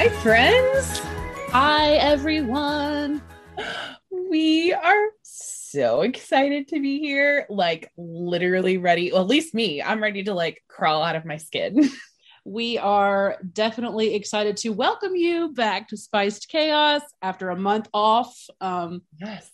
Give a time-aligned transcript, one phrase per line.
[0.00, 1.00] Hi, friends.
[1.50, 3.20] Hi, everyone.
[4.30, 7.46] We are so excited to be here.
[7.48, 9.10] Like, literally ready.
[9.10, 9.82] Well, at least me.
[9.82, 11.90] I'm ready to like crawl out of my skin.
[12.44, 18.40] We are definitely excited to welcome you back to Spiced Chaos after a month off.
[18.60, 19.50] Um, yes.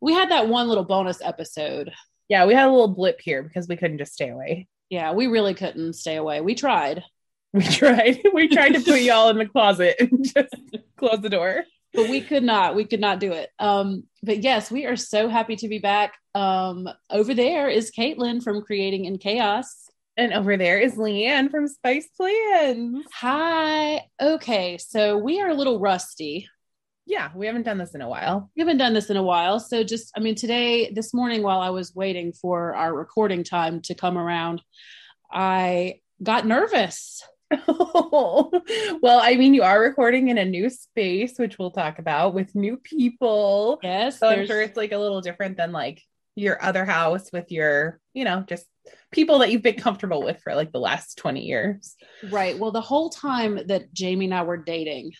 [0.00, 1.92] we had that one little bonus episode.
[2.30, 4.68] Yeah, we had a little blip here because we couldn't just stay away.
[4.88, 6.40] Yeah, we really couldn't stay away.
[6.40, 7.04] We tried,
[7.58, 8.20] We tried.
[8.32, 10.54] We tried to put y'all in the closet and just
[10.96, 11.64] close the door.
[11.92, 12.74] but we could not.
[12.74, 13.50] We could not do it.
[13.58, 16.14] Um, but yes, we are so happy to be back.
[16.34, 19.90] Um, over there is Caitlin from Creating in Chaos.
[20.16, 23.04] And over there is Leanne from Spice Plans.
[23.14, 24.02] Hi.
[24.20, 26.48] Okay, so we are a little rusty.
[27.06, 28.50] Yeah, we haven't done this in a while.
[28.54, 29.58] We haven't done this in a while.
[29.58, 33.80] So just, I mean, today, this morning, while I was waiting for our recording time
[33.82, 34.62] to come around,
[35.30, 37.22] I got nervous.
[37.66, 42.54] well, I mean, you are recording in a new space, which we'll talk about with
[42.54, 43.78] new people.
[43.82, 44.18] Yes.
[44.18, 46.02] So I'm sure it's like a little different than like
[46.34, 48.66] your other house with your, you know, just
[49.10, 51.94] people that you've been comfortable with for like the last 20 years.
[52.30, 52.58] right.
[52.58, 55.12] Well, the whole time that Jamie and I were dating,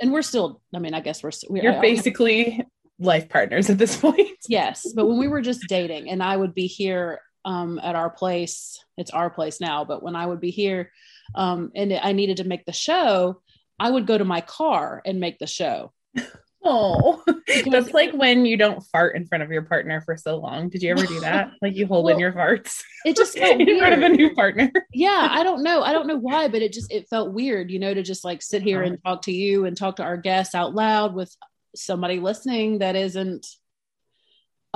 [0.00, 2.64] and we're still, I mean, I guess we're, we're You're basically
[2.98, 4.28] life partners at this point.
[4.48, 4.92] yes.
[4.94, 8.82] But when we were just dating and I would be here um, at our place,
[8.96, 10.90] it's our place now, but when I would be here
[11.34, 13.40] um, and I needed to make the show,
[13.78, 15.92] I would go to my car and make the show.
[16.68, 17.22] Oh,
[17.70, 20.68] that's like when you don't fart in front of your partner for so long.
[20.68, 21.50] Did you ever do that?
[21.62, 24.72] Like you hold in your farts It just felt in front of a new partner.
[24.92, 27.78] yeah i don't know i don't know why but it just it felt weird you
[27.78, 28.94] know to just like sit here Uh-huh.
[28.94, 31.32] and talk to you and talk to our guests out loud with
[31.76, 33.46] somebody listening that isn't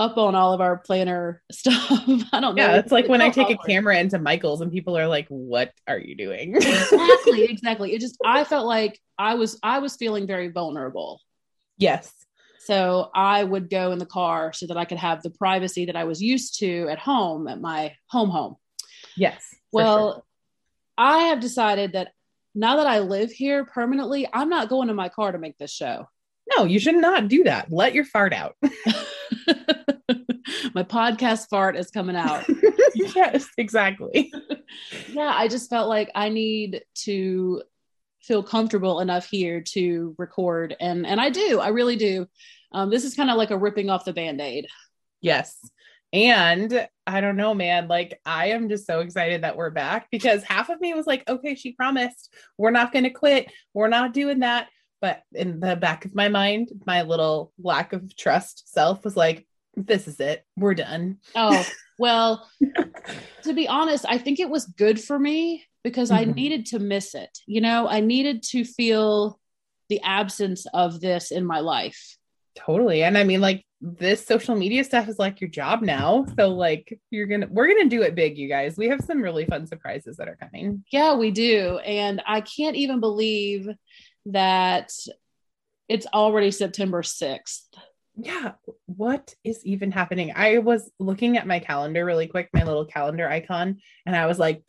[0.01, 1.91] up on all of our planner stuff
[2.33, 4.97] i don't know Yeah, it's like when I take a camera into Michael's and people
[4.97, 9.59] are like, "What are you doing?" exactly exactly it just i felt like i was
[9.63, 11.21] i was feeling very vulnerable
[11.77, 12.13] yes.
[12.59, 15.97] so i would go in the car so that i could have the privacy that
[15.97, 18.57] i was used to at home at my home home
[19.17, 19.55] Yes.
[19.73, 20.23] Well, sure.
[20.99, 22.13] I have decided that
[22.55, 25.73] now that I live here permanently, I'm not going to my car to make this
[25.73, 26.09] show.
[26.57, 27.71] no, you should not do that.
[27.71, 28.57] Let your fart out.
[30.75, 32.45] my podcast fart is coming out.
[32.95, 34.33] yes, exactly.
[35.13, 37.63] yeah, I just felt like I need to
[38.23, 41.59] feel comfortable enough here to record and and I do.
[41.61, 42.27] I really do.
[42.73, 44.67] Um, this is kind of like a ripping off the band-aid.
[45.21, 45.59] Yes.
[46.13, 47.89] And I don't know, man.
[47.89, 51.29] Like, I am just so excited that we're back because half of me was like,
[51.29, 53.51] okay, she promised we're not going to quit.
[53.75, 54.69] We're not doing that.
[55.01, 59.47] But in the back of my mind, my little lack of trust self was like,
[59.77, 60.45] this is it.
[60.57, 61.19] We're done.
[61.35, 61.65] Oh,
[61.99, 62.49] well,
[63.45, 66.35] to be honest, I think it was good for me because I Mhm.
[66.35, 67.31] needed to miss it.
[67.47, 69.41] You know, I needed to feel
[69.89, 72.17] the absence of this in my life.
[72.55, 73.03] Totally.
[73.03, 76.27] And I mean, like, this social media stuff is like your job now.
[76.39, 78.77] So, like, you're going to, we're going to do it big, you guys.
[78.77, 80.85] We have some really fun surprises that are coming.
[80.93, 81.79] Yeah, we do.
[81.79, 83.69] And I can't even believe
[84.27, 84.93] that
[85.89, 87.61] it's already September 6th.
[88.17, 88.53] yeah
[88.87, 93.29] what is even happening i was looking at my calendar really quick my little calendar
[93.29, 94.63] icon and i was like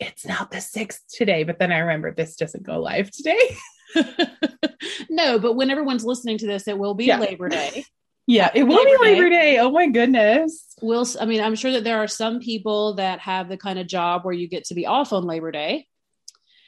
[0.00, 3.56] it's not the sixth today but then i remember this doesn't go live today
[5.08, 7.18] no, but when everyone's listening to this, it will be Yeah.
[7.20, 7.84] Labor Day.
[8.26, 9.14] yeah it will Labor be Day.
[9.14, 12.94] labor day oh my goodness We'll, I mean, I'm sure that there are some people
[12.96, 15.86] that have the kind of job where you get to be off on Labor Day.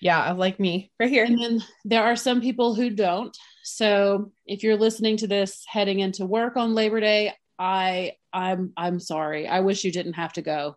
[0.01, 3.37] Yeah like me right here And then there are some people who don't.
[3.65, 8.99] So if you're listening to this heading into work on Labor Day, I I'm I'm
[9.01, 9.47] sorry.
[9.47, 10.77] I wish you didn't have to go.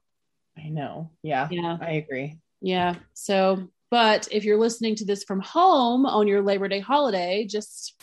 [0.58, 1.12] I know.
[1.24, 1.48] Yeah.
[1.50, 1.78] Yeah.
[1.82, 2.38] I agree.
[2.62, 2.96] Yeah.
[3.14, 8.02] So, but if you're listening to this from home on your Labor Day holiday, just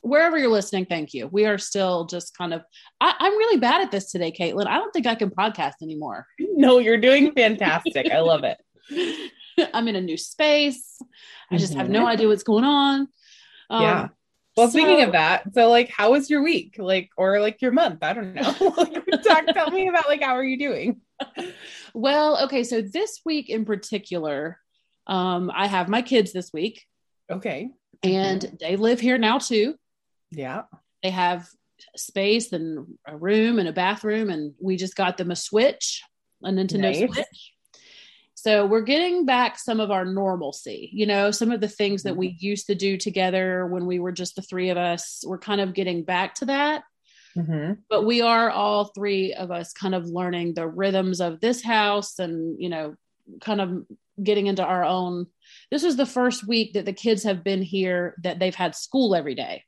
[0.00, 1.28] wherever you're listening, thank you.
[1.28, 2.62] We are still just kind of,
[3.00, 4.66] I, am really bad at this today, Caitlin.
[4.66, 6.26] I don't think I can podcast anymore.
[6.38, 8.10] No, you're doing fantastic.
[8.10, 8.58] I love it.
[9.74, 11.00] I'm in a new space.
[11.50, 11.80] I just mm-hmm.
[11.80, 13.08] have no idea what's going on.
[13.68, 14.08] Um, yeah.
[14.56, 16.74] Well, so, speaking of that, so like, how was your week?
[16.78, 18.02] Like, or like your month?
[18.02, 18.42] I don't know.
[19.24, 21.00] talk, tell me about like, how are you doing?
[21.94, 22.64] well, okay.
[22.64, 24.58] So this week in particular,
[25.06, 26.84] um, I have my kids this week.
[27.30, 27.70] Okay.
[28.02, 28.56] And mm-hmm.
[28.60, 29.76] they live here now too.
[30.32, 30.62] Yeah.
[31.02, 31.48] They have
[31.96, 36.02] space and a room and a bathroom, and we just got them a Switch,
[36.42, 36.98] a Nintendo nice.
[36.98, 37.52] Switch.
[38.42, 42.16] So we're getting back some of our normalcy, you know, some of the things that
[42.16, 42.46] we mm-hmm.
[42.46, 45.22] used to do together when we were just the three of us.
[45.26, 46.84] We're kind of getting back to that.
[47.36, 47.74] Mm-hmm.
[47.90, 52.18] But we are all three of us kind of learning the rhythms of this house
[52.18, 52.94] and, you know,
[53.42, 53.84] kind of
[54.22, 55.26] getting into our own.
[55.70, 59.14] This is the first week that the kids have been here that they've had school
[59.14, 59.64] every day.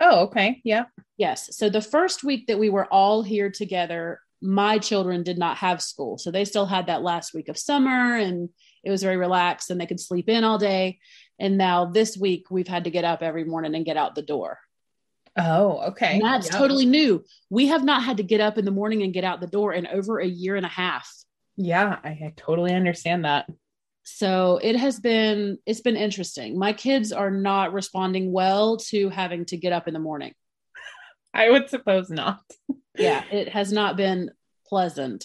[0.00, 0.62] Oh, okay.
[0.64, 0.84] Yeah.
[1.18, 1.54] Yes.
[1.54, 5.80] So the first week that we were all here together, my children did not have
[5.80, 6.18] school.
[6.18, 8.50] So they still had that last week of summer and
[8.84, 10.98] it was very relaxed and they could sleep in all day.
[11.38, 14.22] And now this week we've had to get up every morning and get out the
[14.22, 14.58] door.
[15.36, 16.16] Oh, okay.
[16.16, 16.58] And that's yep.
[16.58, 17.24] totally new.
[17.48, 19.72] We have not had to get up in the morning and get out the door
[19.72, 21.10] in over a year and a half.
[21.56, 23.50] Yeah, I, I totally understand that.
[24.02, 26.58] So it has been it's been interesting.
[26.58, 30.34] My kids are not responding well to having to get up in the morning.
[31.34, 32.40] I would suppose not.
[32.96, 34.30] yeah, it has not been
[34.66, 35.24] pleasant.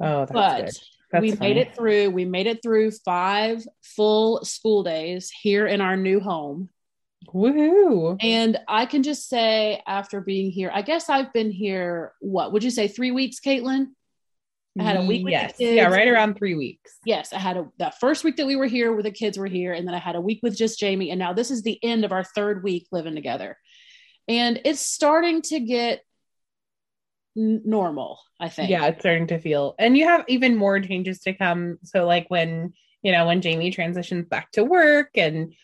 [0.00, 0.72] Oh, but
[1.20, 1.54] we funny.
[1.54, 2.10] made it through.
[2.10, 6.68] We made it through five full school days here in our new home.
[7.34, 8.16] Woohoo.
[8.20, 12.64] And I can just say, after being here, I guess I've been here, what would
[12.64, 13.88] you say, three weeks, Caitlin?
[14.78, 15.26] I had a week.
[15.28, 15.54] yes.
[15.58, 16.98] Yeah, right around three weeks.
[17.04, 17.32] Yes.
[17.32, 19.72] I had a that first week that we were here where the kids were here.
[19.72, 21.10] And then I had a week with just Jamie.
[21.10, 23.58] And now this is the end of our third week living together.
[24.28, 26.02] And it's starting to get
[27.34, 28.70] normal, I think.
[28.70, 29.74] Yeah, it's starting to feel.
[29.78, 31.78] And you have even more changes to come.
[31.84, 32.72] So like when,
[33.02, 35.54] you know, when Jamie transitions back to work and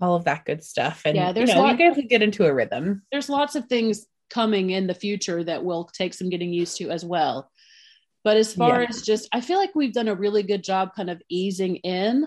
[0.00, 1.02] all of that good stuff.
[1.04, 3.02] And yeah, there's you, know, lot, you guys get into a rhythm.
[3.10, 6.90] There's lots of things coming in the future that will take some getting used to
[6.90, 7.50] as well.
[8.24, 8.88] But as far yeah.
[8.88, 12.26] as just, I feel like we've done a really good job kind of easing in.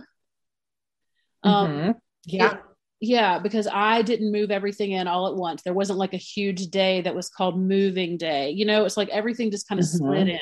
[1.43, 1.91] Um, mm-hmm.
[2.25, 2.53] Yeah.
[2.53, 2.59] It,
[3.01, 5.61] yeah, because I didn't move everything in all at once.
[5.61, 8.51] There wasn't like a huge day that was called moving day.
[8.51, 9.97] You know, it's like everything just kind of mm-hmm.
[9.97, 10.39] slid in.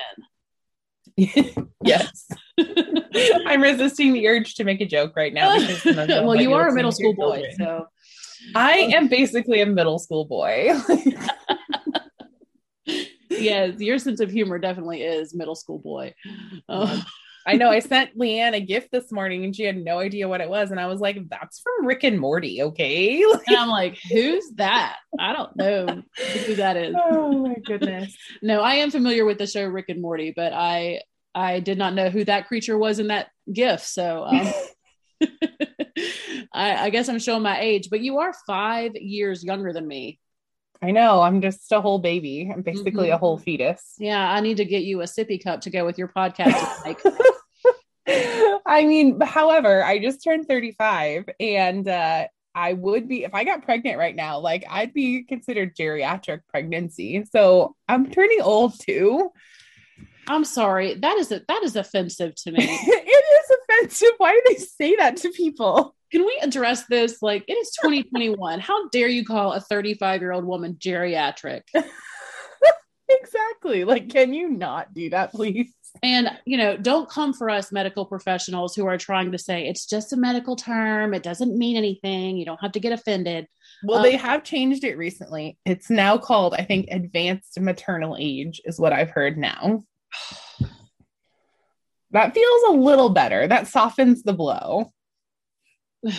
[1.83, 2.27] yes.
[3.45, 5.56] I'm resisting the urge to make a joke right now.
[5.86, 7.88] well, you are a middle school boy, so
[8.56, 10.74] I am basically a middle school boy.
[13.30, 16.13] yes, your sense of humor definitely is middle school boy.
[16.68, 17.01] Uh,
[17.47, 20.41] I know I sent Leanne a gift this morning and she had no idea what
[20.41, 20.69] it was.
[20.69, 23.23] And I was like, that's from Rick and Morty, okay?
[23.47, 24.97] and I'm like, who's that?
[25.17, 26.03] I don't know
[26.45, 26.95] who that is.
[27.09, 28.15] Oh my goodness.
[28.41, 31.01] no, I am familiar with the show Rick and Morty, but I
[31.33, 33.85] I did not know who that creature was in that gift.
[33.85, 34.51] So um,
[36.53, 40.19] I, I guess I'm showing my age, but you are five years younger than me.
[40.81, 41.21] I know.
[41.21, 42.51] I'm just a whole baby.
[42.53, 43.13] I'm basically mm-hmm.
[43.13, 43.95] a whole fetus.
[43.98, 46.98] Yeah, I need to get you a sippy cup to go with your podcast.
[48.07, 53.63] I mean, however, I just turned 35 and uh I would be if I got
[53.63, 57.23] pregnant right now, like I'd be considered geriatric pregnancy.
[57.31, 59.31] So I'm turning old too.
[60.27, 60.95] I'm sorry.
[60.95, 62.57] That is a, that is offensive to me.
[62.63, 64.09] it is offensive.
[64.17, 65.95] Why do they say that to people?
[66.11, 67.21] Can we address this?
[67.21, 68.59] Like it is 2021.
[68.59, 71.61] How dare you call a 35 year old woman geriatric?
[73.09, 73.83] exactly.
[73.83, 75.73] Like, can you not do that, please?
[76.04, 79.86] And, you know, don't come for us medical professionals who are trying to say it's
[79.86, 81.13] just a medical term.
[81.13, 82.38] It doesn't mean anything.
[82.38, 83.48] You don't have to get offended.
[83.84, 85.58] Well, um, they have changed it recently.
[85.66, 89.84] It's now called, I think, advanced maternal age, is what I've heard now.
[92.12, 93.48] that feels a little better.
[93.48, 94.92] That softens the blow.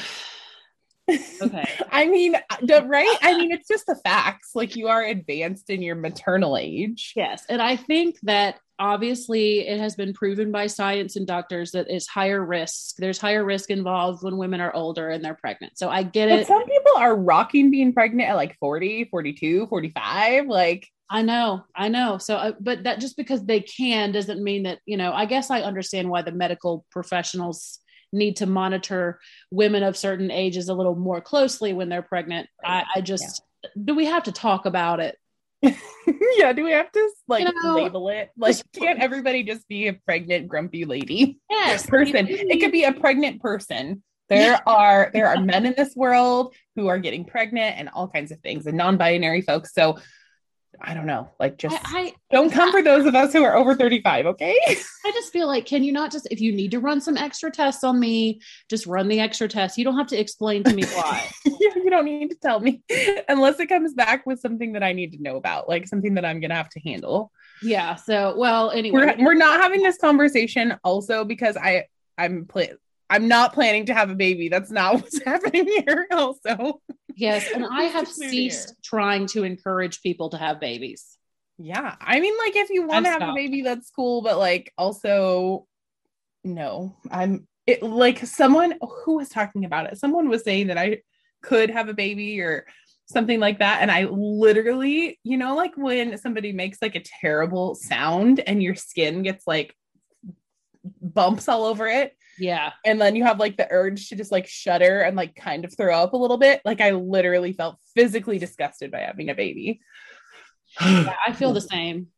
[1.09, 1.69] okay.
[1.91, 3.17] I mean, right?
[3.23, 4.51] I mean, it's just the facts.
[4.55, 7.13] Like you are advanced in your maternal age.
[7.17, 7.45] Yes.
[7.49, 12.07] And I think that obviously it has been proven by science and doctors that it's
[12.07, 12.97] higher risk.
[12.97, 15.79] There's higher risk involved when women are older and they're pregnant.
[15.79, 16.47] So I get but it.
[16.47, 20.47] Some people are rocking being pregnant at like 40, 42, 45.
[20.47, 22.19] Like, I know, I know.
[22.19, 25.51] So, uh, but that just because they can doesn't mean that, you know, I guess
[25.51, 27.81] I understand why the medical professionals
[28.13, 29.21] need to monitor
[29.51, 32.49] women of certain ages a little more closely when they're pregnant.
[32.65, 33.43] I, I just
[33.83, 35.19] do we have to talk about it?
[36.37, 38.31] yeah, do we have to like You know, label it?
[38.37, 42.27] Like, can't everybody just be a pregnant, grumpy lady Yes, person?
[42.29, 44.03] It could be a pregnant person.
[44.29, 48.31] There are there are men in this world who are getting pregnant and all kinds
[48.31, 49.73] of things, and non-binary folks.
[49.73, 49.99] So
[50.81, 53.75] I don't know, like just I, don't come for those of us who are over
[53.75, 54.59] 35, okay?
[54.69, 57.51] I just feel like, can you not just, if you need to run some extra
[57.51, 59.79] tests on me, just run the extra tests.
[59.79, 61.29] You don't have to explain to me why.
[61.45, 62.83] you you don't need to tell me
[63.29, 66.25] unless it comes back with something that I need to know about, like something that
[66.25, 67.33] I'm gonna have to handle.
[67.63, 67.95] yeah.
[67.95, 71.85] So, well, anyway, we're we're not having this conversation also because I
[72.17, 72.77] I'm pla-
[73.11, 74.49] I'm not planning to have a baby.
[74.49, 76.07] That's not what's happening here.
[76.13, 76.81] Also,
[77.19, 77.49] yes.
[77.53, 81.19] And I have ceased trying to encourage people to have babies.
[81.59, 81.97] yeah.
[82.01, 84.23] I mean, like if you want to have a baby, that's cool.
[84.23, 85.67] But like, also,
[86.45, 86.97] no.
[87.11, 87.83] I'm it.
[87.83, 89.99] Like someone who was talking about it.
[89.99, 91.03] Someone was saying that I
[91.43, 92.67] could have a baby or
[93.11, 97.75] something like that and i literally you know like when somebody makes like a terrible
[97.75, 99.75] sound and your skin gets like
[101.01, 102.73] bumps all over it Yeah.
[102.85, 105.76] and then you have like the urge to just like shudder and like kind of
[105.76, 106.61] throw up a little bit.
[106.64, 109.80] Like I literally felt physically disgusted by having a baby.
[110.80, 112.09] yeah I feel the same.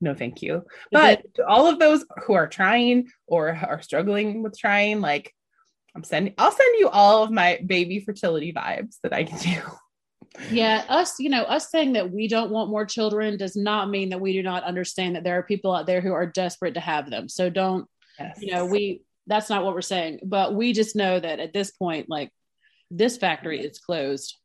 [0.00, 0.64] no, thank you.
[0.92, 5.32] But all of those who are trying or are struggling with trying, like
[5.94, 9.62] I'm sending, I'll send you all of my baby fertility vibes that I can do.
[10.50, 14.10] yeah, us, you know, us saying that we don't want more children does not mean
[14.10, 16.80] that we do not understand that there are people out there who are desperate to
[16.80, 17.28] have them.
[17.28, 17.86] So don't,
[18.18, 18.38] Yes.
[18.40, 21.70] you know, we, that's not what we're saying, but we just know that at this
[21.70, 22.30] point, like
[22.90, 24.36] this factory is closed.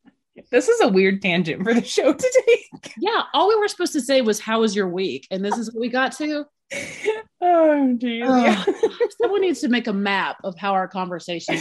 [0.50, 2.66] this is a weird tangent for the show today.
[2.98, 3.24] Yeah.
[3.34, 5.28] All we were supposed to say was, how was your week?
[5.30, 6.46] And this is what we got to.
[7.42, 8.22] oh, geez.
[8.22, 8.64] Yeah.
[9.22, 11.56] Someone needs to make a map of how our conversation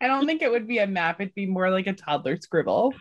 [0.00, 1.20] I don't think it would be a map.
[1.20, 2.94] It'd be more like a toddler scribble.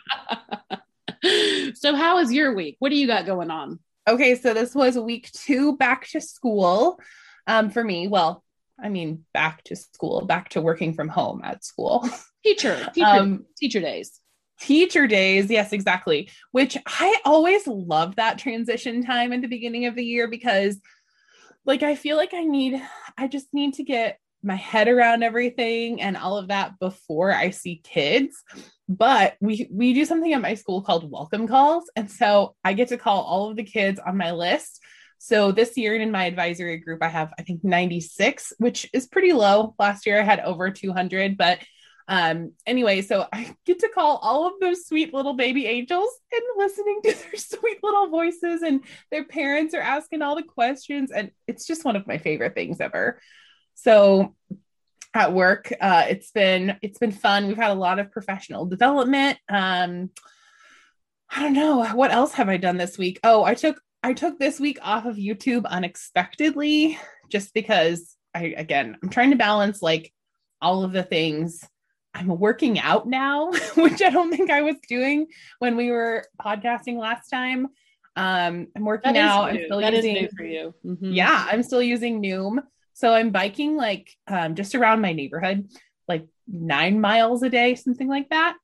[1.76, 2.78] so how is your week?
[2.80, 3.80] What do you got going on?
[4.08, 7.00] Okay, so this was week two back to school
[7.48, 8.08] um, for me.
[8.08, 8.44] Well,
[8.80, 12.08] I mean, back to school, back to working from home at school.
[12.44, 14.22] Teacher, teacher, Um, teacher days.
[14.62, 16.30] teacher days, yes, exactly.
[16.52, 20.78] Which I always love that transition time at the beginning of the year because,
[21.66, 22.82] like, I feel like I need,
[23.18, 27.50] I just need to get my head around everything and all of that before I
[27.50, 28.42] see kids.
[28.88, 32.88] But we we do something at my school called welcome calls, and so I get
[32.90, 34.80] to call all of the kids on my list.
[35.18, 39.34] So this year in my advisory group, I have I think 96, which is pretty
[39.34, 39.76] low.
[39.80, 41.60] Last year I had over 200, but
[42.10, 46.42] um anyway, so I get to call all of those sweet little baby angels and
[46.56, 51.32] listening to their sweet little voices, and their parents are asking all the questions, and
[51.48, 53.20] it's just one of my favorite things ever.
[53.76, 54.36] So
[55.14, 59.38] at work uh it's been it's been fun we've had a lot of professional development
[59.50, 60.10] um
[61.30, 64.40] i don't know what else have i done this week oh i took i took
[64.40, 66.98] this week off of youtube unexpectedly
[67.30, 70.14] just because i again i'm trying to balance like
[70.62, 71.68] all of the things
[72.14, 75.28] i'm working out now which i don't think i was doing
[75.60, 77.68] when we were podcasting last time
[78.16, 80.74] um i'm working That out i'm still That using for you.
[80.86, 81.14] Mhm.
[81.14, 82.64] yeah, I'm still using Noom.
[82.94, 85.68] So I'm biking like um, just around my neighborhood,
[86.08, 88.58] like nine miles a day, something like that.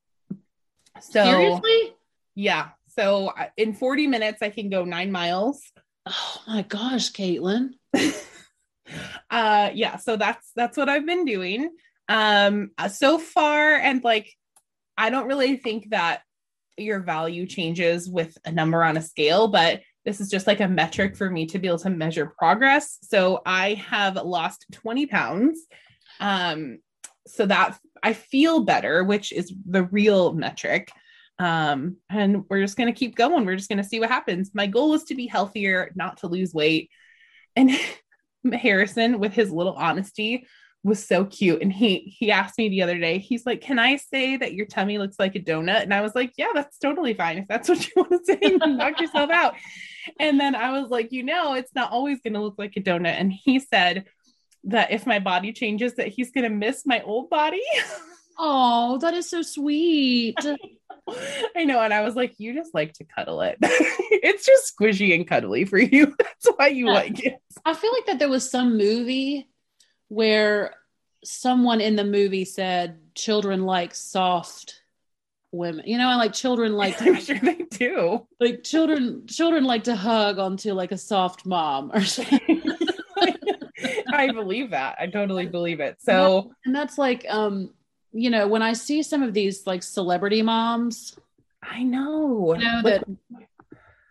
[1.01, 1.93] So Seriously?
[2.33, 5.62] yeah, so in 40 minutes I can go nine miles.
[6.05, 7.71] Oh my gosh, Caitlin.
[9.29, 11.69] uh, yeah, so that's that's what I've been doing
[12.09, 14.29] um uh, so far, and like
[14.97, 16.21] I don't really think that
[16.77, 20.67] your value changes with a number on a scale, but this is just like a
[20.67, 22.97] metric for me to be able to measure progress.
[23.03, 25.59] So I have lost 20 pounds.
[26.19, 26.79] Um,
[27.25, 30.91] so that I feel better, which is the real metric.
[31.43, 33.45] Um, and we're just going to keep going.
[33.45, 34.51] We're just going to see what happens.
[34.53, 36.89] My goal is to be healthier, not to lose weight.
[37.57, 37.71] And
[38.53, 40.47] Harrison, with his little honesty,
[40.85, 41.62] was so cute.
[41.62, 44.65] And he he asked me the other day, he's like, Can I say that your
[44.67, 45.83] tummy looks like a donut?
[45.83, 47.39] And I was like, Yeah, that's totally fine.
[47.39, 49.55] If that's what you want to say, knock yourself out.
[50.19, 53.19] And then I was like, you know, it's not always gonna look like a donut.
[53.19, 54.05] And he said
[54.65, 57.63] that if my body changes, that he's gonna miss my old body.
[58.37, 60.37] Oh, that is so sweet.
[61.55, 61.79] I know.
[61.81, 63.57] And I was like, you just like to cuddle it.
[63.61, 66.07] it's just squishy and cuddly for you.
[66.17, 66.93] That's why you Yeah.
[66.93, 67.35] like it.
[67.65, 69.49] I feel like that there was some movie
[70.07, 70.75] where
[71.23, 74.81] someone in the movie said children like soft
[75.51, 75.83] women.
[75.85, 78.25] You know, and like children like I'm sure they do.
[78.39, 82.63] like children children like to hug onto like a soft mom or something.
[84.13, 84.95] I believe that.
[84.99, 85.97] I totally believe it.
[85.99, 87.71] So, and that's like, um,
[88.13, 91.17] you know, when I see some of these like celebrity moms,
[91.62, 93.03] I know, you know that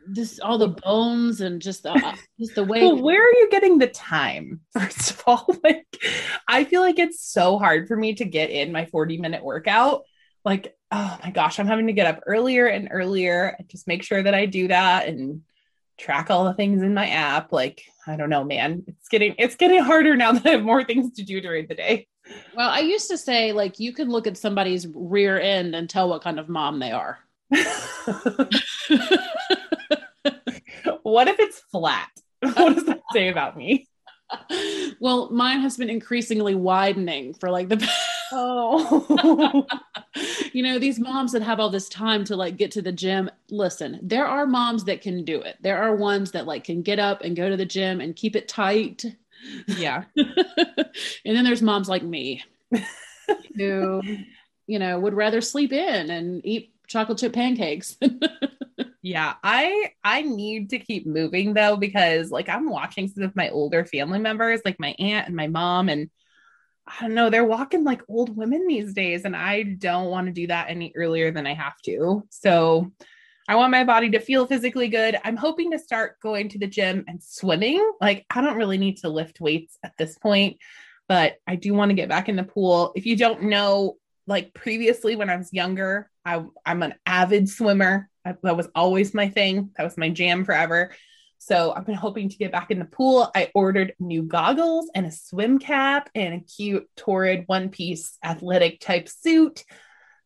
[0.07, 2.81] this all the bones and just the, uh, just the way.
[2.81, 4.61] Well, where are you getting the time?
[4.73, 5.87] First of all, like
[6.49, 10.03] I feel like it's so hard for me to get in my 40 minute workout.
[10.45, 14.03] Like, oh my gosh, I'm having to get up earlier and earlier and just make
[14.03, 15.43] sure that I do that and
[15.99, 17.53] track all the things in my app.
[17.53, 18.83] Like, I don't know, man.
[18.89, 21.75] It's getting it's getting harder now that I have more things to do during the
[21.75, 22.09] day.
[22.57, 26.09] Well, I used to say like you can look at somebody's rear end and tell
[26.09, 27.19] what kind of mom they are.
[31.03, 32.09] what if it's flat?
[32.43, 33.87] What does that say about me?
[34.99, 37.89] Well, mine has been increasingly widening for like the
[38.33, 39.67] oh
[40.53, 43.31] you know these moms that have all this time to like get to the gym
[43.51, 46.99] listen there are moms that can do it there are ones that like can get
[46.99, 49.05] up and go to the gym and keep it tight
[49.67, 50.05] yeah.
[51.25, 52.43] And then there's moms like me
[53.57, 54.03] who
[54.67, 57.97] you know would rather sleep in and eat chocolate chip pancakes.
[59.05, 63.51] Yeah i i need to keep moving though because like i'm watching some of my
[63.51, 66.09] older family members like my aunt and my mom and
[66.87, 70.33] i don't know they're walking like old women these days and i don't want to
[70.33, 72.23] do that any earlier than i have to.
[72.31, 72.93] So
[73.49, 76.67] i want my body to feel physically good i'm hoping to start going to the
[76.67, 80.57] gym and swimming like i don't really need to lift weights at this point
[81.09, 83.97] but i do want to get back in the pool if you don't know
[84.27, 89.15] like previously when i was younger I, i'm an avid swimmer I, that was always
[89.15, 89.71] my thing.
[89.77, 90.93] That was my jam forever.
[91.39, 93.31] So I've been hoping to get back in the pool.
[93.35, 98.81] I ordered new goggles and a swim cap and a cute torrid one piece athletic
[98.81, 99.65] type suit.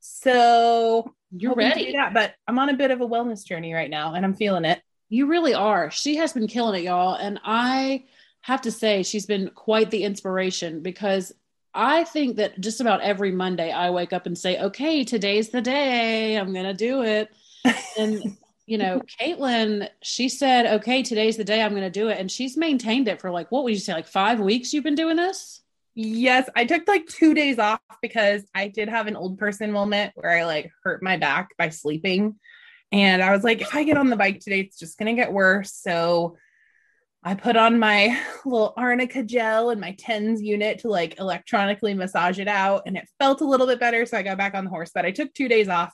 [0.00, 1.92] So you're ready.
[1.92, 4.64] That, but I'm on a bit of a wellness journey right now and I'm feeling
[4.64, 4.80] it.
[5.08, 5.90] You really are.
[5.90, 7.14] She has been killing it, y'all.
[7.14, 8.04] And I
[8.42, 11.32] have to say, she's been quite the inspiration because
[11.74, 15.60] I think that just about every Monday I wake up and say, okay, today's the
[15.60, 16.36] day.
[16.36, 17.30] I'm going to do it
[17.98, 22.18] and you know, Caitlin, she said, okay, today's the day I'm going to do it.
[22.18, 24.96] And she's maintained it for like, what would you say, like five weeks you've been
[24.96, 25.62] doing this?
[25.96, 30.12] Yes, I took like two days off because I did have an old person moment
[30.14, 32.36] where I like hurt my back by sleeping.
[32.92, 35.20] And I was like, if I get on the bike today, it's just going to
[35.20, 35.72] get worse.
[35.72, 36.36] So
[37.24, 42.38] I put on my little arnica gel and my TENS unit to like electronically massage
[42.38, 42.82] it out.
[42.86, 44.06] And it felt a little bit better.
[44.06, 45.92] So I got back on the horse, but I took two days off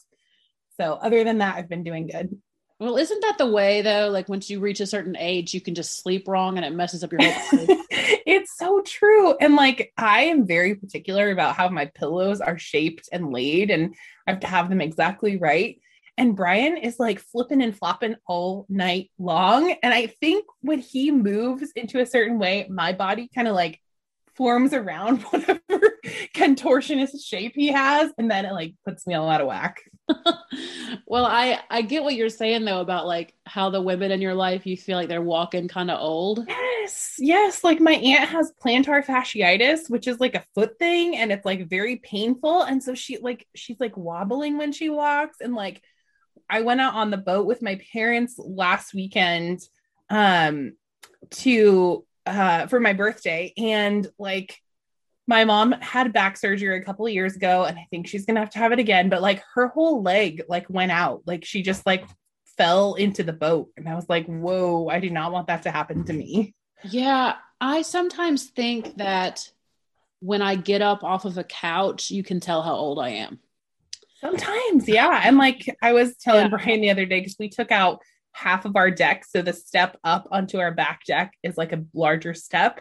[0.78, 2.40] so other than that, I've been doing good.
[2.82, 4.08] Well, isn't that the way though?
[4.10, 7.04] Like once you reach a certain age, you can just sleep wrong and it messes
[7.04, 7.80] up your whole body.
[8.26, 9.36] it's so true.
[9.36, 13.94] And like I am very particular about how my pillows are shaped and laid and
[14.26, 15.80] I have to have them exactly right.
[16.18, 19.76] And Brian is like flipping and flopping all night long.
[19.84, 23.80] And I think when he moves into a certain way, my body kind of like
[24.34, 25.60] forms around whatever
[26.34, 29.82] contortionist shape he has and then it like puts me all out of whack.
[31.06, 34.34] Well i i get what you're saying though about like how the women in your
[34.34, 36.44] life you feel like they're walking kind of old.
[36.48, 41.32] Yes yes like my aunt has plantar fasciitis which is like a foot thing and
[41.32, 45.54] it's like very painful and so she like she's like wobbling when she walks and
[45.54, 45.82] like
[46.50, 49.60] i went out on the boat with my parents last weekend
[50.10, 50.72] um
[51.30, 53.52] to uh, for my birthday.
[53.56, 54.58] And like
[55.26, 58.40] my mom had back surgery a couple of years ago, and I think she's gonna
[58.40, 59.08] have to have it again.
[59.08, 62.04] But like her whole leg like went out, like she just like
[62.56, 63.70] fell into the boat.
[63.76, 66.54] And I was like, whoa, I do not want that to happen to me.
[66.84, 69.48] Yeah, I sometimes think that
[70.20, 73.40] when I get up off of a couch, you can tell how old I am.
[74.20, 75.22] Sometimes, yeah.
[75.24, 76.56] And like I was telling yeah.
[76.56, 78.00] Brian the other day, because we took out
[78.32, 79.24] half of our deck.
[79.24, 82.80] So the step up onto our back deck is like a larger step.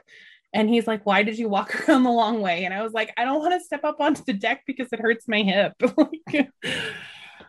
[0.53, 2.65] And he's like, Why did you walk around the long way?
[2.65, 4.99] And I was like, I don't want to step up onto the deck because it
[4.99, 5.73] hurts my hip.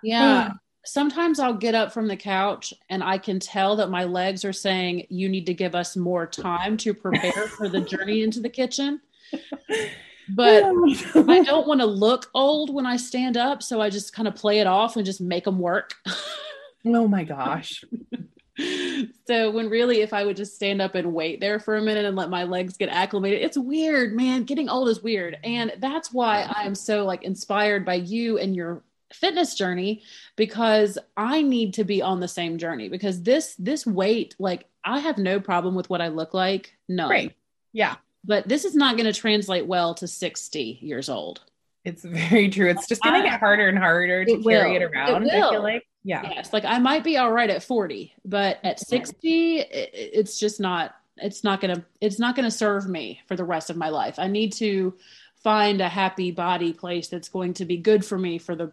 [0.02, 0.50] yeah.
[0.50, 0.50] Uh.
[0.84, 4.52] Sometimes I'll get up from the couch and I can tell that my legs are
[4.52, 8.50] saying, You need to give us more time to prepare for the journey into the
[8.50, 9.00] kitchen.
[10.28, 13.62] But I don't want to look old when I stand up.
[13.62, 15.94] So I just kind of play it off and just make them work.
[16.84, 17.84] Oh my gosh.
[19.26, 22.04] so when really if I would just stand up and wait there for a minute
[22.04, 24.44] and let my legs get acclimated, it's weird, man.
[24.44, 25.38] Getting old is weird.
[25.42, 30.02] And that's why I am so like inspired by you and your fitness journey
[30.36, 35.00] because I need to be on the same journey because this this weight like I
[35.00, 36.76] have no problem with what I look like.
[36.88, 37.08] No.
[37.08, 37.34] Right.
[37.72, 37.96] Yeah.
[38.24, 41.40] But this is not going to translate well to 60 years old.
[41.84, 42.68] It's very true.
[42.70, 45.24] It's just going to get harder and harder to carry it around.
[45.24, 48.58] It I feel like yeah yes like i might be all right at 40 but
[48.64, 53.44] at 60 it's just not it's not gonna it's not gonna serve me for the
[53.44, 54.94] rest of my life i need to
[55.42, 58.72] find a happy body place that's going to be good for me for the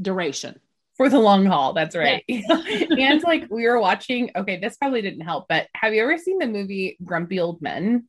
[0.00, 0.60] duration
[1.00, 1.72] for the long haul.
[1.72, 2.22] That's right.
[2.28, 6.36] and like we were watching, okay, this probably didn't help, but have you ever seen
[6.36, 8.06] the movie Grumpy Old Men?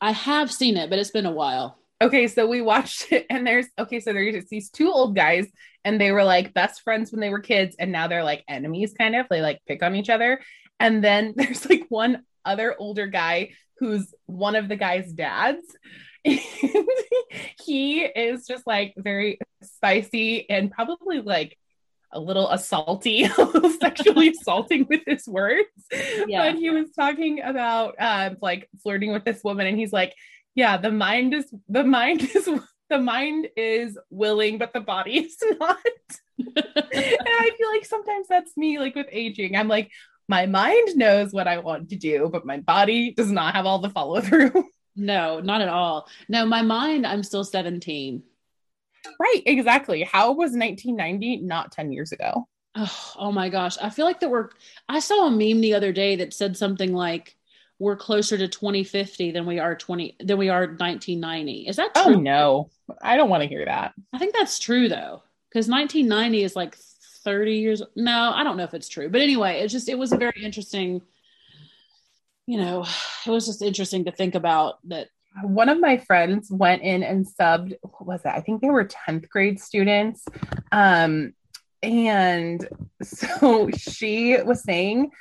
[0.00, 1.76] I have seen it, but it's been a while.
[2.02, 5.46] Okay, so we watched it, and there's okay, so there's these two old guys,
[5.84, 8.94] and they were like best friends when they were kids, and now they're like enemies,
[8.98, 9.26] kind of.
[9.28, 10.40] They like pick on each other.
[10.78, 15.64] And then there's like one other older guy who's one of the guy's dads.
[16.22, 21.56] he is just like very spicy and probably like
[22.12, 25.68] a little assaulty, a little sexually assaulting with his words.
[26.26, 26.50] Yeah.
[26.50, 30.14] But he was talking about uh, like flirting with this woman, and he's like,
[30.54, 32.48] "Yeah, the mind is the mind is
[32.88, 35.78] the mind is willing, but the body is not."
[36.38, 39.56] and I feel like sometimes that's me, like with aging.
[39.56, 39.90] I'm like,
[40.30, 43.80] my mind knows what I want to do, but my body does not have all
[43.80, 44.64] the follow through.
[44.96, 46.08] No, not at all.
[46.28, 48.22] No, my mind, I'm still 17.
[49.18, 50.02] Right, exactly.
[50.02, 52.48] How was 1990 not 10 years ago?
[52.74, 53.78] Oh, oh my gosh.
[53.80, 54.50] I feel like that we're
[54.88, 57.36] I saw a meme the other day that said something like
[57.80, 61.66] we're closer to 2050 than we are 20 than we are 1990.
[61.66, 62.14] Is that oh, true?
[62.16, 62.70] Oh no.
[63.02, 63.94] I don't want to hear that.
[64.12, 65.22] I think that's true though.
[65.48, 66.76] Because 1990 is like
[67.24, 67.82] 30 years.
[67.96, 69.08] No, I don't know if it's true.
[69.08, 71.00] But anyway, it's just it was a very interesting,
[72.46, 72.84] you know,
[73.26, 75.08] it was just interesting to think about that
[75.42, 78.84] one of my friends went in and subbed what was that i think they were
[78.84, 80.24] 10th grade students
[80.72, 81.32] um,
[81.84, 82.68] and
[83.02, 85.12] so she was saying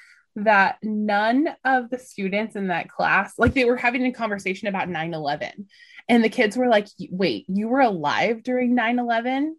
[0.45, 4.89] that none of the students in that class like they were having a conversation about
[4.89, 5.65] 9-11
[6.07, 9.51] and the kids were like wait you were alive during 9-11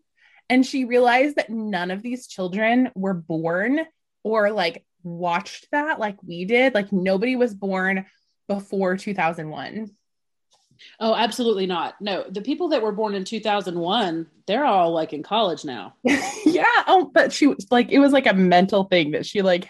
[0.48, 3.80] and she realized that none of these children were born
[4.22, 8.06] or like watched that like we did like nobody was born
[8.48, 9.90] before 2001
[10.98, 11.94] Oh, absolutely not.
[12.00, 15.94] No, the people that were born in 2001, they're all like in college now.
[16.04, 16.64] yeah.
[16.86, 19.68] Oh, but she was like, it was like a mental thing that she like,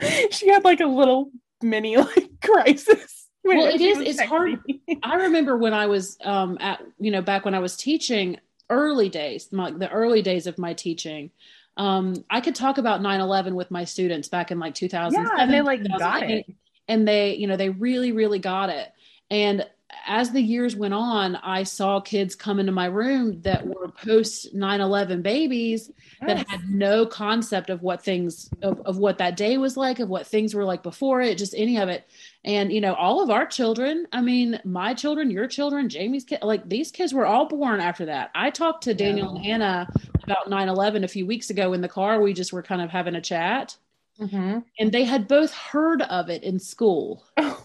[0.30, 1.30] she had like a little
[1.62, 3.28] mini like crisis.
[3.44, 3.98] Well, it is.
[3.98, 4.60] It's hard.
[5.02, 8.38] I remember when I was um at you know back when I was teaching
[8.70, 11.30] early days, my, the early days of my teaching.
[11.76, 15.22] Um, I could talk about 9/11 with my students back in like 2000.
[15.22, 16.46] Yeah, and they like got it.
[16.88, 18.90] And they, you know, they really, really got it.
[19.30, 19.64] And
[20.06, 24.54] as the years went on, I saw kids come into my room that were post
[24.54, 26.28] 9 11 babies yes.
[26.28, 30.08] that had no concept of what things, of, of what that day was like, of
[30.08, 32.08] what things were like before it, just any of it.
[32.44, 36.40] And, you know, all of our children, I mean, my children, your children, Jamie's kid,
[36.42, 38.30] like these kids were all born after that.
[38.34, 39.36] I talked to Daniel yeah.
[39.36, 39.88] and Hannah
[40.22, 42.20] about 9 11 a few weeks ago in the car.
[42.20, 43.76] We just were kind of having a chat.
[44.20, 44.58] Mm-hmm.
[44.78, 47.24] And they had both heard of it in school.
[47.36, 47.64] Oh,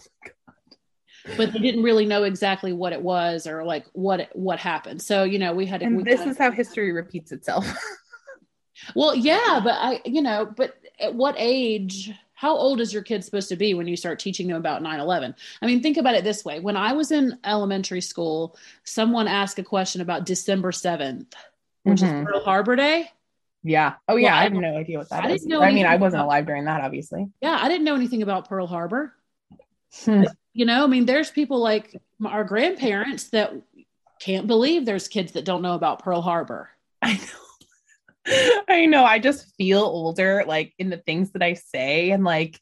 [1.36, 5.02] but they didn't really know exactly what it was or like what what happened.
[5.02, 5.82] So you know, we had.
[5.82, 7.66] And we this is how history repeats itself.
[8.94, 12.12] well, yeah, but I, you know, but at what age?
[12.36, 15.34] How old is your kid supposed to be when you start teaching them about 9/11?
[15.62, 19.58] I mean, think about it this way: when I was in elementary school, someone asked
[19.58, 21.32] a question about December 7th,
[21.84, 22.18] which mm-hmm.
[22.18, 23.10] is Pearl Harbor Day.
[23.62, 23.94] Yeah.
[24.08, 24.32] Oh yeah.
[24.32, 25.40] Well, I have no idea what that I is.
[25.40, 27.30] Didn't know I mean, I wasn't about, alive during that, obviously.
[27.40, 29.14] Yeah, I didn't know anything about Pearl Harbor.
[30.04, 30.24] Hmm.
[30.54, 33.52] You know, I mean, there's people like our grandparents that
[34.20, 36.70] can't believe there's kids that don't know about Pearl Harbor.
[37.02, 38.62] I know.
[38.68, 39.04] I know.
[39.04, 42.10] I just feel older, like in the things that I say.
[42.10, 42.58] And like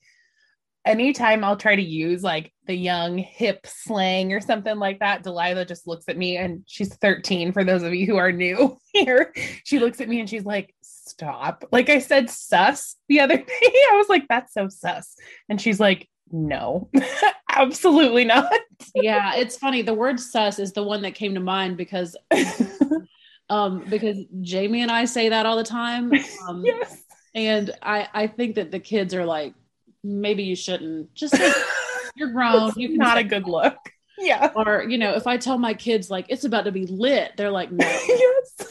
[0.85, 5.65] anytime I'll try to use like the young hip slang or something like that, Delilah
[5.65, 9.33] just looks at me and she's 13 for those of you who are new here.
[9.65, 11.65] She looks at me and she's like, stop.
[11.71, 13.45] Like I said, sus the other day.
[13.93, 15.15] I was like, that's so sus.
[15.49, 16.89] And she's like, no,
[17.49, 18.53] absolutely not.
[18.95, 19.83] yeah, it's funny.
[19.83, 22.17] The word sus is the one that came to mind because
[23.51, 26.13] um because Jamie and I say that all the time.
[26.49, 27.03] Um, yes.
[27.35, 29.55] And I I think that the kids are like
[30.03, 31.53] maybe you shouldn't just say,
[32.17, 32.73] you're grown.
[32.77, 33.77] you not a good look.
[34.19, 34.51] Yeah.
[34.55, 37.51] Or you know, if I tell my kids like it's about to be lit, they're
[37.51, 37.87] like no.
[37.87, 38.69] yes.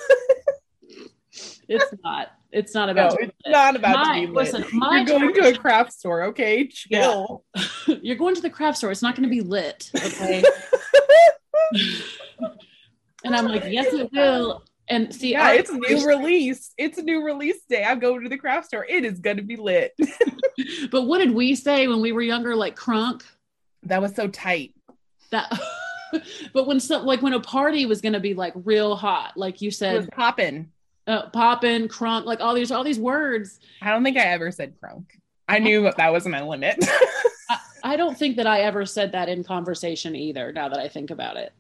[1.68, 2.32] it's not.
[2.52, 3.14] It's not about.
[3.14, 4.54] No, it's not about my, to be lit.
[4.54, 6.68] Listen, you're going to a craft store, okay?
[6.68, 7.44] Chill.
[7.56, 7.64] Yeah.
[8.02, 8.92] you're going to the craft store.
[8.92, 10.44] It's not going to be lit, okay?
[13.24, 14.64] and I'm like, yes, it will.
[14.90, 16.74] And see, yeah, it's new release.
[16.78, 17.86] It's a new release day.
[17.86, 18.86] I'm going to the craft store.
[18.86, 19.94] It is going to be lit.
[20.92, 22.56] but what did we say when we were younger?
[22.56, 23.24] Like crunk.
[23.84, 24.76] That was so tight.
[25.30, 25.58] That.
[26.54, 29.62] but when some like when a party was going to be like real hot, like
[29.62, 30.72] you said, popping
[31.12, 33.60] uh, poppin', crunk, like all these all these words.
[33.82, 35.06] I don't think I ever said crunk.
[35.48, 36.78] I knew that was my limit.
[37.84, 40.52] I don't think that I ever said that in conversation either.
[40.54, 41.52] Now that I think about it,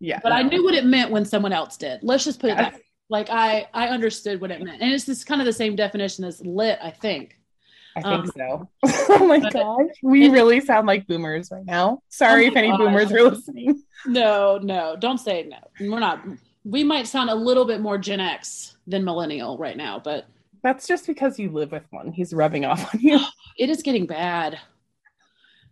[0.00, 0.20] Yeah.
[0.22, 2.00] but I knew what it meant when someone else did.
[2.02, 2.74] Let's just put it that.
[2.74, 2.80] way.
[3.10, 6.24] Like I, I understood what it meant, and it's this kind of the same definition
[6.24, 6.78] as lit.
[6.82, 7.36] I think.
[7.96, 8.68] I think Um, so.
[9.08, 9.86] oh my gosh.
[10.02, 12.02] We really sound like boomers right now.
[12.10, 13.82] Sorry Oh if any boomers are listening.
[14.06, 15.56] No, no, don't say no.
[15.80, 16.20] We're not.
[16.64, 20.26] We might sound a little bit more Gen X than millennial right now, but
[20.62, 22.10] That's just because you live with one.
[22.12, 23.20] He's rubbing off on you.
[23.58, 24.58] it is getting bad.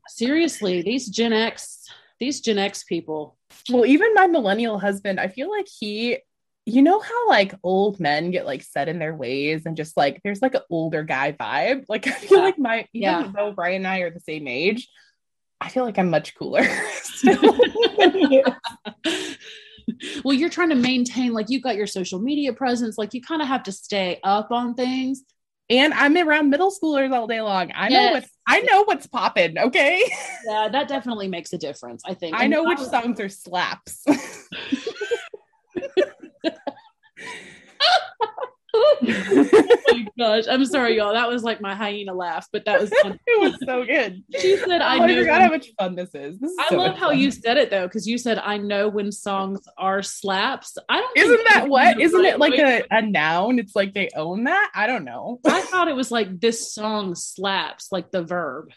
[0.08, 1.88] Seriously, these Gen X,
[2.20, 3.36] these Gen X people.
[3.70, 6.18] Well, even my millennial husband, I feel like he,
[6.64, 10.20] you know how like old men get like set in their ways and just like
[10.22, 11.84] there's like an older guy vibe.
[11.88, 12.44] Like I feel Yeah.
[12.44, 13.32] like my even Yeah.
[13.34, 14.88] though Brian and I are the same age,
[15.60, 16.62] I feel like I'm much cooler.
[19.86, 20.22] still than he is.
[20.24, 23.42] well, you're trying to maintain, like, you've got your social media presence, like, you kind
[23.42, 25.22] of have to stay up on things.
[25.68, 27.72] and I'm around middle schoolers all day long.
[27.74, 28.12] I know Yes.
[28.14, 29.58] what's I know what's popping.
[29.58, 30.00] Okay,
[30.46, 32.36] Yeah, that definitely makes a difference, I think.
[32.36, 34.04] I And know which was- songs are slaps.
[38.76, 41.12] oh my gosh, I'm sorry, y'all.
[41.14, 43.18] That was like my hyena laugh, but that was fun.
[43.26, 44.22] it was so good.
[44.38, 45.20] She said, I Oh, I know.
[45.20, 46.38] forgot when- how much fun this is.
[46.38, 47.18] This is I so love how fun.
[47.18, 50.76] you said it though, because you said I know when songs are slaps.
[50.88, 51.14] I don't.
[51.14, 51.96] think Isn't that that's what?
[51.96, 53.58] the Isn't right it like a, a noun?
[53.58, 54.70] It's like they own that.
[54.74, 55.40] I don't know.
[55.46, 58.70] I thought it was like this song slaps, like the verb.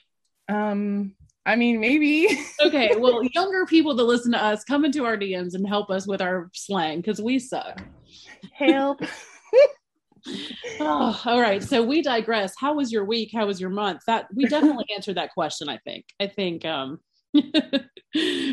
[0.48, 1.14] Um,
[1.46, 2.28] I mean, maybe.
[2.62, 6.06] Okay, well, younger people that listen to us come into our DMs and help us
[6.06, 7.82] with our slang because we suck.
[8.54, 9.00] Help.
[10.80, 12.54] Oh, all right, so we digress.
[12.58, 13.32] How was your week?
[13.34, 14.02] How was your month?
[14.08, 15.70] That we definitely answered that question.
[15.70, 16.06] I think.
[16.20, 17.00] I think um,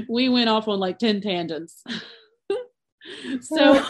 [0.09, 1.83] we went off on like ten tangents.
[3.41, 3.85] so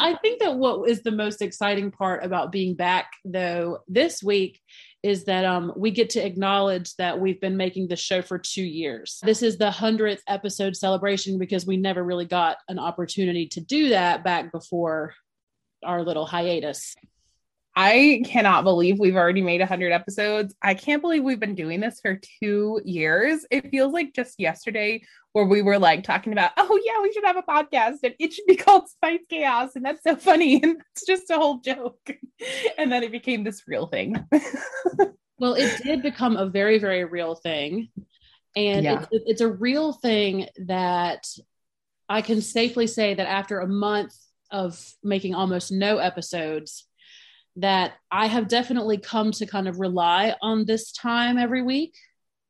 [0.00, 4.60] I think that what is the most exciting part about being back though this week
[5.02, 8.64] is that um, we get to acknowledge that we've been making the show for two
[8.64, 9.20] years.
[9.22, 13.90] This is the 100th episode celebration because we never really got an opportunity to do
[13.90, 15.14] that back before
[15.86, 16.94] our little hiatus.
[17.78, 20.54] I cannot believe we've already made 100 episodes.
[20.62, 23.44] I can't believe we've been doing this for two years.
[23.50, 27.26] It feels like just yesterday where we were like talking about, oh, yeah, we should
[27.26, 29.76] have a podcast and it should be called Spiced Chaos.
[29.76, 30.58] And that's so funny.
[30.62, 31.98] And it's just a whole joke.
[32.78, 34.16] And then it became this real thing.
[35.38, 37.90] Well, it did become a very, very real thing.
[38.56, 39.04] And Yeah.
[39.10, 41.26] it's, it's a real thing that
[42.08, 44.14] I can safely say that after a month
[44.50, 46.86] of making almost no episodes,
[47.56, 51.94] that I have definitely come to kind of rely on this time every week.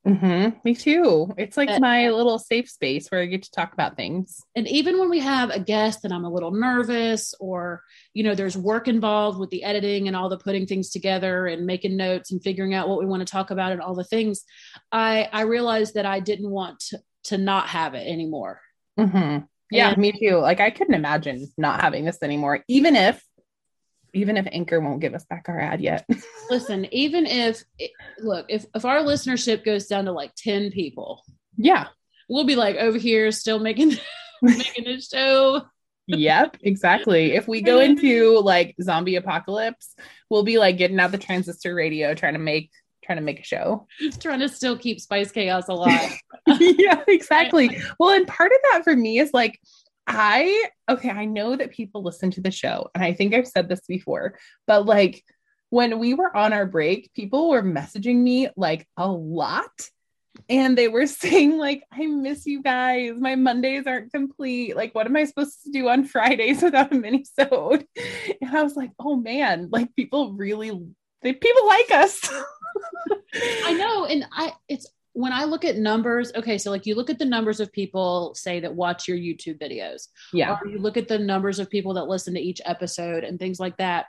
[0.07, 0.65] Mhm.
[0.65, 1.35] Me too.
[1.37, 4.41] It's like my little safe space where I get to talk about things.
[4.55, 7.83] And even when we have a guest and I'm a little nervous, or,
[8.15, 11.67] you know, there's work involved with the editing and all the putting things together and
[11.67, 14.45] making notes and figuring out what we want to talk about and all the things,
[14.93, 18.61] I, I realized that I didn't want to, to not have it anymore.
[18.97, 19.49] Mhm.
[19.71, 20.37] Yeah, And- me too.
[20.37, 23.23] Like I couldn't imagine not having this anymore, even if,
[24.15, 26.07] even if Anchor won't give us back our ad yet.
[26.51, 27.63] Listen, even if
[28.21, 31.23] look, if if our listenership goes down to like 10 people,
[31.57, 31.89] yeah.
[32.29, 33.95] we'll be like over here still making
[34.43, 35.63] making a show.
[36.07, 37.33] yep, exactly.
[37.33, 39.95] If we go into like zombie apocalypse,
[40.31, 42.71] we'll be like getting out the transistor radio trying to make
[43.07, 43.87] trying to make a show.
[44.21, 46.13] trying to still keep Spiced Chaos alive.
[46.59, 47.81] yeah, exactly.
[47.99, 49.59] Well, and part of that for me is like
[50.07, 53.69] I okay, I know that people listen to the show, and I think I've said
[53.69, 55.25] this before, but like
[55.71, 59.91] when we were on our break, people were messaging me like a lot.
[60.49, 63.15] And they were saying, like, I miss you guys.
[63.19, 64.77] My Mondays aren't complete.
[64.77, 67.85] Like, what am I supposed to do on Fridays without a minisode?
[68.41, 70.71] And I was like, oh man, like people really
[71.23, 72.31] they people like us.
[73.65, 74.07] I know.
[74.07, 77.25] And I it's when I look at numbers, okay, so like you look at the
[77.25, 80.59] numbers of people say that watch your YouTube videos, Yeah.
[80.63, 83.59] or you look at the numbers of people that listen to each episode and things
[83.59, 84.07] like that.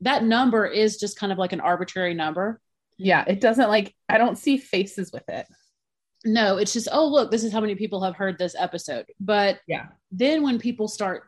[0.00, 2.60] That number is just kind of like an arbitrary number.
[2.98, 3.24] Yeah.
[3.28, 5.46] It doesn't like I don't see faces with it.
[6.26, 9.06] No, it's just, oh, look, this is how many people have heard this episode.
[9.20, 9.86] But Yeah.
[10.10, 11.24] then when people start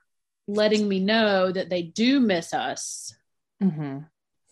[0.48, 3.14] letting me know that they do miss us,
[3.62, 3.98] Mm-hmm.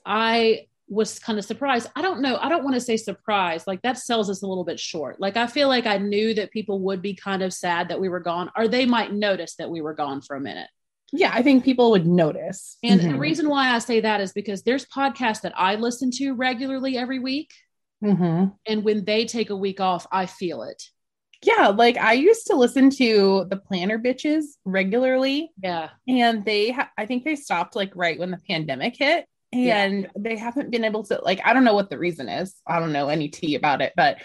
[0.06, 1.88] I was kind of surprised.
[1.96, 2.36] I don't know.
[2.36, 3.66] I don't want to say surprised.
[3.66, 5.18] Like that sells us a little bit short.
[5.20, 8.08] Like I feel like I knew that people would be kind of sad that we
[8.08, 10.68] were gone, or they might notice that we were gone for a minute.
[11.12, 12.76] Yeah, I think people would notice.
[12.82, 13.18] And the Mhm.
[13.20, 17.18] reason why I say that is because there's podcasts that I listen to regularly every
[17.20, 17.52] week.
[18.02, 18.54] Mhm.
[18.66, 20.82] And when they take a week off, I feel it.
[21.42, 25.90] Yeah, like I used to listen to the Planner Bitches regularly, Yeah.
[26.08, 29.84] and they, ha- I think they stopped like right when the pandemic hit, Yeah.
[29.84, 31.40] and they haven't been able to like.
[31.44, 32.54] I don't know what the reason is.
[32.66, 34.18] I don't know any tea about it, but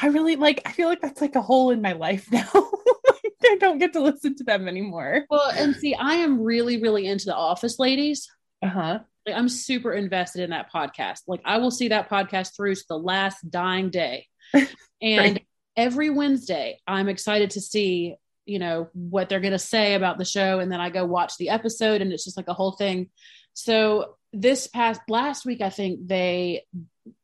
[0.00, 2.48] I really like, I feel like that's like a hole in my life now.
[2.52, 5.26] I don't get to listen to them anymore.
[5.30, 8.28] Well, and see, I am really, really into the office ladies.
[8.62, 8.98] Uh huh.
[9.26, 11.20] Like, I'm super invested in that podcast.
[11.26, 14.26] Like I will see that podcast through to the last dying day.
[15.02, 15.46] And Right.
[15.76, 18.14] every Wednesday, I'm excited to see,
[18.46, 20.60] you know, what they're going to say about the show.
[20.60, 23.10] And then I go watch the episode and it's just like a whole thing.
[23.52, 26.64] So this past last week, I think they,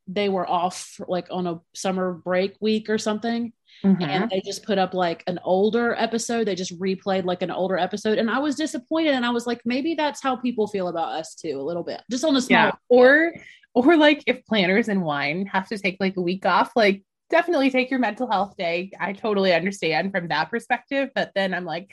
[0.07, 4.03] they were off like on a summer break week or something Mm-hmm.
[4.03, 6.45] and they just put up like an older episode.
[6.45, 9.15] They just replayed like an older episode, and I was disappointed.
[9.15, 12.01] And I was like, maybe that's how people feel about us too, a little bit,
[12.11, 12.59] just on a small.
[12.59, 12.71] yeah.
[12.89, 13.33] Or,
[13.73, 17.71] or like if planners and wine have to take like a week off, like definitely
[17.71, 18.91] take your mental health day.
[18.99, 21.09] I totally understand from that perspective.
[21.15, 21.89] But then I'm like,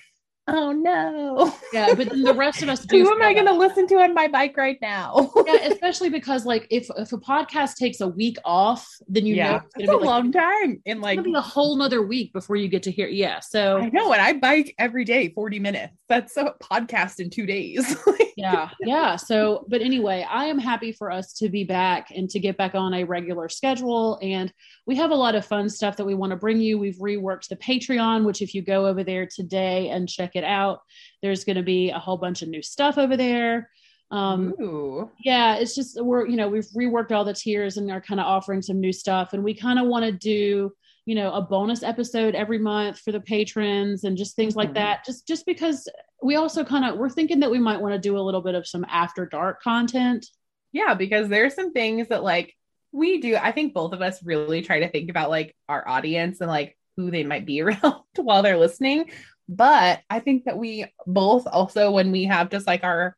[0.48, 1.54] oh no.
[1.72, 3.02] Yeah, but then the rest of us do.
[3.02, 5.32] Who am I going to listen to on my bike right now?
[5.48, 9.42] Yeah, especially because like if if a podcast takes a week off, then you know
[9.42, 10.82] yeah, it's it's a like, long time.
[10.84, 13.08] And like, a whole nother week before you get to hear.
[13.08, 15.94] Yeah, so I know, and I bike every day, 40 minutes.
[16.08, 17.96] That's a podcast in two days.
[18.38, 22.38] yeah yeah so but anyway i am happy for us to be back and to
[22.38, 24.52] get back on a regular schedule and
[24.86, 27.48] we have a lot of fun stuff that we want to bring you we've reworked
[27.48, 30.80] the patreon which if you go over there today and check it out
[31.22, 33.68] there's going to be a whole bunch of new stuff over there
[34.10, 35.10] um Ooh.
[35.22, 38.26] yeah it's just we're you know we've reworked all the tiers and are kind of
[38.26, 40.72] offering some new stuff and we kind of want to do
[41.04, 44.74] you know a bonus episode every month for the patrons and just things like Mhm.
[44.74, 45.86] that just just because
[46.22, 48.54] we also kind of we're thinking that we might want to do a little bit
[48.54, 50.24] of some after dark content
[50.72, 52.54] Yeah, because there's some things that like
[52.92, 53.36] we do.
[53.36, 56.76] I think both of us really try to think about like our audience and like
[56.96, 59.10] who they might be around while they're listening.
[59.48, 63.16] But I think that we both also when we have just like our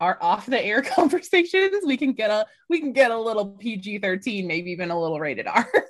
[0.00, 4.46] our off the air conversations, we can get a we can get a little PG-13,
[4.46, 5.70] maybe even a little rated R.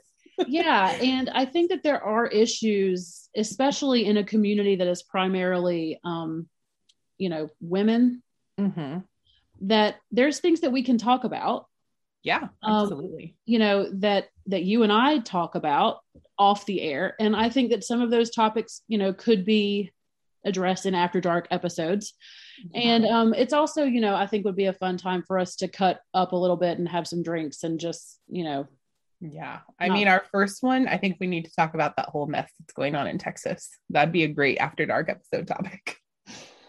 [0.47, 5.99] yeah and i think that there are issues especially in a community that is primarily
[6.05, 6.47] um
[7.17, 8.23] you know women
[8.59, 8.99] mm-hmm.
[9.63, 11.67] that there's things that we can talk about
[12.23, 13.37] Yeah, Um, absolutely.
[13.47, 15.99] you know that that you and I talk about
[16.39, 19.93] off the air and I think that some of those topics you know could be
[20.45, 22.15] addressed in after dark episodes
[22.75, 25.57] and um it's also you know I think would be a fun time for us
[25.57, 28.67] to cut up a little bit and have some drinks and just you know
[29.21, 29.59] Yeah.
[29.81, 32.27] I Not- mean, our first one, I think we need to talk about that whole
[32.29, 33.69] mess that's going on in Texas.
[33.91, 35.97] That'd be a great after dark episode topic.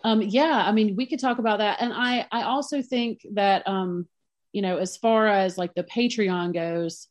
[0.03, 3.67] um yeah I mean we could talk about that and I I also think that
[3.67, 4.07] um
[4.51, 7.07] you know as far as like the Patreon goes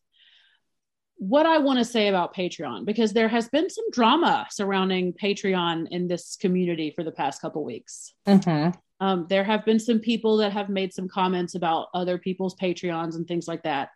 [1.18, 5.88] what I want to say about Patreon because there has been some drama surrounding Patreon
[5.90, 8.14] in this community for the past couple weeks.
[8.27, 8.70] Mm-hmm.
[9.01, 13.16] Um, there have been some people that have made some comments about other people's Patreons
[13.16, 13.90] and things like that.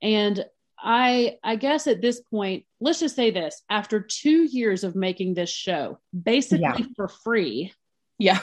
[0.00, 0.44] And
[0.78, 5.34] I I guess at this point, let's just say this: after two years of making
[5.34, 6.86] this show, basically Yeah.
[6.96, 7.72] for free,
[8.18, 8.40] Yeah.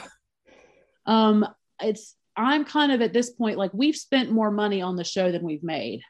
[1.04, 1.46] um,
[1.82, 5.30] it's I'm kind of at this point like we've spent more money on the show
[5.30, 6.02] than we've made.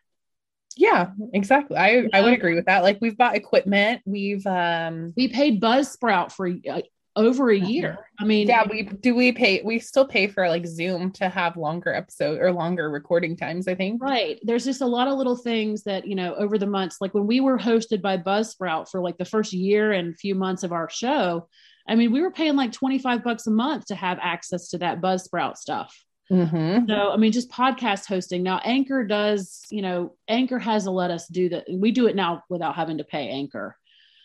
[0.76, 1.76] Yeah, exactly.
[1.76, 2.82] I, I would agree with that.
[2.82, 4.02] Like we've bought equipment.
[4.06, 6.82] We've um We paid Buzzsprout for uh,
[7.16, 7.98] over a year.
[8.20, 11.56] I mean, yeah, we do we pay we still pay for like Zoom to have
[11.56, 14.02] longer episode or longer recording times, I think.
[14.02, 14.38] Right.
[14.42, 17.26] There's just a lot of little things that, you know, over the months, like when
[17.26, 20.88] we were hosted by Buzzsprout for like the first year and few months of our
[20.88, 21.48] show,
[21.88, 25.00] I mean, we were paying like 25 bucks a month to have access to that
[25.00, 26.04] Buzzsprout stuff.
[26.30, 26.88] Mm-hmm.
[26.88, 28.42] So, I mean, just podcast hosting.
[28.42, 31.64] Now, Anchor does, you know, Anchor has to let us do that.
[31.70, 33.76] We do it now without having to pay Anchor.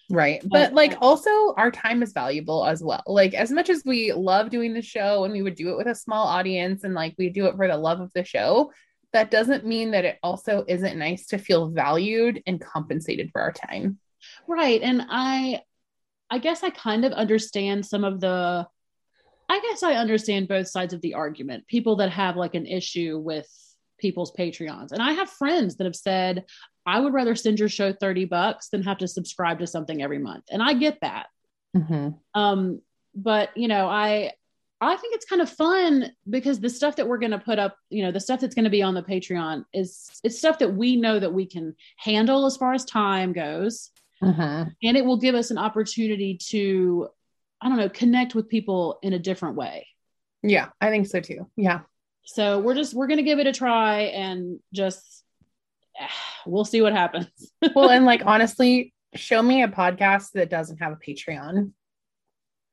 [0.10, 0.39] Right.
[0.44, 3.02] But- But like also our time is valuable as well.
[3.08, 5.88] Like as much as we love doing the show and we would do it with
[5.88, 8.72] a small audience and like we do it for the love of the show,
[9.13, 13.52] that doesn't mean that it also isn't nice to feel valued and compensated for our
[13.54, 13.98] time.
[14.48, 14.82] Right.
[14.82, 15.62] And I,
[16.30, 18.68] I guess I kind of understand some of the,
[19.49, 21.67] I guess I understand both sides of the argument.
[21.67, 23.47] People that have like an issue with
[23.99, 24.91] people's Patreons.
[24.91, 26.45] And I have friends that have said,
[26.86, 30.19] I would rather send your show 30 bucks than have to subscribe to something every
[30.19, 30.45] month.
[30.51, 31.27] And I get that.
[31.75, 32.10] Mm-hmm.
[32.39, 32.81] Um,
[33.13, 34.31] but you know, I
[34.81, 37.77] I think it's kind of fun because the stuff that we're going to put up,
[37.89, 40.73] you know, the stuff that's going to be on the Patreon is it's stuff that
[40.73, 43.91] we know that we can handle as far as time goes
[44.23, 44.69] Mm-hmm.
[44.81, 47.10] and it will give us an opportunity to
[47.62, 49.87] i don't know connect with people in a different way
[50.43, 51.49] Yeah, I think so too.
[51.58, 51.81] Yeah.
[52.25, 55.23] so we're just we're going to give it a try and just
[56.45, 57.27] we'll see what happens
[57.75, 61.71] Well, and like honestly, show me a podcast that doesn't have a Patreon.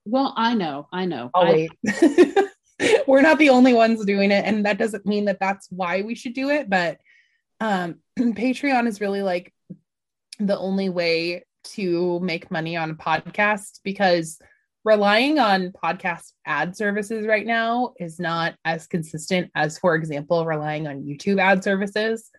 [0.05, 2.39] well i know i know I'll I- wait.
[3.07, 6.17] We're not the only ones doing it, and that doesn't mean that that's why we
[6.17, 6.69] should do it.
[6.69, 6.99] But
[7.61, 9.53] um, Patreon is really like
[10.41, 11.45] the only way
[11.77, 14.41] to make money on a podcast because
[14.85, 20.87] relying on podcast ad services right now is not as consistent as, for example, relying
[20.87, 22.31] on YouTube ad services.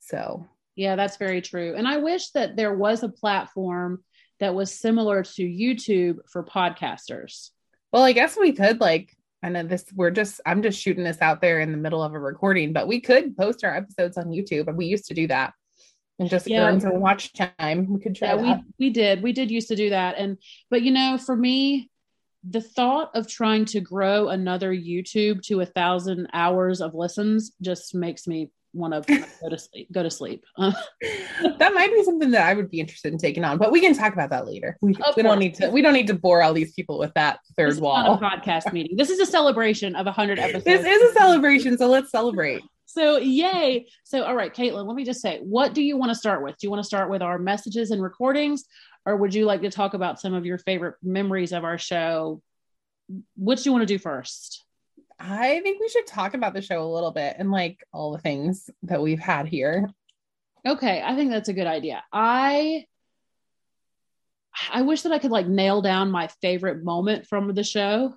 [0.00, 1.74] So, yeah, that's very true.
[1.76, 4.02] And I wish that there was a platform
[4.40, 7.50] that was similar to YouTube for podcasters.
[7.92, 11.20] Well, I guess we could like I know this we're just I'm just shooting this
[11.20, 14.26] out there in the middle of a recording, but we could post our episodes on
[14.26, 15.52] YouTube and we used to do that
[16.22, 16.66] and just yeah.
[16.66, 17.92] earn some watch time.
[17.92, 18.62] We could try yeah, that.
[18.78, 19.22] We, we did.
[19.22, 20.16] We did used to do that.
[20.16, 20.38] And
[20.70, 21.90] but you know, for me,
[22.48, 27.94] the thought of trying to grow another YouTube to a thousand hours of listens just
[27.94, 29.92] makes me want to go to sleep.
[29.92, 30.44] Go to sleep.
[30.58, 33.94] that might be something that I would be interested in taking on, but we can
[33.94, 34.78] talk about that later.
[34.80, 35.70] We, we don't need to.
[35.70, 38.18] We don't need to bore all these people with that third wall.
[38.18, 38.96] podcast meeting.
[38.96, 40.64] This is a celebration of a hundred episodes.
[40.64, 42.62] This is a celebration, so let's celebrate.
[42.92, 43.86] So yay!
[44.04, 46.58] So all right, Caitlin, let me just say, what do you want to start with?
[46.58, 48.64] Do you want to start with our messages and recordings,
[49.06, 52.42] or would you like to talk about some of your favorite memories of our show?
[53.34, 54.66] What do you want to do first?
[55.18, 58.18] I think we should talk about the show a little bit and like all the
[58.18, 59.88] things that we've had here.
[60.66, 62.04] Okay, I think that's a good idea.
[62.12, 62.84] I
[64.70, 68.14] I wish that I could like nail down my favorite moment from the show.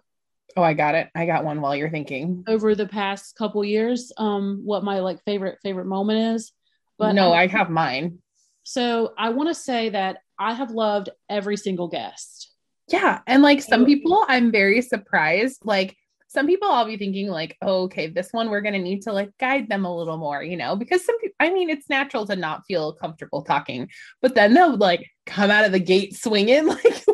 [0.57, 1.09] Oh, I got it.
[1.15, 2.43] I got one while you're thinking.
[2.47, 6.51] Over the past couple years, um what my like favorite favorite moment is.
[6.97, 8.19] But No, I, I have mine.
[8.63, 12.51] So, I want to say that I have loved every single guest.
[12.87, 15.95] Yeah, and like some people I'm very surprised like
[16.35, 19.31] some people I'll be thinking like, oh, okay, this one we're gonna need to like
[19.39, 22.35] guide them a little more, you know, because some people, I mean, it's natural to
[22.35, 23.89] not feel comfortable talking,
[24.21, 27.04] but then they'll like come out of the gate swinging like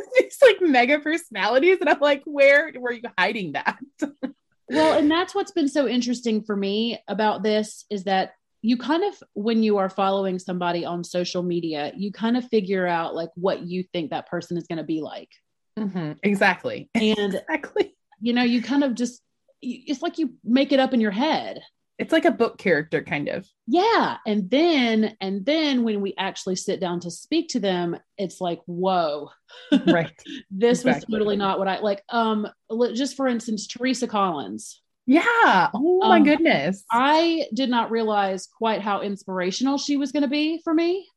[0.60, 3.80] like mega personalities, and I'm like, where were you hiding that?
[4.70, 9.04] well, and that's what's been so interesting for me about this is that you kind
[9.04, 13.30] of when you are following somebody on social media, you kind of figure out like
[13.36, 15.30] what you think that person is going to be like.
[15.80, 16.14] Mm-hmm.
[16.24, 16.90] Exactly.
[16.94, 19.22] And exactly you know, you kind of just,
[19.62, 21.62] it's like you make it up in your head.
[22.02, 23.48] It's like a book character, kind of.
[23.68, 24.18] Yeah.
[24.26, 28.60] And then, and then when we actually sit down to speak to them, it's like,
[28.66, 29.30] whoa.
[29.88, 30.12] Right.
[30.50, 30.92] this exactly.
[30.92, 32.02] was totally not what I like.
[32.10, 32.48] Um,
[32.94, 34.82] just for instance, Teresa Collins.
[35.06, 35.70] Yeah.
[35.74, 36.84] Oh my um, goodness.
[36.92, 41.08] I did not realize quite how inspirational she was going to be for me.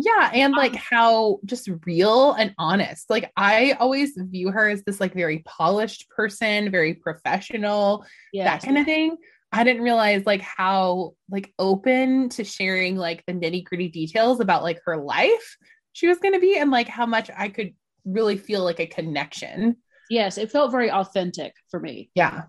[0.00, 3.10] Yeah, and like um, how just real and honest.
[3.10, 8.46] Like I always view her as this like very polished person, very professional, yes.
[8.46, 9.16] that kind of thing.
[9.50, 14.80] I didn't realize like how like open to sharing like the nitty-gritty details about like
[14.84, 15.56] her life
[15.92, 17.74] she was going to be and like how much I could
[18.04, 19.76] really feel like a connection.
[20.08, 22.10] Yes, it felt very authentic for me.
[22.14, 22.42] Yeah.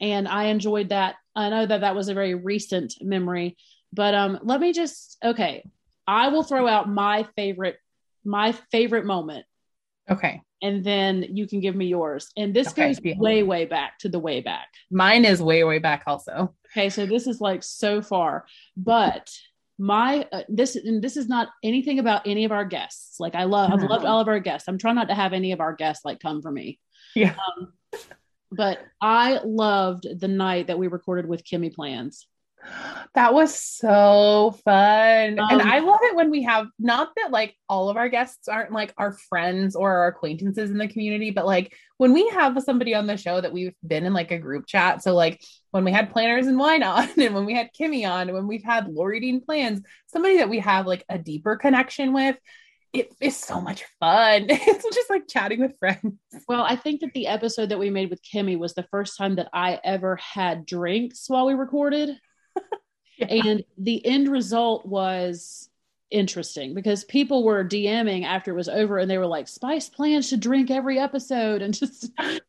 [0.00, 1.16] And I enjoyed that.
[1.36, 3.56] I know that that was a very recent memory,
[3.92, 5.64] but um let me just okay,
[6.06, 7.76] I will throw out my favorite
[8.24, 9.44] my favorite moment.
[10.10, 10.42] Okay.
[10.60, 12.30] And then you can give me yours.
[12.36, 12.94] And this okay.
[12.94, 14.68] goes way, way back to the way back.
[14.90, 16.54] Mine is way, way back also.
[16.72, 16.90] Okay.
[16.90, 18.46] So this is like so far,
[18.76, 19.30] but
[19.78, 23.20] my uh, this and this is not anything about any of our guests.
[23.20, 24.68] Like I love, I've loved all of our guests.
[24.68, 26.80] I'm trying not to have any of our guests like come for me.
[27.14, 27.34] Yeah.
[27.34, 27.72] Um,
[28.50, 32.26] but I loved the night that we recorded with Kimmy Plans.
[33.14, 35.38] That was so fun.
[35.38, 38.48] Um, and I love it when we have not that like all of our guests
[38.48, 42.62] aren't like our friends or our acquaintances in the community, but like when we have
[42.62, 45.02] somebody on the show that we've been in like a group chat.
[45.02, 48.28] So like when we had planners and wine on and when we had Kimmy on
[48.28, 52.12] and when we've had Lori Dean plans, somebody that we have like a deeper connection
[52.12, 52.38] with.
[52.94, 54.46] It is so much fun.
[54.48, 56.14] It's just like chatting with friends.
[56.48, 59.36] Well, I think that the episode that we made with Kimmy was the first time
[59.36, 62.18] that I ever had drinks while we recorded
[63.18, 63.26] yeah.
[63.26, 65.68] And the end result was
[66.10, 70.30] interesting because people were DMing after it was over and they were like, Spice plans
[70.30, 72.10] to drink every episode and just.
[72.18, 72.44] and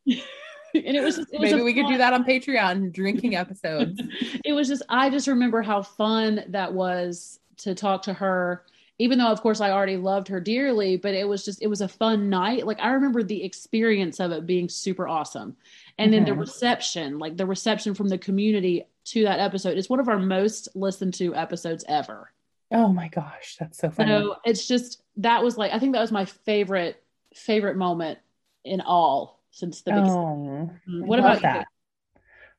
[0.73, 4.01] it was, just, it was maybe we fun, could do that on Patreon, drinking episodes.
[4.45, 8.63] it was just, I just remember how fun that was to talk to her
[8.99, 11.81] even though of course I already loved her dearly, but it was just it was
[11.81, 12.67] a fun night.
[12.67, 15.55] Like I remember the experience of it being super awesome.
[15.97, 16.25] And mm-hmm.
[16.25, 20.09] then the reception, like the reception from the community to that episode It's one of
[20.09, 22.31] our most listened to episodes ever.
[22.71, 24.11] Oh my gosh, that's so funny.
[24.11, 28.19] So it's just that was like I think that was my favorite favorite moment
[28.63, 30.11] in all since the beginning.
[30.13, 31.67] Oh, mm, what about that?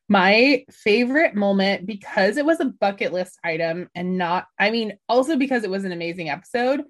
[0.09, 5.36] My favorite moment because it was a bucket list item and not, I mean, also
[5.36, 6.82] because it was an amazing episode,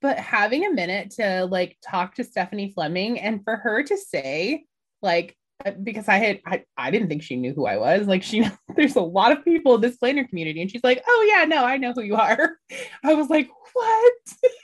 [0.00, 4.66] but having a minute to like talk to Stephanie Fleming and for her to say,
[5.02, 5.36] like,
[5.82, 8.06] because I had I, I didn't think she knew who I was.
[8.06, 8.46] Like she
[8.76, 11.64] there's a lot of people in this planner community, and she's like, Oh yeah, no,
[11.64, 12.56] I know who you are.
[13.04, 14.12] I was like, What?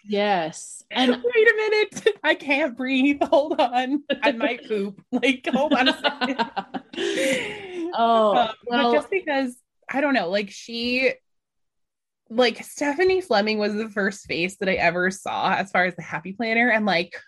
[0.04, 0.76] Yes.
[0.92, 2.18] And wait a minute.
[2.24, 3.22] I can't breathe.
[3.22, 4.02] Hold on.
[4.24, 5.00] I might poop.
[5.12, 6.50] Like, hold on a second.
[7.94, 9.56] oh, Um, well, but just because
[9.88, 11.12] I don't know, like she
[12.28, 16.02] like Stephanie Fleming was the first face that I ever saw as far as the
[16.02, 16.70] happy planner.
[16.70, 17.20] And like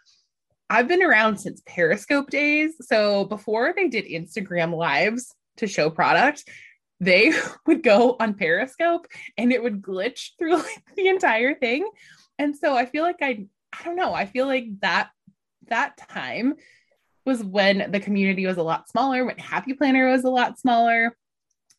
[0.72, 2.72] I've been around since Periscope days.
[2.80, 6.48] So before they did Instagram lives to show product,
[6.98, 7.34] they
[7.66, 9.06] would go on Periscope
[9.36, 11.86] and it would glitch through like the entire thing.
[12.38, 13.46] And so I feel like I
[13.78, 15.10] I don't know, I feel like that
[15.68, 16.54] that time
[17.26, 21.14] was when the community was a lot smaller, when Happy Planner was a lot smaller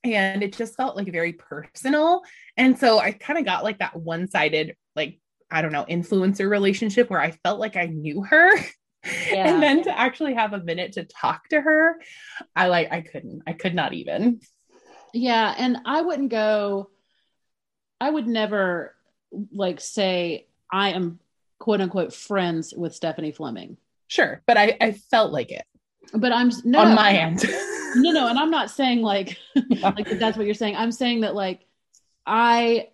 [0.04, 2.22] and it just felt like very personal.
[2.58, 5.20] And so I kind of got like that one sided, like,
[5.50, 8.52] I don't know, influencer relationship where I felt like I knew her.
[9.06, 9.54] Yeah.
[9.54, 12.00] and then to actually have a minute to talk to her,
[12.56, 14.40] I like, I couldn't, I could not even.
[15.14, 15.54] yeah.
[15.58, 16.90] And I wouldn't go,
[18.00, 18.96] I would never
[19.52, 21.20] like say I am
[21.60, 23.78] quote unquote friends with Stephanie Fleming.
[24.08, 24.42] Sure.
[24.46, 25.66] But I, I felt like it
[26.14, 27.44] But I'm no on my end.
[27.96, 29.38] no, no, and I'm not saying like
[29.82, 30.76] like that that's what you're saying.
[30.76, 31.66] I'm saying that like
[32.26, 32.90] I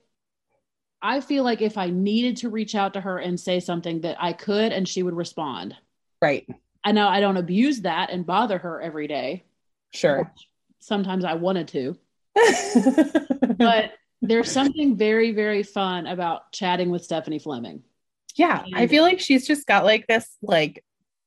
[1.01, 4.17] I feel like if I needed to reach out to her and say something that
[4.19, 5.75] I could and she would respond.
[6.21, 6.47] Right.
[6.83, 9.43] I know I don't abuse that and bother her every day.
[9.93, 10.31] Sure.
[10.79, 11.97] Sometimes I wanted to,
[13.57, 17.83] but there's something very very fun about chatting with Stephanie Fleming.
[18.35, 18.63] yeah.
[18.73, 20.83] I feel like she's just got like this, like,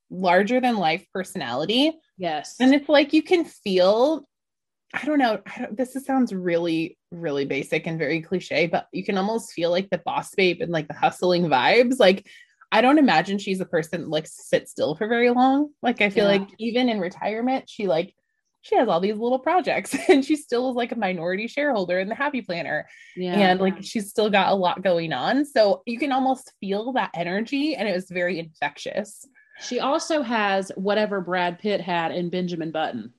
[0.09, 1.91] larger than life personality.
[2.17, 2.55] Yes.
[2.59, 4.27] And it's like you can feel,
[4.93, 8.87] I don't know, I don't, this is, sounds really, really basic and very cliche, but
[8.91, 11.99] you can almost feel like the boss babe and like the hustling vibes.
[11.99, 12.27] Like,
[12.73, 15.69] I don't imagine she's a person that, like sit still for very long.
[15.81, 16.39] Like, I feel Yeah.
[16.39, 18.13] like even in retirement, she like,
[18.61, 22.09] she has all these little projects and she still is like a minority shareholder in
[22.09, 23.33] the happy planner yeah.
[23.33, 27.11] and like she's still got a lot going on so you can almost feel that
[27.13, 29.27] energy and it was very infectious
[29.61, 33.13] she also has whatever Brad Pitt had in Benjamin Button.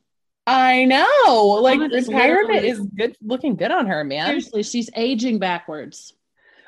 [0.46, 1.58] I know.
[1.62, 4.26] Like retirement is good looking good on her, man.
[4.26, 6.12] Seriously, she's aging backwards.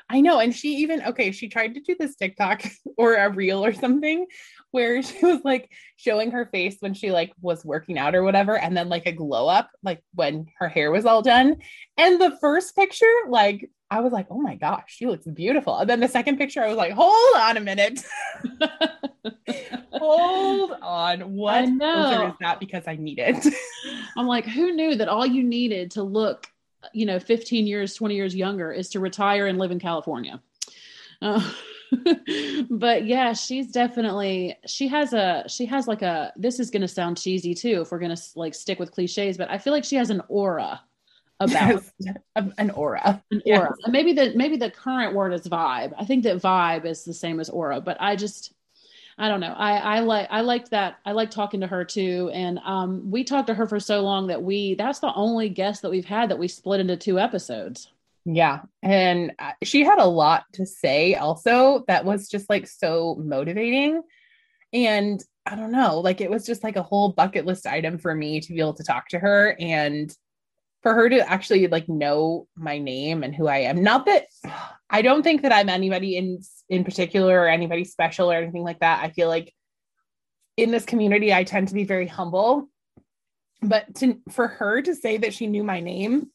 [0.09, 0.39] I know.
[0.39, 2.63] And she even okay, she tried to do this TikTok
[2.97, 4.25] or a reel or something
[4.71, 8.57] where she was like showing her face when she like was working out or whatever,
[8.57, 11.57] and then like a glow up, like when her hair was all done.
[11.97, 15.77] And the first picture, like I was like, oh my gosh, she looks beautiful.
[15.77, 18.03] And then the second picture, I was like, hold on a minute.
[19.91, 21.33] hold on.
[21.33, 22.59] What filter is that?
[22.59, 23.47] Because I need it.
[24.17, 26.47] I'm like, who knew that all you needed to look,
[26.93, 30.41] you know, 15 years, 20 years younger is to retire and live in California.
[31.21, 31.41] Uh,
[32.69, 36.87] but yeah, she's definitely, she has a, she has like a, this is going to
[36.87, 39.83] sound cheesy too, if we're going to like stick with cliches, but I feel like
[39.85, 40.81] she has an aura
[41.39, 41.83] about
[42.59, 43.21] an aura.
[43.31, 43.59] an Yes.
[43.59, 43.75] aura.
[43.83, 45.93] And maybe the maybe the current word is vibe.
[45.97, 48.53] I think that vibe is the same as aura, but I just
[49.17, 49.53] I don't know.
[49.53, 50.97] I I like I liked that.
[51.05, 52.29] I like talking to her too.
[52.33, 55.81] And um we talked to her for so long that we that's the only guest
[55.81, 57.91] that we've had that we split into two episodes.
[58.25, 58.61] Yeah.
[58.83, 64.03] And uh, she had a lot to say also that was just like so motivating.
[64.73, 68.13] And I don't know, like it was just like a whole bucket list item for
[68.13, 70.13] me to be able to talk to her and
[70.83, 73.81] for her to actually like know my name and who I am.
[73.81, 74.27] Not that
[74.89, 78.79] I don't think that I'm anybody in in particular or anybody special or anything like
[78.79, 79.03] that.
[79.03, 79.53] I feel like
[80.55, 82.69] in this community I tend to be very humble.
[83.61, 86.31] But to for her to say that she knew my name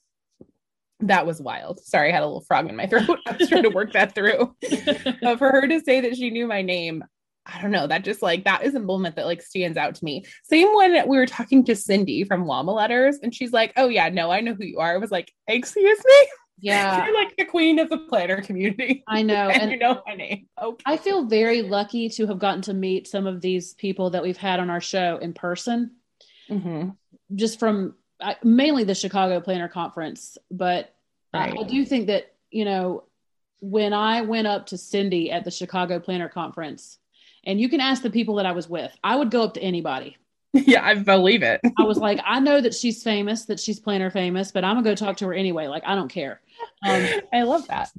[1.03, 1.81] that was wild.
[1.81, 3.19] Sorry, I had a little frog in my throat.
[3.27, 4.55] I was trying to work that through.
[5.23, 7.05] But for her to say that she knew my name,
[7.47, 7.87] I don't know.
[7.87, 10.25] That just like that is a moment that like stands out to me.
[10.45, 14.09] Same when we were talking to Cindy from Llama Letters, and she's like, "Oh yeah,
[14.09, 16.29] no, I know who you are." I was like, "Excuse me,
[16.63, 17.05] Yeah.
[17.05, 19.49] you're like the queen of the planner community, I know.
[19.53, 22.75] and, And you know my name." Okay, I feel very lucky to have gotten to
[22.75, 25.97] meet some of these people that we've had on our show in person.
[26.49, 26.97] Mhm.
[27.35, 30.95] just from I, mainly the Chicago Planner Conference, but
[31.33, 33.05] I, I do think that you know
[33.61, 36.99] when I went up to Cindy at the Chicago Planner Conference,
[37.45, 39.63] and you can ask the people that I was with, I would go up to
[39.63, 40.17] anybody.
[40.67, 41.61] yeah, I believe it.
[41.79, 44.85] I was like, I know that she's famous, that she's planner famous, but I'm gonna
[44.85, 45.67] go talk to her anyway.
[45.67, 46.41] Like I don't care.
[46.87, 47.91] Um, I love that.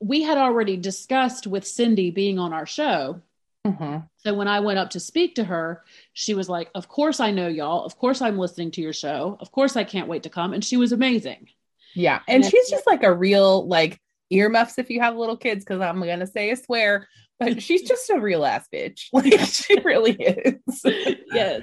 [0.00, 3.20] we had already discussed with Cindy being on our show.
[3.66, 4.08] Mhm.
[4.16, 5.84] So when I went up to speak to her,
[6.14, 7.84] she was like, Of course I know y'all.
[7.84, 9.36] Of course I'm listening to your show.
[9.40, 10.52] Of course I can't wait to come.
[10.52, 11.48] And she was amazing.
[11.94, 12.20] Yeah.
[12.26, 12.48] And Yeah.
[12.50, 16.26] she's just like a real, like, earmuffs if you have little kids, because I'm gonna
[16.26, 17.06] say a swear,
[17.44, 19.08] but she's just a real ass bitch.
[19.12, 20.82] Like she really is.
[21.32, 21.62] yes.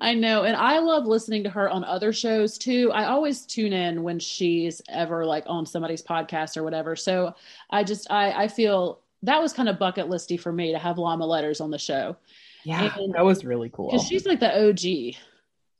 [0.00, 0.44] I know.
[0.44, 2.90] And I love listening to her on other shows too.
[2.92, 6.94] I always tune in when she's ever like on somebody's podcast or whatever.
[6.96, 7.34] So
[7.70, 10.98] I just I I feel that was kind of bucket listy for me to have
[10.98, 12.16] Llama Letters on the show.
[12.64, 13.90] Yeah, and, that was really cool.
[13.90, 15.16] Because she's like the OG.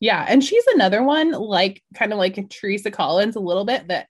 [0.00, 4.08] Yeah, and she's another one, like kind of like Teresa Collins, a little bit that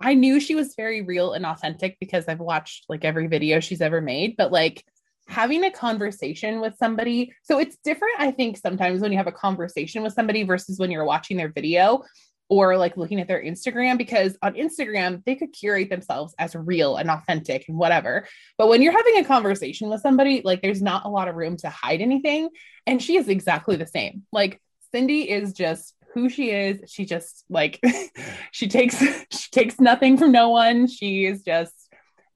[0.00, 3.80] I knew she was very real and authentic because I've watched like every video she's
[3.80, 4.84] ever made, but like
[5.26, 7.32] having a conversation with somebody.
[7.42, 10.90] So it's different, I think, sometimes when you have a conversation with somebody versus when
[10.90, 12.04] you're watching their video
[12.48, 16.96] or like looking at their Instagram, because on Instagram, they could curate themselves as real
[16.96, 18.26] and authentic and whatever.
[18.56, 21.58] But when you're having a conversation with somebody, like there's not a lot of room
[21.58, 22.48] to hide anything.
[22.86, 24.22] And she is exactly the same.
[24.32, 26.90] Like Cindy is just who she is.
[26.90, 27.80] She just like
[28.52, 28.98] she takes
[29.30, 30.86] she takes nothing from no one.
[30.86, 31.74] She is just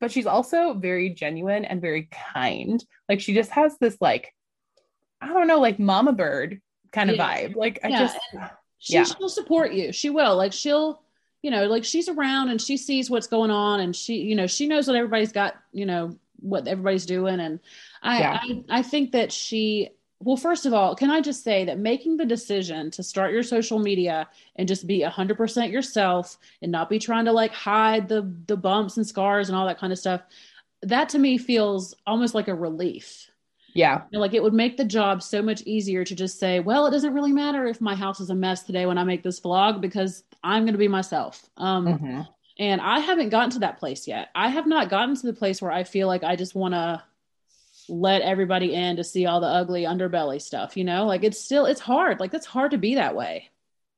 [0.01, 2.85] but she's also very genuine and very kind.
[3.09, 4.35] Like she just has this like
[5.20, 6.61] I don't know, like mama bird
[6.93, 7.43] kind of yeah.
[7.43, 7.57] vibe.
[7.57, 7.99] Like I yeah.
[7.99, 8.18] just
[8.78, 9.05] she, yeah.
[9.05, 9.93] she'll support you.
[9.93, 10.37] She will.
[10.37, 11.03] Like she'll
[11.43, 14.47] you know, like she's around and she sees what's going on and she, you know,
[14.47, 17.41] she knows what everybody's got, you know, what everybody's doing.
[17.41, 17.59] And
[18.01, 18.41] I, yeah.
[18.41, 19.91] I, I think that she
[20.24, 23.42] well, first of all, can I just say that making the decision to start your
[23.42, 28.32] social media and just be 100% yourself and not be trying to like hide the
[28.46, 30.22] the bumps and scars and all that kind of stuff,
[30.82, 33.30] that to me feels almost like a relief.
[33.74, 34.02] Yeah.
[34.10, 36.86] You know, like it would make the job so much easier to just say, well,
[36.86, 39.40] it doesn't really matter if my house is a mess today when I make this
[39.40, 41.48] vlog because I'm going to be myself.
[41.56, 42.20] Um, mm-hmm.
[42.58, 44.28] And I haven't gotten to that place yet.
[44.34, 47.02] I have not gotten to the place where I feel like I just want to
[47.89, 51.07] let everybody in to see all the ugly underbelly stuff, you know?
[51.07, 52.20] Like it's still it's hard.
[52.20, 53.51] Like it's hard to be that way.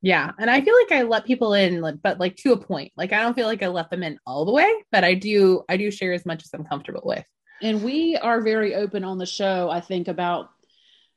[0.03, 0.33] Yeah.
[0.39, 2.93] And I feel like I let people in, but like to a point.
[2.97, 5.63] Like I don't feel like I let them in all the way, but I do
[5.69, 7.25] I do share as much as I'm comfortable with.
[7.63, 10.51] And we are very open on the show, I think, about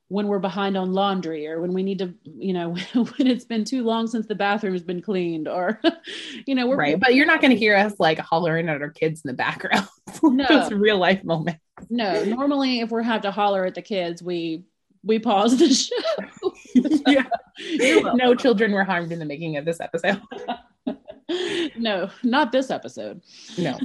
[0.09, 3.65] when we're behind on laundry or when we need to, you know, when it's been
[3.65, 5.81] too long since the bathroom's been cleaned or,
[6.45, 6.99] you know, we're right.
[6.99, 9.87] But you're not going to hear us like hollering at our kids in the background.
[10.23, 11.59] no, it's real life moments.
[11.89, 14.63] No, normally if we have to holler at the kids, we
[15.03, 16.53] we pause the show.
[17.07, 18.13] yeah.
[18.15, 20.21] no children were harmed in the making of this episode.
[21.77, 23.21] no, not this episode.
[23.57, 23.77] No.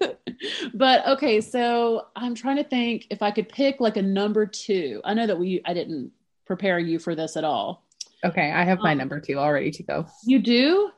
[0.74, 5.00] but okay, so I'm trying to think if I could pick like a number two.
[5.04, 6.12] I know that we I didn't
[6.46, 7.84] prepare you for this at all.
[8.24, 10.06] Okay, I have my um, number two all ready to go.
[10.24, 10.90] You do?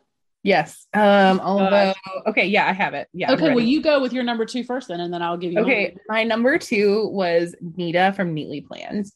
[0.47, 0.87] Yes.
[0.95, 1.93] Um, although
[2.27, 3.09] okay, yeah, I have it.
[3.13, 3.33] Yeah.
[3.33, 5.61] Okay, well you go with your number two first then and then I'll give you
[5.61, 5.97] Okay.
[6.09, 9.07] My number two was Nita from Neatly Planned.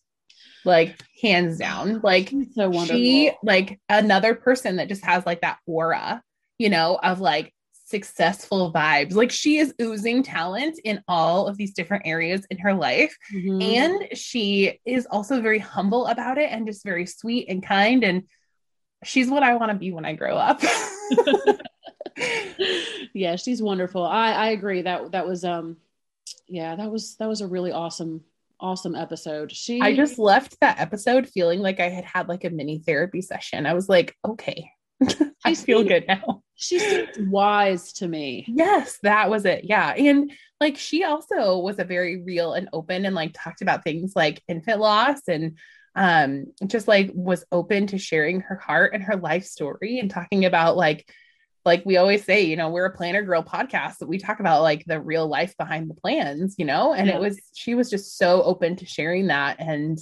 [0.64, 2.00] Like hands down.
[2.02, 2.96] Like so wonderful.
[2.96, 6.22] She like another person that just has like that aura,
[6.58, 7.54] you know, of like
[7.86, 9.14] successful vibes.
[9.14, 13.16] Like she is oozing talent in all of these different areas in her life.
[13.32, 13.62] Mm-hmm.
[13.62, 18.04] And she is also very humble about it and just very sweet and kind.
[18.04, 18.24] And
[19.04, 20.60] she's what I want to be when I grow up.
[23.14, 24.04] yeah, she's wonderful.
[24.04, 24.82] I, I agree.
[24.82, 25.76] That that was um
[26.48, 28.22] yeah, that was that was a really awesome
[28.60, 29.52] awesome episode.
[29.52, 33.22] She I just left that episode feeling like I had had like a mini therapy
[33.22, 33.66] session.
[33.66, 34.70] I was like, okay,
[35.44, 36.42] I feel good now.
[36.54, 38.44] She seems wise to me.
[38.48, 39.64] Yes, that was it.
[39.64, 39.94] Yeah.
[39.96, 40.30] And
[40.60, 44.42] like she also was a very real and open and like talked about things like
[44.46, 45.56] infant loss and
[45.96, 50.44] um just like was open to sharing her heart and her life story and talking
[50.44, 51.10] about like
[51.64, 54.62] like we always say, you know, we're a planner girl podcast that we talk about
[54.62, 57.16] like the real life behind the plans, you know, and yeah.
[57.16, 59.98] it was she was just so open to sharing that and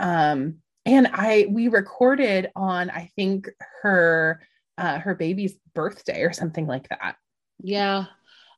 [0.00, 3.48] um and I we recorded on I think
[3.82, 4.40] her
[4.78, 7.16] uh her baby's birthday or something like that.
[7.62, 8.06] Yeah.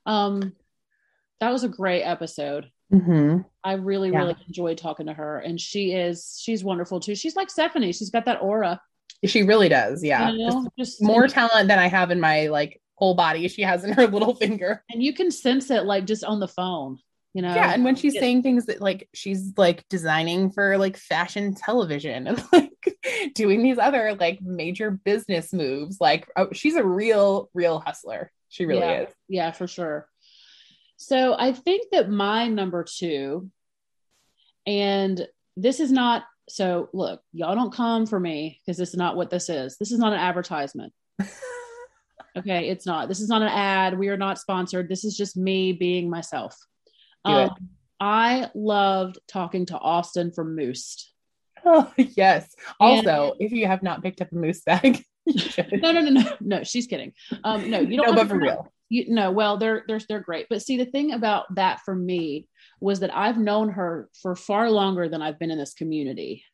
[0.06, 0.52] Um
[1.40, 2.70] that was a great episode.
[2.92, 3.40] Mm-hmm.
[3.64, 4.18] I really, yeah.
[4.18, 5.38] really enjoyed talking to her.
[5.38, 7.14] And she is she's wonderful too.
[7.14, 7.92] She's like Stephanie.
[7.92, 8.80] She's got that aura.
[9.24, 10.02] She really does.
[10.02, 10.30] Yeah.
[10.30, 13.48] You know, just, more talent than I have in my like whole body.
[13.48, 14.84] She has in her little finger.
[14.90, 16.98] And you can sense it like just on the phone
[17.34, 20.96] you know yeah and when she's saying things that like she's like designing for like
[20.96, 22.98] fashion television and like
[23.34, 28.64] doing these other like major business moves like oh, she's a real real hustler she
[28.64, 29.02] really yeah.
[29.02, 30.08] is yeah for sure
[30.98, 33.50] so i think that my number two
[34.66, 35.26] and
[35.56, 39.30] this is not so look y'all don't come for me because this is not what
[39.30, 40.92] this is this is not an advertisement
[42.36, 45.36] okay it's not this is not an ad we are not sponsored this is just
[45.36, 46.54] me being myself
[47.24, 47.50] um,
[48.00, 51.12] I loved talking to Austin from Moose.
[51.64, 52.54] Oh yes.
[52.78, 56.36] Also, and, if you have not picked up a moose bag, no, no, no, no,
[56.40, 56.62] no.
[56.62, 57.12] She's kidding.
[57.42, 58.06] Um, no, you don't.
[58.06, 58.72] no, but for real.
[58.88, 60.46] You know, well, they're they're they're great.
[60.48, 62.48] But see, the thing about that for me
[62.80, 66.44] was that I've known her for far longer than I've been in this community.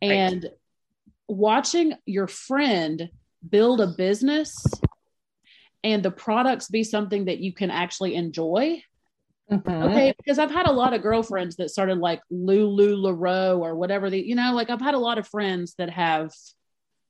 [0.00, 0.52] And right.
[1.26, 3.10] watching your friend
[3.48, 4.64] build a business
[5.82, 8.82] and the products be something that you can actually enjoy.
[9.50, 9.70] Mm-hmm.
[9.70, 14.20] Okay, because I've had a lot of girlfriends that started like LuLaRoe or whatever the,
[14.20, 16.32] you know, like I've had a lot of friends that have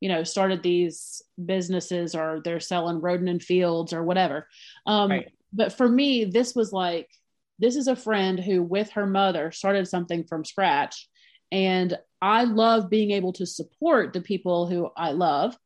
[0.00, 4.48] you know started these businesses or they're selling Rodan and Fields or whatever
[4.86, 5.32] um, right.
[5.52, 7.08] but for me this was like
[7.58, 11.08] this is a friend who with her mother started something from scratch
[11.50, 15.56] and i love being able to support the people who i love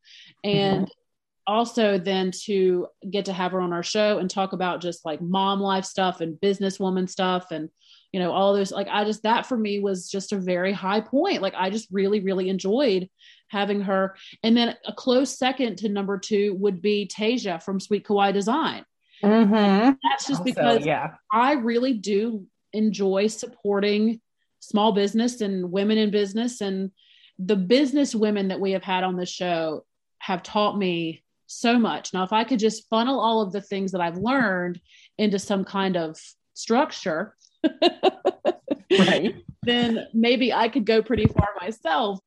[0.45, 1.53] and mm-hmm.
[1.53, 5.21] also then to get to have her on our show and talk about just like
[5.21, 7.69] mom life stuff and businesswoman stuff and
[8.13, 11.01] you know all those like i just that for me was just a very high
[11.01, 13.09] point like i just really really enjoyed
[13.53, 18.05] having her and then a close second to number two would be tasia from sweet
[18.05, 18.85] kawaii design
[19.23, 19.93] mm-hmm.
[20.03, 24.21] that's just also, because yeah i really do enjoy supporting
[24.61, 26.91] small business and women in business and
[27.39, 29.85] the business women that we have had on the show
[30.19, 33.93] have taught me so much now if i could just funnel all of the things
[33.93, 34.81] that i've learned
[35.19, 36.19] into some kind of
[36.55, 37.37] structure
[38.99, 39.35] right.
[39.63, 42.19] Then maybe I could go pretty far myself.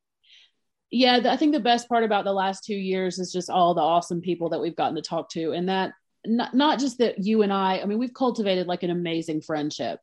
[0.95, 3.81] Yeah, I think the best part about the last two years is just all the
[3.81, 5.51] awesome people that we've gotten to talk to.
[5.51, 5.91] And that
[6.25, 9.99] not, not just that you and I, I mean, we've cultivated like an amazing friendship.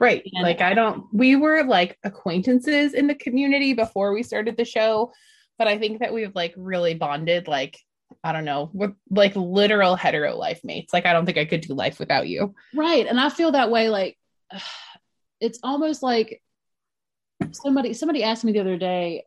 [0.00, 0.22] Right.
[0.32, 4.64] And like I don't we were like acquaintances in the community before we started the
[4.64, 5.12] show,
[5.58, 7.78] but I think that we've like really bonded like
[8.24, 10.94] I don't know, we're like literal hetero life mates.
[10.94, 12.54] Like I don't think I could do life without you.
[12.74, 13.06] Right.
[13.06, 14.16] And I feel that way like
[15.40, 16.42] it's almost like
[17.52, 19.24] somebody somebody asked me the other day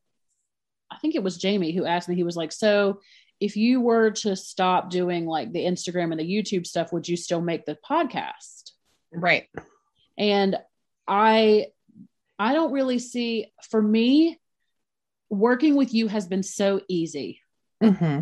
[0.91, 2.99] i think it was jamie who asked me he was like so
[3.39, 7.17] if you were to stop doing like the instagram and the youtube stuff would you
[7.17, 8.71] still make the podcast
[9.11, 9.47] right
[10.17, 10.57] and
[11.07, 11.65] i
[12.37, 14.39] i don't really see for me
[15.29, 17.39] working with you has been so easy
[17.81, 18.21] mm-hmm.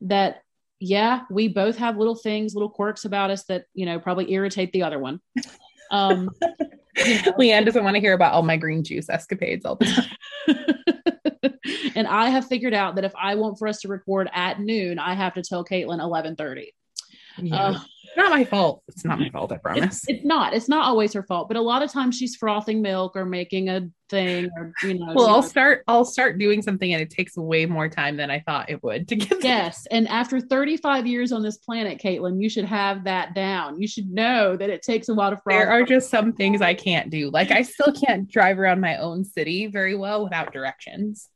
[0.00, 0.42] that
[0.78, 4.72] yeah we both have little things little quirks about us that you know probably irritate
[4.72, 5.20] the other one
[5.90, 6.30] um,
[6.96, 9.86] you know, Leanne doesn't want to hear about all my green juice escapades all the
[9.86, 10.74] time.
[12.00, 14.98] and I have figured out that if I want for us to record at noon,
[14.98, 16.72] I have to tell Caitlin eleven thirty.
[17.36, 17.54] Yeah.
[17.56, 17.80] Uh,
[18.16, 18.82] not my fault.
[18.88, 19.52] It's not my fault.
[19.52, 19.98] I promise.
[19.98, 20.54] It's, it's, not.
[20.54, 21.46] It's not always her fault.
[21.48, 25.12] But a lot of times she's frothing milk or making a thing, or you know.
[25.14, 25.46] Well, I'll know.
[25.46, 25.84] start.
[25.86, 29.08] I'll start doing something, and it takes way more time than I thought it would
[29.08, 29.44] to get.
[29.44, 33.78] Yes, and after 35 years on this planet, Caitlin, you should have that down.
[33.78, 35.40] You should know that it takes a lot of.
[35.46, 37.30] There are just some things I can't do.
[37.30, 41.28] Like I still can't drive around my own city very well without directions.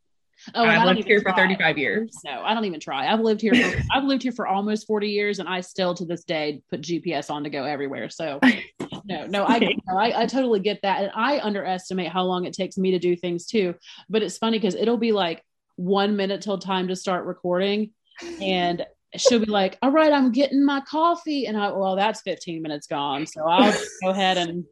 [0.54, 1.32] Oh, I've lived here try.
[1.32, 2.20] for 35 years.
[2.24, 3.10] No, I don't even try.
[3.10, 3.54] I've lived here.
[3.54, 6.82] For, I've lived here for almost 40 years, and I still to this day put
[6.82, 8.10] GPS on to go everywhere.
[8.10, 8.40] So,
[9.04, 12.52] no, no, I, no, I, I totally get that, and I underestimate how long it
[12.52, 13.74] takes me to do things too.
[14.08, 15.42] But it's funny because it'll be like
[15.76, 17.92] one minute till time to start recording,
[18.40, 18.84] and
[19.16, 22.86] she'll be like, "All right, I'm getting my coffee," and I, well, that's 15 minutes
[22.86, 23.72] gone, so I'll
[24.02, 24.64] go ahead and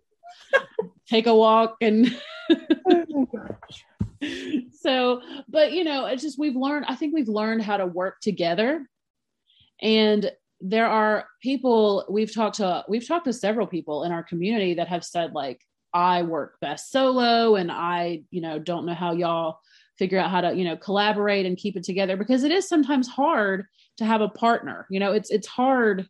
[1.08, 2.14] take a walk and.
[2.90, 3.28] Oh
[4.80, 8.20] so, but you know, it's just we've learned, I think we've learned how to work
[8.20, 8.88] together.
[9.80, 14.74] And there are people we've talked to, we've talked to several people in our community
[14.74, 15.60] that have said, like,
[15.94, 19.58] I work best solo and I, you know, don't know how y'all
[19.98, 23.08] figure out how to, you know, collaborate and keep it together because it is sometimes
[23.08, 23.66] hard
[23.98, 24.86] to have a partner.
[24.88, 26.08] You know, it's it's hard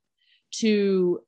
[0.56, 1.20] to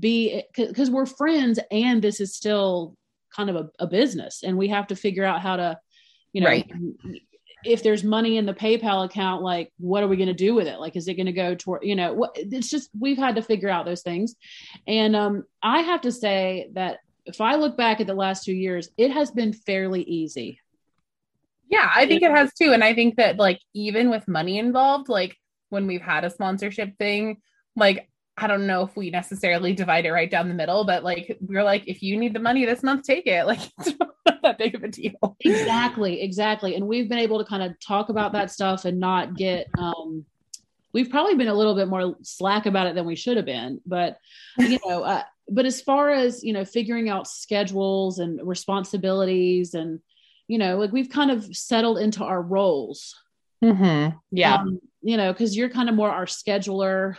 [0.00, 2.96] be because we're friends and this is still
[3.34, 5.78] kind of a, a, business and we have to figure out how to
[6.32, 6.70] you know right.
[7.64, 10.66] if there's money in the paypal account like what are we going to do with
[10.66, 10.80] it?
[10.80, 13.42] Like is it going to go toward you know what it's just we've had to
[13.42, 14.34] figure out those things.
[14.86, 18.54] And um i have to say that if i look back at the last two
[18.54, 20.58] years it has been fairly easy.
[21.68, 22.72] Yeah i think it has too.
[22.72, 25.36] And i think that like even with money involved like
[25.68, 27.38] when we've had a sponsorship thing
[27.76, 31.36] like I don't know if we necessarily divide it right down the middle, but like
[31.40, 33.46] we're like, if you need the money this month, take it.
[33.46, 35.36] Like it's not that big of a deal.
[35.40, 36.74] Exactly, exactly.
[36.74, 40.24] And we've been able to kind of talk about that stuff and not get um
[40.92, 43.80] we've probably been a little bit more slack about it than we should have been.
[43.86, 44.18] But
[44.58, 50.00] you know, uh, but as far as you know, figuring out schedules and responsibilities and
[50.48, 53.14] you know, like we've kind of settled into our roles.
[53.64, 54.16] Mm-hmm.
[54.30, 54.54] Yeah.
[54.56, 57.16] Um, you know, because you're kind of more our scheduler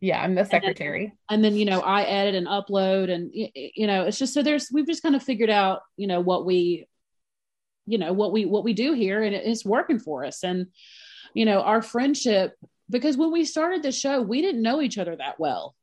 [0.00, 3.30] yeah i'm the secretary and then, and then, you know i edit and upload and
[3.32, 6.44] you know it's just so there's we've just kind of figured out you know what
[6.44, 6.86] we
[7.86, 10.66] you know what we what we do here and it's working for us and
[11.34, 12.54] you know our friendship
[12.90, 15.74] because when we started the show we didn't know each other that well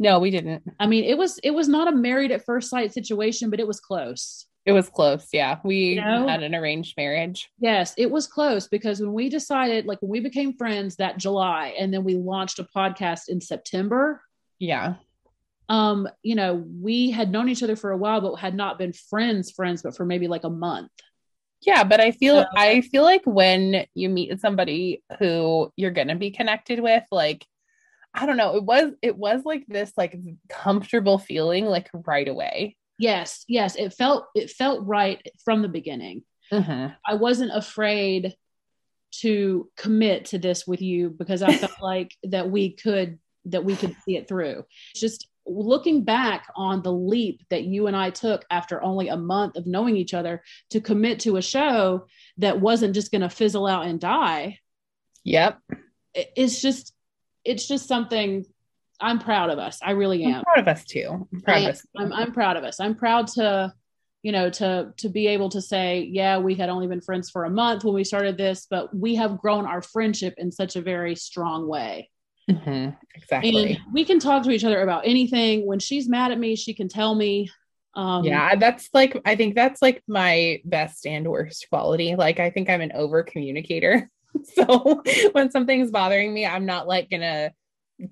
[0.00, 0.62] No, we didn't.
[0.78, 3.66] I mean, it was it was not a married at first sight situation, but it
[3.66, 4.46] was close.
[4.68, 5.28] It was close.
[5.32, 5.60] Yeah.
[5.64, 6.28] We You know?
[6.28, 7.48] had an arranged marriage.
[7.58, 11.74] Yes, it was close because when we decided, like when we became friends that July,
[11.78, 14.20] and then we launched a podcast in September,
[14.58, 14.96] Yeah.
[15.70, 18.92] um, you know, we had known each other for a while, but had not been
[18.92, 20.90] friends, friends, but for maybe like a month.
[21.62, 26.14] Yeah, but I feel So- I feel like when you meet somebody who you're gonna
[26.16, 27.46] be connected with, like
[28.12, 30.14] I don't know, it was it was like this like
[30.50, 32.76] comfortable feeling like right away.
[32.98, 36.24] Yes, yes, it felt it felt right from the beginning.
[36.52, 36.96] Mhm.
[37.06, 38.34] I wasn't afraid
[39.20, 43.76] to commit to this with you because I felt like that we could that we
[43.76, 44.64] could see it through.
[44.94, 49.56] Just looking back on the leap that you and I took after only a month
[49.56, 53.66] of knowing each other to commit to a show that wasn't just going to fizzle
[53.66, 54.58] out and die.
[55.24, 55.58] Yep.
[56.14, 56.92] It's just
[57.44, 58.44] it's just something
[59.00, 59.78] I'm proud of us.
[59.82, 61.28] I really I'm proud of us too.
[61.32, 61.70] I'm proud I of am.
[61.70, 61.86] us.
[61.96, 62.80] I'm, I'm proud of us.
[62.80, 63.72] I'm proud to,
[64.22, 67.44] you know, to to be able to say, yeah, we had only been friends for
[67.44, 70.82] a month when we started this, but we have grown our friendship in such a
[70.82, 72.10] very strong way.
[72.50, 72.96] Mhm.
[73.14, 73.72] Exactly.
[73.72, 75.66] And we can talk to each other about anything.
[75.66, 77.50] When she's mad at me, she can tell me.
[77.94, 82.16] Um, yeah, that's like I think that's like my best and worst quality.
[82.16, 84.10] Like I think I'm an over communicator.
[84.54, 87.52] so when something's bothering me, I'm not like gonna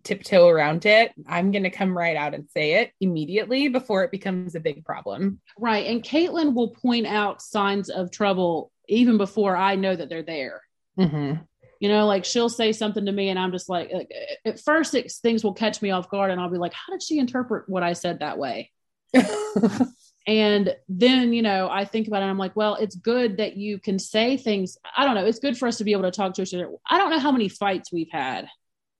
[0.03, 1.13] tiptoe around it.
[1.27, 5.41] I'm gonna come right out and say it immediately before it becomes a big problem.
[5.59, 5.87] right.
[5.87, 10.63] And Caitlin will point out signs of trouble even before I know that they're there.
[10.99, 11.43] Mm-hmm.
[11.81, 14.11] You know, like she'll say something to me, and I'm just like, like,
[14.47, 17.03] at first, it, things will catch me off guard, and I'll be like, how did
[17.03, 18.71] she interpret what I said that way?
[20.27, 22.27] And then, you know, I think about it.
[22.27, 24.77] I'm like, well, it's good that you can say things.
[24.97, 25.25] I don't know.
[25.25, 26.71] It's good for us to be able to talk to each other.
[26.89, 28.49] I don't know how many fights we've had.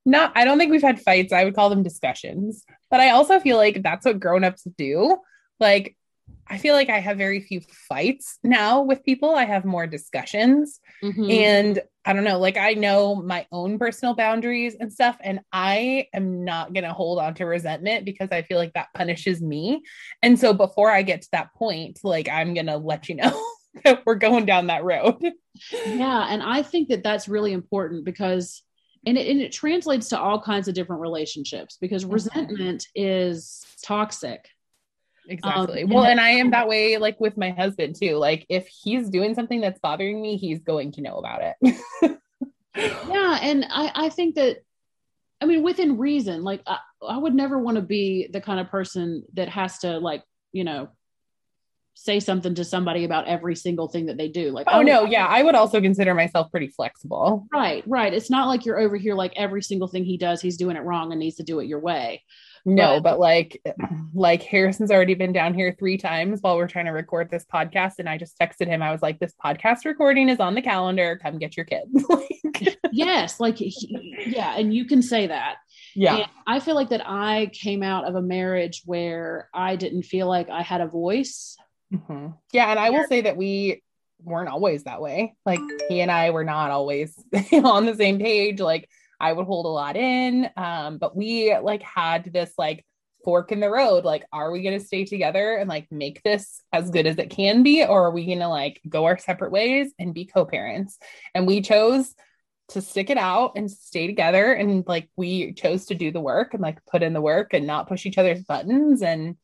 [0.07, 1.33] Not I don't think we've had fights.
[1.33, 2.65] I would call them discussions.
[2.91, 5.19] But I also feel like that's what grown-ups do.
[5.61, 5.97] Like
[6.49, 9.35] I feel like I have very few fights now with people.
[9.35, 10.81] I have more discussions.
[11.03, 11.33] Mhm.
[11.33, 15.17] And I don't know, like I know my own personal boundaries and stuff.
[15.21, 18.89] And I am not going to hold on to resentment because I feel like that
[18.95, 19.83] punishes me.
[20.23, 23.45] And so before I get to that point, like I'm going to let you know
[23.85, 25.17] that we're going down that road.
[25.85, 26.27] yeah.
[26.31, 28.63] And I think that that's really important because,
[29.07, 34.49] and it, and it translates to all kinds of different relationships because resentment is toxic.
[35.29, 35.85] Exactly.
[35.85, 38.17] Um, well, and- and I am that way, like with my husband too.
[38.17, 41.77] Like if he's doing something that's bothering me, he's going to know about it.
[42.77, 43.39] Yeah.
[43.41, 44.59] And I, I think that,
[45.41, 48.69] I mean, within reason, like I, I would never want to be the kind of
[48.69, 50.91] person that has to, like, you know,
[51.99, 54.51] say something to somebody about every single thing that they do.
[54.51, 57.47] Like, oh, oh no, yeah, I would also consider myself pretty flexible.
[57.53, 58.13] Right, right.
[58.13, 60.85] It's not like you're over here like every single thing he does, he's doing it
[60.85, 62.23] wrong and needs to do it your way.
[62.67, 63.63] No, But- but like
[64.15, 67.95] like Harrison's already been down here three times while we're trying to record this podcast.
[67.99, 68.83] And I just texted him.
[68.83, 71.19] I was like, this podcast recording is on the calendar.
[71.23, 71.85] Come get your kid.
[72.93, 75.57] yes, like he- yeah, and you can say that.
[75.95, 76.17] yeah.
[76.17, 80.27] And I feel like that I came out of a marriage where I didn't feel
[80.29, 81.57] like I had a voice.
[81.93, 82.35] Mhm.
[82.53, 82.71] Yeah.
[82.71, 83.83] And I will say that we
[84.23, 85.35] weren't always that way.
[85.45, 87.15] Like he and I were not always
[87.53, 88.61] on the same page.
[88.61, 88.89] Like
[89.21, 90.51] I would hold a lot in.
[90.57, 92.85] Um, but we like had this like
[93.25, 94.05] fork in the road.
[94.05, 97.63] Like, are we gonna stay together and like make this as good as it can
[97.63, 97.85] be?
[97.85, 100.99] Or are we gonna like go our separate ways and be co-parents?
[101.35, 102.15] And we chose
[102.69, 104.53] to stick it out and stay together.
[104.53, 107.67] And like we chose to do the work and like put in the work and
[107.67, 109.03] not push each other's buttons.
[109.03, 109.37] And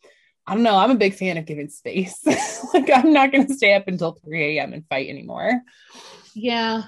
[0.47, 2.19] I don't know, I'm a big fan of giving space.
[2.75, 4.73] like I'm not gonna stay up until 3 a.m.
[4.73, 5.61] and fight anymore.
[6.35, 6.85] Yeah.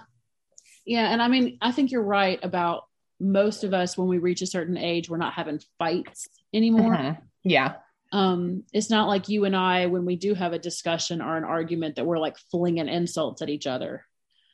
[0.84, 1.10] Yeah.
[1.12, 2.84] And I mean, I think you're right about
[3.20, 6.94] most of us when we reach a certain age, we're not having fights anymore.
[6.94, 7.18] Mhm.
[7.44, 7.74] Yeah.
[8.12, 11.44] um it's not like you and i when we do have a discussion or an
[11.44, 14.04] argument that we're like flinging insults at each other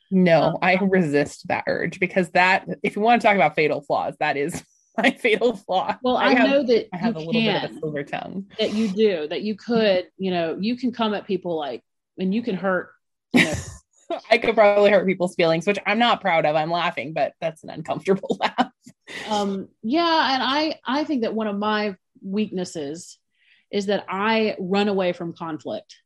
[0.09, 3.81] No, Um, I resist that urge because that, if you want to talk about fatal
[3.81, 4.63] flaws, that is
[5.01, 5.95] my fatal flaw.
[6.03, 8.47] well i, have, know that I have a little bit of a silver tongue.
[8.59, 11.83] that you do that you could you know you can come at people like
[12.17, 12.91] and you can hurt
[13.33, 13.53] you know
[14.29, 16.53] I could probably hurt people's feelings, which I'm not proud of.
[16.53, 18.71] I'm laughing, but that's an uncomfortable laugh.
[19.29, 23.17] um yeah and i i think that one of my weaknesses
[23.69, 25.97] is that i run away from conflict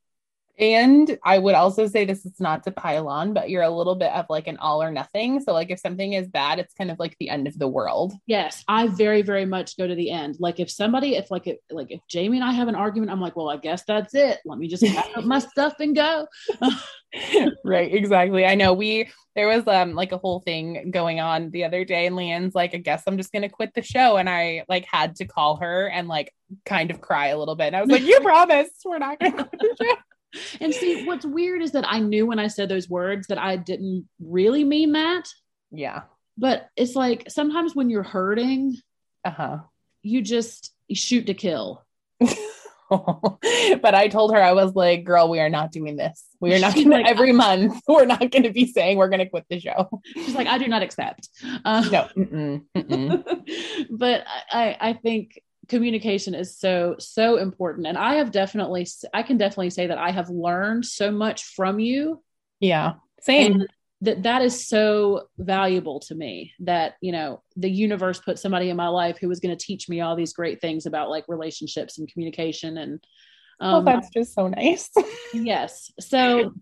[0.57, 3.95] And I would also say this is not to pile on, but you're a little
[3.95, 5.41] bit of like an all or nothing.
[5.41, 8.13] So, like, if something is bad, it's kind of like the end of the world.
[8.25, 10.37] Yes, I very, very much go to the end.
[10.39, 13.21] Like, if somebody, if like, if, like, if Jamie and I have an argument, I'm
[13.21, 14.39] like, well, I guess that's it.
[14.45, 16.27] Let me just pack up my stuff and go.
[17.63, 18.45] right, exactly.
[18.45, 22.05] I know we there was um like a whole thing going on the other day,
[22.05, 25.17] and Leanne's like, I guess I'm just gonna quit the show, and I like had
[25.17, 26.33] to call her and like
[26.65, 29.43] kind of cry a little bit, and I was like, you promised we're not gonna
[29.43, 29.95] quit the show.
[30.59, 33.55] And see, what's weird is that I knew when I said those words that I
[33.55, 35.29] didn't really mean that.
[35.71, 36.03] Yeah.
[36.37, 38.77] But it's like sometimes when you're hurting,
[39.23, 39.59] uh-huh.
[40.01, 41.85] you just you shoot to kill.
[42.89, 46.23] but I told her I was like, "Girl, we are not doing this.
[46.39, 47.81] We are not gonna, like, every month.
[47.87, 50.57] We're not going to be saying we're going to quit the show." She's like, "I
[50.57, 51.29] do not accept."
[51.63, 53.87] Uh, no, mm-mm, mm-mm.
[53.97, 57.87] but I, I think communication is so so important.
[57.87, 61.79] And i have definitely i can definitely say that i have learned so much from
[61.79, 62.23] you.
[62.59, 62.93] Yeah
[63.25, 63.65] same.
[64.01, 68.77] That that is so valuable to me that you know the universe put somebody in
[68.77, 71.97] my life who was going to teach me all these great things about like relationships
[71.97, 73.03] and communication and
[73.61, 74.89] um, well, that's just so nice.
[75.33, 75.91] Yes.
[75.99, 76.53] So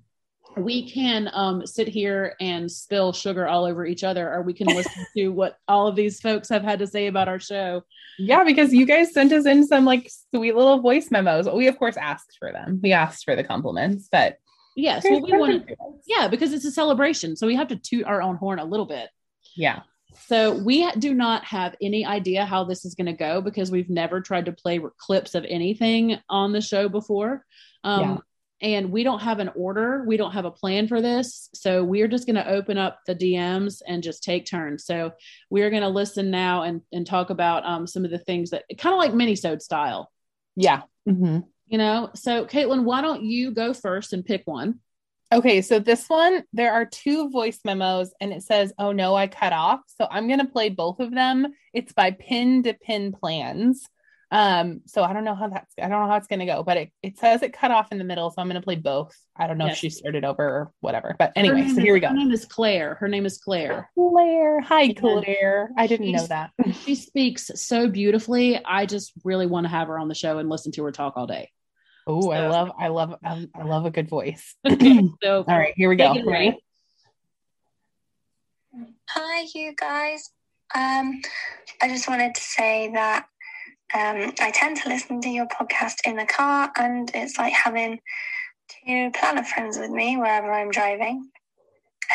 [0.57, 4.67] we can um, sit here and spill sugar all over each other, or we can
[4.67, 7.83] listen to what all of these folks have had to say about our show.
[8.19, 11.49] Yeah, because you guys sent us in some like sweet little voice memos.
[11.49, 12.79] We of course asked for them.
[12.81, 14.37] We asked for the compliments, but
[14.75, 15.69] yes, well, we want
[16.05, 18.85] yeah, because it's a celebration, so we have to toot our own horn a little
[18.85, 19.09] bit.
[19.55, 19.81] Yeah.
[20.27, 23.89] So we do not have any idea how this is going to go because we've
[23.89, 27.43] never tried to play clips of anything on the show before.
[27.83, 28.17] Um, yeah
[28.63, 30.05] and we don't have an order.
[30.07, 31.49] We don't have a plan for this.
[31.53, 34.85] So we're just going to open up the dms and just take turns.
[34.85, 35.11] So
[35.49, 38.63] we're going to listen now and, and talk about um, some of the things that
[38.77, 40.09] kind of like minisode style.
[40.55, 40.83] Yeah.
[41.07, 41.39] Mm-hmm.
[41.67, 42.11] you know?
[42.15, 44.79] So caitlin why don't you go first and pick one?
[45.33, 49.27] Okay so this one there are two voice memos and it says oh no i
[49.27, 49.81] cut off.
[49.99, 51.47] So i'm going to play both of them.
[51.73, 53.85] It's by pin to pin plans
[54.33, 56.75] um, so I don't know how that's I don't know how it's gonna go, but
[56.75, 59.15] it, it says it cut off in the middle, so I'm gonna play both.
[59.37, 59.75] I don't know yes.
[59.75, 61.15] if she started over or whatever.
[61.19, 62.07] But anyway, so here we go.
[62.07, 62.95] Her name is Claire.
[62.95, 63.91] Her name is Claire.
[63.93, 64.59] Claire.
[64.61, 65.69] Hi, Claire.
[65.77, 66.49] I didn't know that.
[66.83, 68.59] she speaks so beautifully.
[68.65, 71.13] I just really want to have her on the show and listen to her talk
[71.15, 71.51] all day.
[72.07, 72.31] Oh, so.
[72.31, 74.55] I love, I love, I love a good voice.
[74.67, 76.15] okay, so all right, here we go.
[76.25, 76.57] Ready?
[79.09, 80.31] Hi, you guys.
[80.73, 81.21] Um,
[81.83, 83.27] I just wanted to say that
[83.93, 87.99] um, I tend to listen to your podcast in the car, and it's like having
[88.85, 91.29] two planner friends with me wherever I'm driving.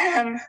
[0.03, 0.41] Um,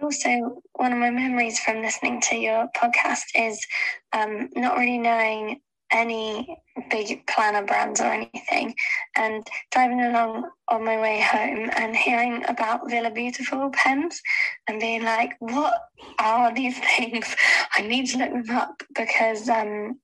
[0.00, 3.64] also, one of my memories from listening to your podcast is
[4.12, 5.60] um, not really knowing
[5.90, 6.58] any
[6.90, 8.74] big planner brands or anything
[9.16, 14.20] and driving along on my way home and hearing about Villa Beautiful pens
[14.68, 15.74] and being like, what
[16.18, 17.34] are these things?
[17.76, 19.98] I need to look them up because um,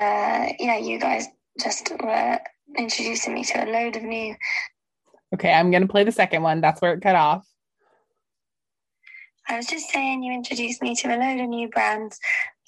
[0.00, 1.26] uh, yeah, you guys
[1.60, 2.38] just were
[2.76, 4.34] introducing me to a load of new.
[5.34, 6.60] Okay, I'm going to play the second one.
[6.60, 7.46] That's where it cut off.
[9.48, 12.18] I was just saying you introduced me to a load of new brands.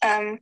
[0.02, 0.38] Um,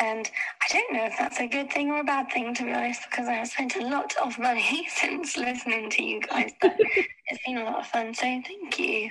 [0.00, 0.30] and
[0.62, 3.02] I don't know if that's a good thing or a bad thing, to be honest,
[3.10, 6.52] because I have spent a lot of money since listening to you guys.
[6.60, 8.14] But it's been a lot of fun.
[8.14, 9.10] So thank you.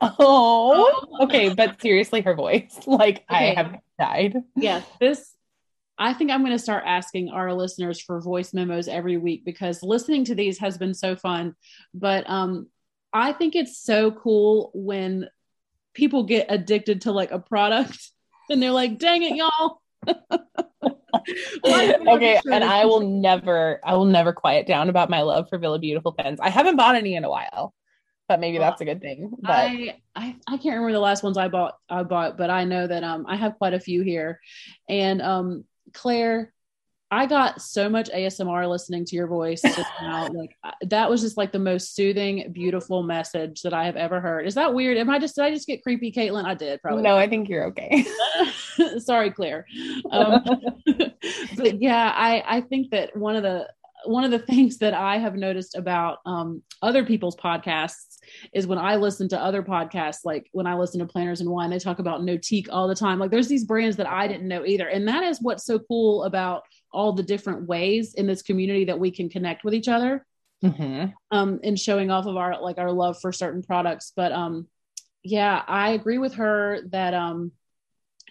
[0.00, 1.54] Oh, okay.
[1.54, 3.52] But seriously, her voice, like okay.
[3.52, 4.42] I have died.
[4.56, 5.34] Yeah, this
[6.00, 9.82] I think I'm going to start asking our listeners for voice memos every week because
[9.82, 11.54] listening to these has been so fun.
[11.92, 12.68] But um,
[13.12, 15.28] I think it's so cool when
[15.92, 17.98] people get addicted to like a product
[18.50, 19.82] and they're like, dang it, y'all.
[21.66, 25.78] okay, and I will never, I will never quiet down about my love for Villa
[25.78, 26.40] Beautiful pens.
[26.40, 27.74] I haven't bought any in a while,
[28.26, 29.32] but maybe that's a good thing.
[29.38, 31.74] But I, I, I can't remember the last ones I bought.
[31.90, 34.40] I bought, but I know that um I have quite a few here,
[34.88, 36.52] and um Claire,
[37.12, 40.28] I got so much ASMR listening to your voice just now.
[40.28, 44.46] like that was just like the most soothing, beautiful message that I have ever heard.
[44.46, 44.96] Is that weird?
[44.96, 46.44] Am I just did I just get creepy, Caitlin?
[46.44, 47.02] I did probably.
[47.02, 48.06] No, I think you're okay.
[48.98, 49.66] Sorry, Claire.
[50.10, 50.44] Um,
[51.56, 53.68] but yeah, I I think that one of the
[54.04, 58.09] one of the things that I have noticed about um, other people's podcasts
[58.52, 61.70] is when I listen to other podcasts, like when I listen to Planners and Wine,
[61.70, 63.18] they talk about Nautique all the time.
[63.18, 64.88] Like there's these brands that I didn't know either.
[64.88, 66.62] And that is what's so cool about
[66.92, 70.26] all the different ways in this community that we can connect with each other
[70.62, 71.06] mm-hmm.
[71.30, 74.12] um, and showing off of our like our love for certain products.
[74.14, 74.66] But um,
[75.22, 77.52] yeah, I agree with her that um,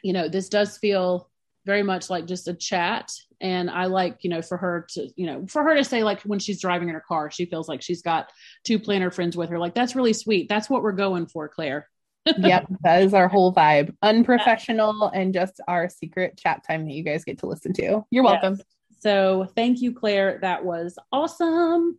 [0.03, 1.29] you know, this does feel
[1.65, 3.11] very much like just a chat
[3.41, 6.21] and I like, you know, for her to, you know, for her to say like
[6.23, 8.31] when she's driving in her car, she feels like she's got
[8.63, 9.59] two planner friends with her.
[9.59, 10.49] Like that's really sweet.
[10.49, 11.87] That's what we're going for, Claire.
[12.37, 13.95] yep, that is our whole vibe.
[14.01, 18.05] Unprofessional and just our secret chat time that you guys get to listen to.
[18.11, 18.55] You're welcome.
[18.55, 18.65] Yes.
[19.01, 20.39] So thank you, Claire.
[20.41, 21.97] That was awesome.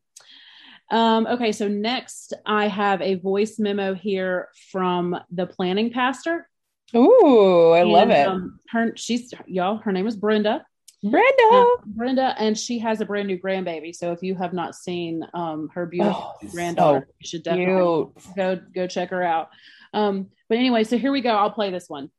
[0.91, 6.49] Um, okay, so next I have a voice memo here from the planning pastor.
[6.95, 8.27] Ooh, I and, love it.
[8.27, 9.79] Um, her, she's y'all.
[9.79, 10.67] Her name is Brenda.
[11.03, 11.49] Brenda.
[11.51, 13.95] Uh, Brenda, and she has a brand new grandbaby.
[13.95, 18.13] So if you have not seen um, her beautiful oh, granddaughter, so you should definitely
[18.15, 18.37] cute.
[18.37, 19.49] go go check her out.
[19.95, 21.31] Um, but anyway, so here we go.
[21.31, 22.11] I'll play this one.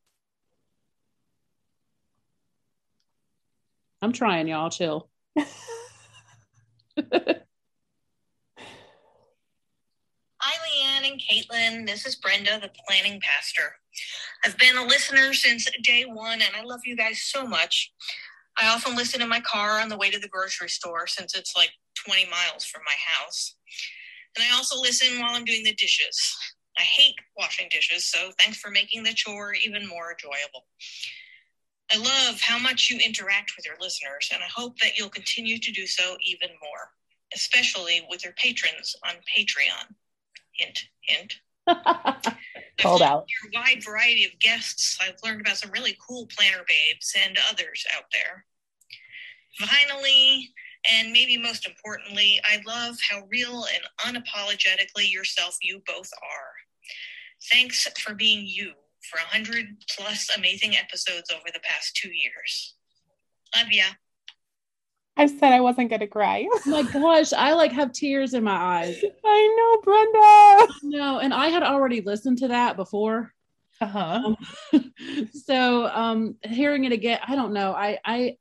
[4.01, 4.71] I'm trying, y'all.
[4.71, 5.09] Chill.
[5.37, 5.45] Hi,
[10.65, 11.85] Leanne and Caitlin.
[11.85, 13.75] This is Brenda, the planning pastor.
[14.43, 17.93] I've been a listener since day one, and I love you guys so much.
[18.57, 21.55] I often listen in my car on the way to the grocery store since it's
[21.55, 21.71] like
[22.05, 23.55] 20 miles from my house.
[24.35, 26.37] And I also listen while I'm doing the dishes.
[26.77, 30.65] I hate washing dishes, so thanks for making the chore even more enjoyable.
[31.93, 35.57] I love how much you interact with your listeners, and I hope that you'll continue
[35.57, 36.91] to do so even more,
[37.35, 39.93] especially with your patrons on Patreon.
[40.53, 41.35] Hint, hint.
[42.81, 43.25] Called out.
[43.43, 47.85] Your wide variety of guests, I've learned about some really cool planner babes and others
[47.95, 48.45] out there.
[49.59, 50.49] Finally,
[50.91, 56.53] and maybe most importantly, I love how real and unapologetically yourself you both are.
[57.51, 58.73] Thanks for being you
[59.09, 59.65] for 100
[59.95, 62.75] plus amazing episodes over the past two years.
[63.55, 63.85] Love ya.
[65.17, 66.47] I said I wasn't gonna cry.
[66.49, 69.03] oh my gosh, I like have tears in my eyes.
[69.25, 70.73] I know, Brenda.
[70.83, 73.33] No, and I had already listened to that before.
[73.79, 74.35] Uh-huh.
[74.73, 74.85] Um,
[75.33, 77.73] so um hearing it again, I don't know.
[77.73, 78.37] I I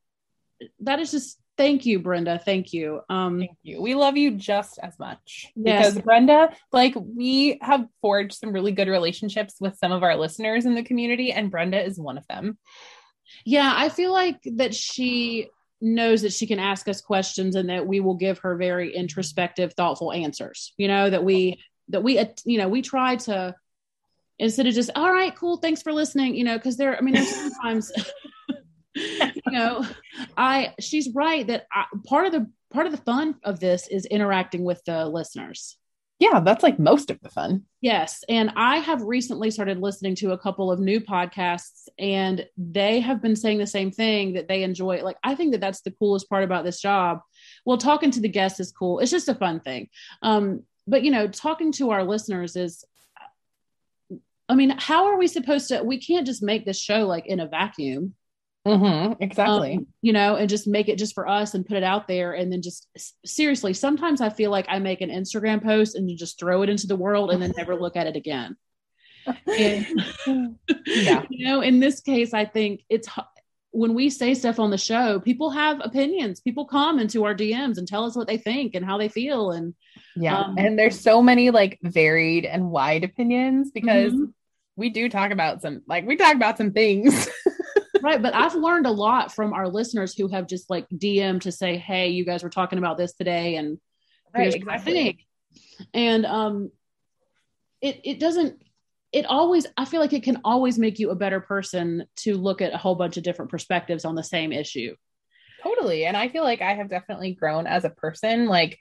[0.80, 2.38] that is just thank you, Brenda.
[2.38, 3.00] Thank you.
[3.08, 3.82] Um thank you.
[3.82, 5.50] We love you just as much.
[5.56, 5.90] Yes.
[5.90, 10.66] Because Brenda, like we have forged some really good relationships with some of our listeners
[10.66, 12.58] in the community, and Brenda is one of them.
[13.44, 15.48] Yeah, I feel like that she
[15.80, 19.72] knows that she can ask us questions and that we will give her very introspective
[19.74, 23.54] thoughtful answers you know that we that we you know we try to
[24.38, 27.14] instead of just all right cool thanks for listening you know because there i mean
[27.14, 27.92] there's sometimes
[28.94, 29.84] you know
[30.36, 34.04] i she's right that I, part of the part of the fun of this is
[34.06, 35.76] interacting with the listeners
[36.20, 37.64] yeah, that's like most of the fun.
[37.80, 38.22] Yes.
[38.28, 43.22] And I have recently started listening to a couple of new podcasts, and they have
[43.22, 45.02] been saying the same thing that they enjoy.
[45.02, 47.20] Like, I think that that's the coolest part about this job.
[47.64, 49.88] Well, talking to the guests is cool, it's just a fun thing.
[50.20, 52.84] Um, but, you know, talking to our listeners is,
[54.46, 55.82] I mean, how are we supposed to?
[55.82, 58.14] We can't just make this show like in a vacuum.
[58.66, 59.76] Mm-hmm, exactly.
[59.78, 62.32] Um, you know, and just make it just for us and put it out there.
[62.34, 62.88] And then just
[63.24, 66.68] seriously, sometimes I feel like I make an Instagram post and you just throw it
[66.68, 68.56] into the world and then never look at it again.
[69.46, 69.86] And,
[70.86, 71.24] yeah.
[71.30, 73.08] You know, in this case, I think it's
[73.72, 76.40] when we say stuff on the show, people have opinions.
[76.40, 79.52] People come into our DMs and tell us what they think and how they feel.
[79.52, 79.74] And
[80.16, 84.24] yeah, um, and there's so many like varied and wide opinions because mm-hmm.
[84.76, 87.28] we do talk about some like we talk about some things.
[88.02, 88.20] right.
[88.20, 91.76] But I've learned a lot from our listeners who have just like DM to say,
[91.76, 93.56] Hey, you guys were talking about this today.
[93.56, 93.78] And
[94.34, 95.26] right, exactly.
[95.94, 96.70] And um
[97.80, 98.62] it it doesn't
[99.12, 102.60] it always I feel like it can always make you a better person to look
[102.60, 104.94] at a whole bunch of different perspectives on the same issue.
[105.62, 106.04] Totally.
[106.04, 108.46] And I feel like I have definitely grown as a person.
[108.46, 108.78] Like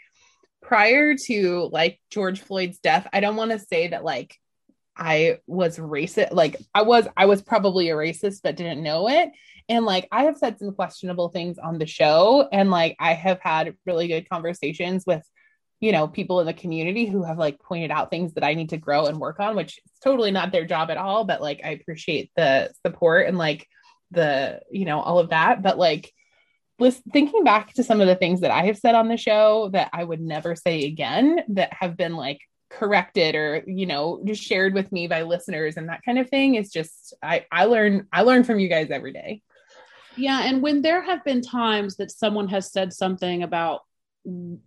[0.62, 4.36] prior to like George Floyd's death, I don't want to say that like
[5.00, 6.34] I was racist.
[6.34, 9.32] Like I was, I was probably a racist, but didn't know it.
[9.70, 13.40] And like I have said some questionable things on the show, and like I have
[13.40, 15.24] had really good conversations with,
[15.80, 18.70] you know, people in the community who have like pointed out things that I need
[18.70, 21.24] to grow and work on, which is totally not their job at all.
[21.24, 23.68] But like I appreciate the support and like
[24.12, 25.62] the, you know, all of that.
[25.62, 26.12] But like,
[26.80, 29.70] list, thinking back to some of the things that I have said on the show
[29.74, 34.44] that I would never say again that have been like corrected or you know just
[34.44, 38.08] shared with me by listeners and that kind of thing is just i i learn
[38.14, 39.42] i learn from you guys every day
[40.16, 43.82] yeah and when there have been times that someone has said something about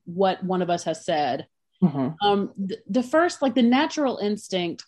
[0.04, 1.46] what one of us has said
[1.82, 2.08] mm-hmm.
[2.26, 4.84] um th- the first like the natural instinct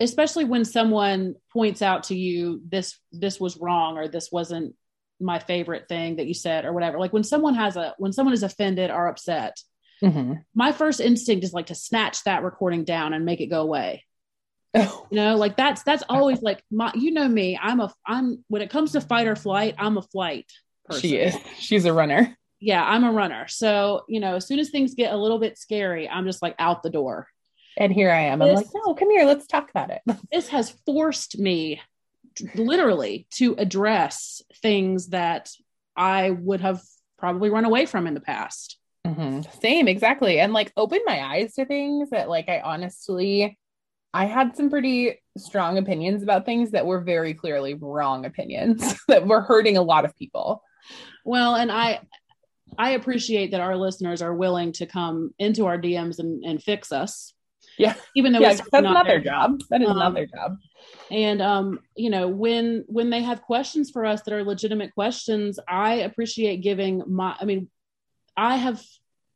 [0.00, 4.74] especially when someone points out to you this this was wrong or this wasn't
[5.20, 8.32] my favorite thing that you said or whatever like when someone has a when someone
[8.32, 9.56] is offended or upset
[10.02, 10.34] mm-hmm.
[10.54, 14.04] my first instinct is like to snatch that recording down and make it go away.
[14.74, 15.06] Oh.
[15.10, 18.62] You know, like that's that's always like my you know me, I'm a I'm when
[18.62, 20.50] it comes to fight or flight, I'm a flight.
[20.84, 21.02] person.
[21.02, 21.36] She is.
[21.58, 22.36] She's a runner.
[22.60, 23.48] Yeah, I'm a runner.
[23.48, 26.54] So, you know, as soon as things get a little bit scary, I'm just like
[26.58, 27.26] out the door.
[27.76, 28.42] And here I am.
[28.42, 29.24] I'm like, no, come here.
[29.24, 30.02] Let's talk about it.
[30.30, 31.80] This has forced me
[32.54, 35.50] literally to address things that
[35.96, 36.82] I would have
[37.18, 38.78] probably run away from in the past.
[39.10, 39.60] Mhm.
[39.60, 40.40] Same, exactly.
[40.40, 43.58] And like open my eyes to things that like I honestly
[44.12, 49.26] I had some pretty strong opinions about things that were very clearly wrong opinions that
[49.26, 50.62] were hurting a lot of people.
[51.24, 52.00] Well, and I
[52.78, 56.92] I appreciate that our listeners are willing to come into our DMs and, and fix
[56.92, 57.34] us.
[57.78, 57.94] Yeah.
[58.14, 59.60] Even though Yeah, that's not not their their job.
[59.70, 60.56] That is Um, not their job.
[61.10, 65.58] and um you know when when they have questions for us that are legitimate questions
[65.68, 67.68] i appreciate giving my i mean
[68.36, 68.80] i have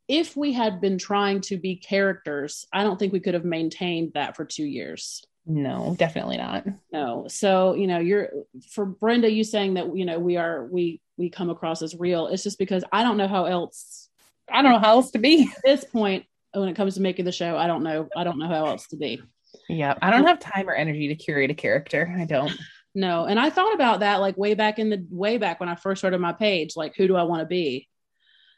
[0.07, 4.11] if we had been trying to be characters i don't think we could have maintained
[4.13, 6.65] that for two years No, definitely not.
[6.91, 8.29] no so you know you're
[8.71, 12.27] for brenda you saying that you know we are we we come across as real
[12.27, 14.09] it's just because i don't know how else
[14.51, 15.49] I don't know how else to be.
[15.57, 18.37] at this point when it comes to making the show i don't know i don't
[18.37, 19.21] know how else to be
[19.69, 22.13] Yeah, I don't have time or energy to curate a character.
[22.19, 22.51] I don't.
[22.97, 25.75] No, and I thought about that like way back in the way back when I
[25.75, 26.77] first started my page.
[26.77, 27.89] Like, who do I want to be?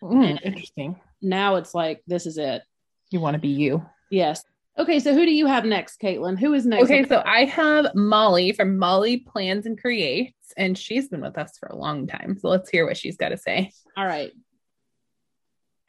[0.04, 1.00] Mm, interesting.
[1.22, 2.62] Now it's like this is it.
[3.10, 3.86] You want to be you.
[4.12, 4.44] Yes.
[4.80, 6.38] Okay, so who do you have next, Caitlin?
[6.38, 6.84] Who is next?
[6.84, 11.58] Okay, so I have Molly from Molly Plans and Creates, and she's been with us
[11.58, 12.38] for a long time.
[12.40, 13.72] So let's hear what she's got to say.
[13.98, 14.32] all right.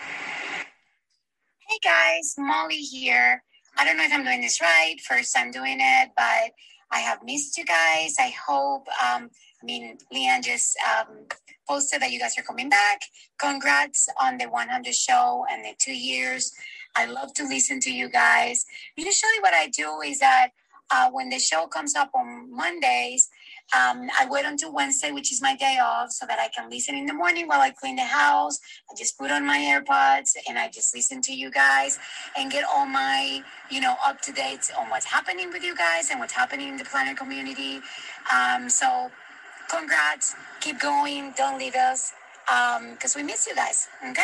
[0.00, 3.42] Hey guys, Molly here.
[3.76, 4.96] I don't know if I'm doing this right.
[5.06, 6.50] First time doing it, but
[6.90, 8.16] I have missed you guys.
[8.18, 8.86] I hope.
[9.06, 9.28] Um,
[9.60, 11.26] I mean, Leanne just um,
[11.68, 13.01] posted that you guys are coming back.
[13.39, 16.52] Congrats on the 100 show and the two years.
[16.94, 18.64] I love to listen to you guys.
[18.97, 20.51] Usually, what I do is that
[20.90, 23.28] uh, when the show comes up on Mondays,
[23.76, 26.94] um, I wait until Wednesday, which is my day off, so that I can listen
[26.94, 28.59] in the morning while I clean the house.
[28.90, 31.98] I just put on my AirPods and I just listen to you guys
[32.39, 36.10] and get all my, you know, up to date on what's happening with you guys
[36.10, 37.80] and what's happening in the planner community.
[38.32, 39.10] Um, so,
[39.69, 42.12] congrats, keep going, don't leave us,
[42.53, 43.89] Um, because we miss you guys.
[44.11, 44.23] Okay.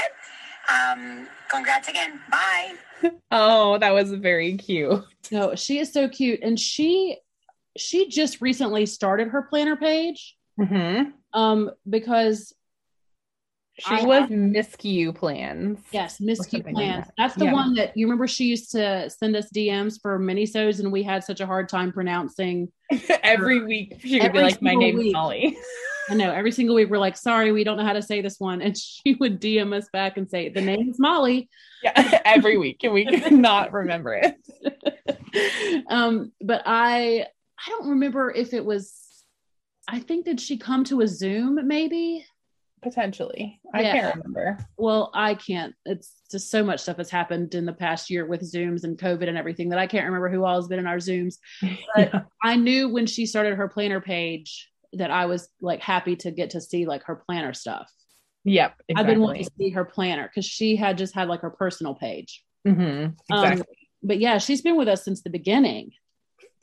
[0.72, 2.20] Um, congrats again.
[2.30, 2.74] Bye.
[3.30, 5.04] Oh, that was very cute.
[5.30, 7.18] No, she is so cute, and she
[7.76, 10.36] she just recently started her planner page.
[10.58, 11.10] Mm-hmm.
[11.38, 12.54] Um, because
[13.78, 15.80] She I- was Miscue Plans.
[15.90, 17.06] yes, Miscue something like Plans.
[17.06, 17.14] that.
[17.18, 17.52] That's the Yeah.
[17.54, 18.28] one that you remember.
[18.28, 21.92] She used to send us DMs for minisodes, and we had such a hard time
[21.92, 22.68] pronouncing.
[23.24, 25.12] Every week she would be like, "My name's week.
[25.12, 25.56] Molly."
[26.10, 28.38] I know every single week we're like, sorry, we don't know how to say this
[28.38, 28.60] one.
[28.60, 31.48] And she would DM us back and say, the name is Molly.
[31.82, 35.84] Yeah, every week, and we could not remember it.
[35.88, 37.26] um, but I
[37.58, 38.92] I don't remember if it was
[39.88, 42.26] I think did she come to a Zoom maybe?
[42.84, 43.92] Potentially, I Yeah.
[43.92, 44.58] can't remember.
[44.76, 45.74] Well, I can't.
[45.84, 49.26] It's just so much stuff has happened in the past year with Zooms and COVID
[49.28, 51.38] and everything that I can't remember who all has been in our Zooms.
[51.96, 52.20] But Yeah.
[52.42, 56.50] I knew when she started her planner page that I was like happy to get
[56.50, 57.90] to see like her planner stuff.
[58.44, 61.50] Yep, I've been wanting to see her planner because she had just had like her
[61.50, 62.44] personal page.
[62.66, 63.76] Mhm, Um, exactly.
[64.02, 65.92] but yeah, she's been with us since the beginning.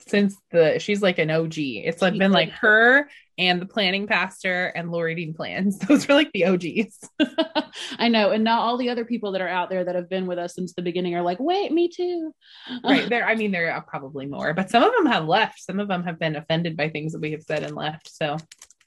[0.07, 1.57] Since the she's like an OG.
[1.57, 5.79] It's like She been like her and the planning pastor and Lori Dean Plans.
[5.87, 6.99] Those were like the OGs.
[7.97, 8.31] I know.
[8.31, 10.55] And now all the other people that are out there that have been with us
[10.55, 12.33] since the beginning are like, wait, me too.
[12.83, 13.25] right there.
[13.25, 15.59] I mean, there are probably more, but some of them have left.
[15.59, 18.13] Some of them have been offended by things that we have said and left.
[18.13, 18.37] So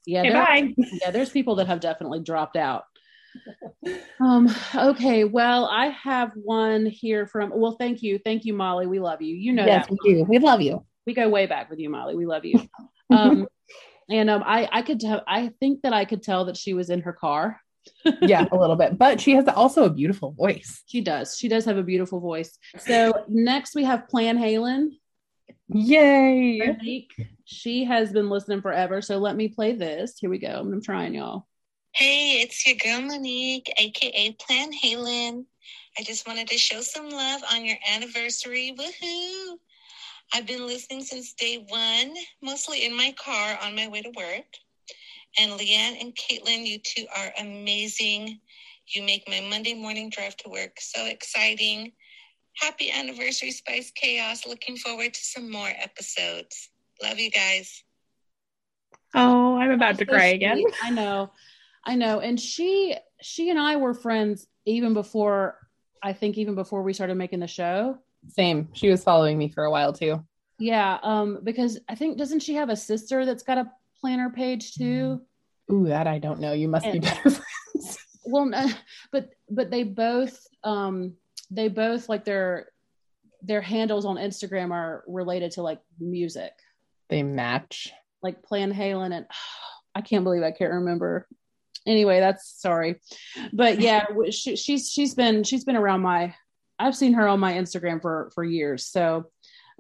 [0.07, 0.75] yeah, okay, there- bye.
[1.03, 2.85] yeah, there's people that have definitely dropped out.
[4.21, 8.19] Um, okay, well, I have one here from well, thank you.
[8.19, 8.87] Thank you, Molly.
[8.87, 9.35] We love you.
[9.35, 9.99] You know yes, that.
[10.05, 10.25] we do.
[10.25, 10.85] We love you.
[11.05, 12.15] We go way back with you, Molly.
[12.15, 12.69] We love you.
[13.11, 13.49] Um
[14.10, 16.90] and um I I could tell I think that I could tell that she was
[16.90, 17.60] in her car.
[18.22, 20.82] yeah, a little bit, but she has also a beautiful voice.
[20.86, 21.36] She does.
[21.36, 22.59] She does have a beautiful voice.
[22.78, 24.89] So next we have Plan Halen.
[25.68, 26.59] Yay!
[26.59, 27.12] Monique.
[27.44, 29.02] She has been listening forever.
[29.02, 30.18] So let me play this.
[30.18, 30.60] Here we go.
[30.60, 31.47] I'm trying, y'all.
[31.93, 35.44] Hey, it's your girl Monique, aka Plan Halen.
[35.98, 38.74] I just wanted to show some love on your anniversary.
[38.76, 39.59] Woohoo!
[40.35, 44.44] I've been listening since day one, mostly in my car on my way to work.
[45.39, 48.40] And Leanne and Caitlin, you two are amazing.
[48.89, 51.93] You make my Monday morning drive to work so exciting.
[52.61, 54.44] Happy anniversary, Spiced Chaos.
[54.44, 56.70] Looking forward to some more episodes.
[57.01, 57.85] Love you guys.
[59.15, 60.35] Oh, I'm about to So cry sweet.
[60.35, 60.62] again.
[60.82, 61.31] I know.
[61.85, 62.19] I know.
[62.19, 65.59] And she she and I were friends even before
[66.02, 67.98] I think even before we started making the show.
[68.28, 68.68] Same.
[68.72, 70.24] She was following me for a while too.
[70.59, 73.70] Yeah, um because I think doesn't she have a sister that's got a
[74.01, 75.20] planner page too?
[75.72, 76.52] Ooh, that I don't know.
[76.52, 77.98] You must be better friends.
[78.24, 78.68] well no,
[79.12, 81.14] but but they both um
[81.51, 82.68] they both like their
[83.42, 86.52] their handles on instagram are related to like music
[87.10, 87.92] they match.
[88.22, 89.26] like plan halen and
[89.94, 91.28] i can't believe i can't remember
[91.86, 92.98] anyway that's sorry
[93.52, 96.34] but yeah she, she's she's been she's been around my
[96.78, 99.24] i've seen her on my instagram for for years so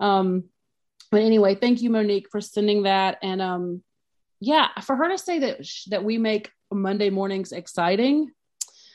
[0.00, 0.44] um
[1.10, 3.82] but anyway thank you monique for sending that and um
[4.40, 8.30] yeah for her to say that sh- that we make monday mornings exciting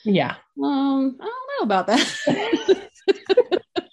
[0.03, 0.35] Yeah.
[0.61, 2.05] um, I don't know about that.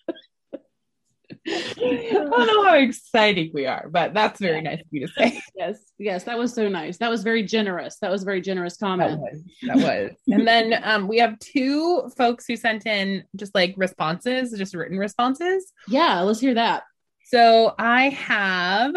[1.49, 5.41] I don't know how exciting we are, but that's very nice of you to say.
[5.57, 6.99] yes, yes, that was so nice.
[6.99, 7.99] That was very generous.
[8.01, 9.21] That was a very generous That comment.
[9.21, 9.43] was.
[9.63, 10.11] That was.
[10.29, 14.99] and then um, we have two folks who sent in just like responses, just written
[14.99, 15.73] responses.
[15.89, 16.85] Yeah, let's hear that.
[17.25, 18.95] So I have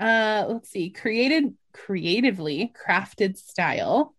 [0.00, 4.13] uh let's see, created creatively crafted style.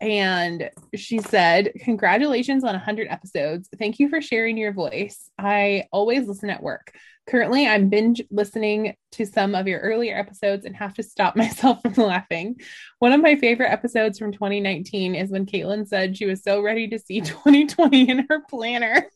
[0.00, 3.68] And she said, Congratulations on 100 episodes.
[3.78, 5.30] Thank you for sharing your voice.
[5.38, 6.92] I always listen at work.
[7.26, 11.80] Currently, I'm binge listening to some of your earlier episodes and have to stop myself
[11.82, 12.60] from laughing.
[13.00, 16.86] One of my favorite episodes from 2019 is when Caitlin said she was so ready
[16.88, 19.08] to see 2020 in her planner.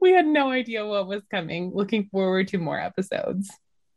[0.00, 1.70] We had no idea what was coming.
[1.72, 3.50] Looking forward to more episodes.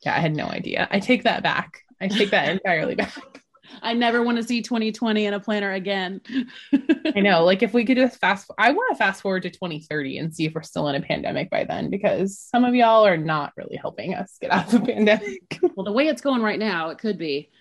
[0.06, 0.88] Yeah, I had no idea.
[0.92, 1.82] I take that back.
[2.00, 3.44] I take that entirely back.
[3.82, 6.22] I never want to see 2020 in a planner again.
[7.16, 7.44] I know.
[7.44, 10.46] Like if we could just fast, I want to fast forward to 2030 and see
[10.46, 13.78] if we're still in a pandemic by then, because some of y'all are not really
[13.78, 15.60] helping us get out of the pandemic.
[15.76, 17.50] well, the way it's going right now, it could be.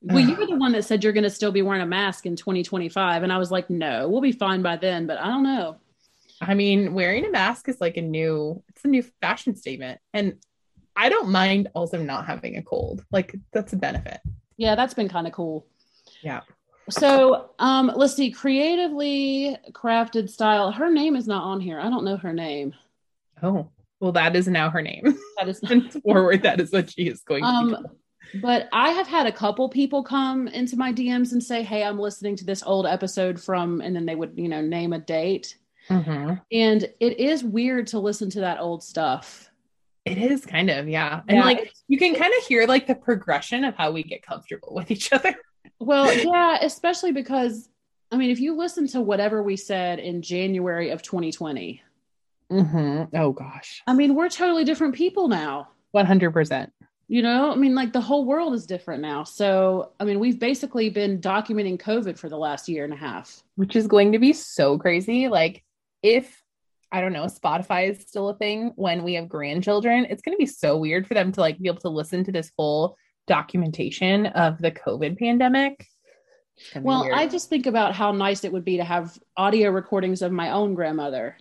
[0.00, 2.24] Well, you were the one that said you're going to still be wearing a mask
[2.24, 3.24] in 2025.
[3.24, 5.08] And I was like, no, we'll be fine by then.
[5.08, 5.78] But I don't know.
[6.40, 10.00] I mean, wearing a mask is like a new, it's a new fashion statement.
[10.14, 10.36] And
[10.94, 13.04] I don't mind also not having a cold.
[13.10, 14.20] Like that's a benefit.
[14.58, 15.66] Yeah, that's been kind of cool.
[16.22, 16.40] Yeah.
[16.90, 18.30] So um, let's see.
[18.30, 20.72] Creatively crafted style.
[20.72, 21.80] Her name is not on here.
[21.80, 22.74] I don't know her name.
[23.42, 23.70] Oh,
[24.00, 25.18] well, that is now her name.
[25.38, 27.86] That is not Henceforward, that is what she is going to Um,
[28.42, 31.98] but I have had a couple people come into my DMs and say, "Hey, I'm
[31.98, 35.56] listening to this old episode from," and then they would, you know, name a date.
[35.88, 36.40] Mhm.
[36.50, 39.47] And it is weird to listen to that old stuff.
[40.04, 41.20] It is kind of, yeah.
[41.28, 44.22] And Yeah, like you can kind of hear like the progression of how we get
[44.22, 45.34] comfortable with each other.
[45.80, 47.68] Well, yeah, especially because
[48.10, 51.82] I mean, if you listen to whatever we said in January of 2020,
[52.50, 53.16] Mm-hmm.
[53.16, 53.82] Oh gosh.
[53.86, 55.68] I mean, we're totally different people now.
[55.94, 56.70] 100%.
[57.10, 59.24] You know, I mean, like the whole world is different now.
[59.24, 63.42] So, I mean, we've basically been documenting COVID for the last year and a half.
[63.56, 65.28] Which is going to be so crazy.
[65.28, 65.64] Like
[66.02, 66.37] if
[66.90, 70.38] I don't know, Spotify is still a thing when we have grandchildren, it's going to
[70.38, 72.96] be so weird for them to like be able to listen to this whole
[73.26, 75.86] documentation of the COVID pandemic.
[76.56, 77.14] It's gonna be Well, weird.
[77.14, 80.50] I just think about how nice it would be to have audio recordings of my
[80.50, 81.36] own grandmother.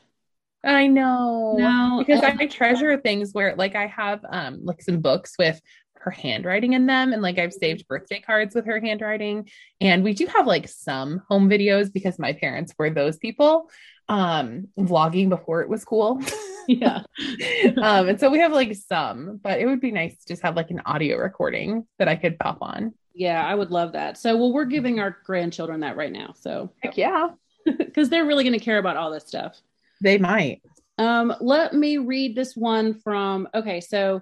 [0.63, 1.55] I know.
[1.57, 5.59] No, because and- I treasure things where like I have um like some books with
[6.01, 9.49] her handwriting in them and like I've saved birthday cards with her handwriting
[9.81, 13.69] and we do have like some home videos because my parents were those people
[14.09, 16.21] um vlogging before it was cool.
[16.69, 17.03] Yeah.
[17.81, 20.57] um and so we have like some but it would be nice to just have
[20.57, 22.93] like an audio recording that I could pop on.
[23.17, 24.15] Yeah, I would love that.
[24.17, 26.33] So, well, we're giving our grandchildren that right now.
[26.39, 27.29] So, Heck yeah.
[27.65, 29.59] because they're really going to care about all this stuff.
[30.01, 30.61] They might.
[30.99, 34.21] Um, let me read this one from, okay, so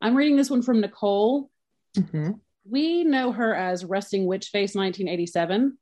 [0.00, 1.50] I'm reading this one from Nicole.
[1.96, 2.38] Mhm.
[2.64, 5.76] We know her as Resting Witch Face 1987,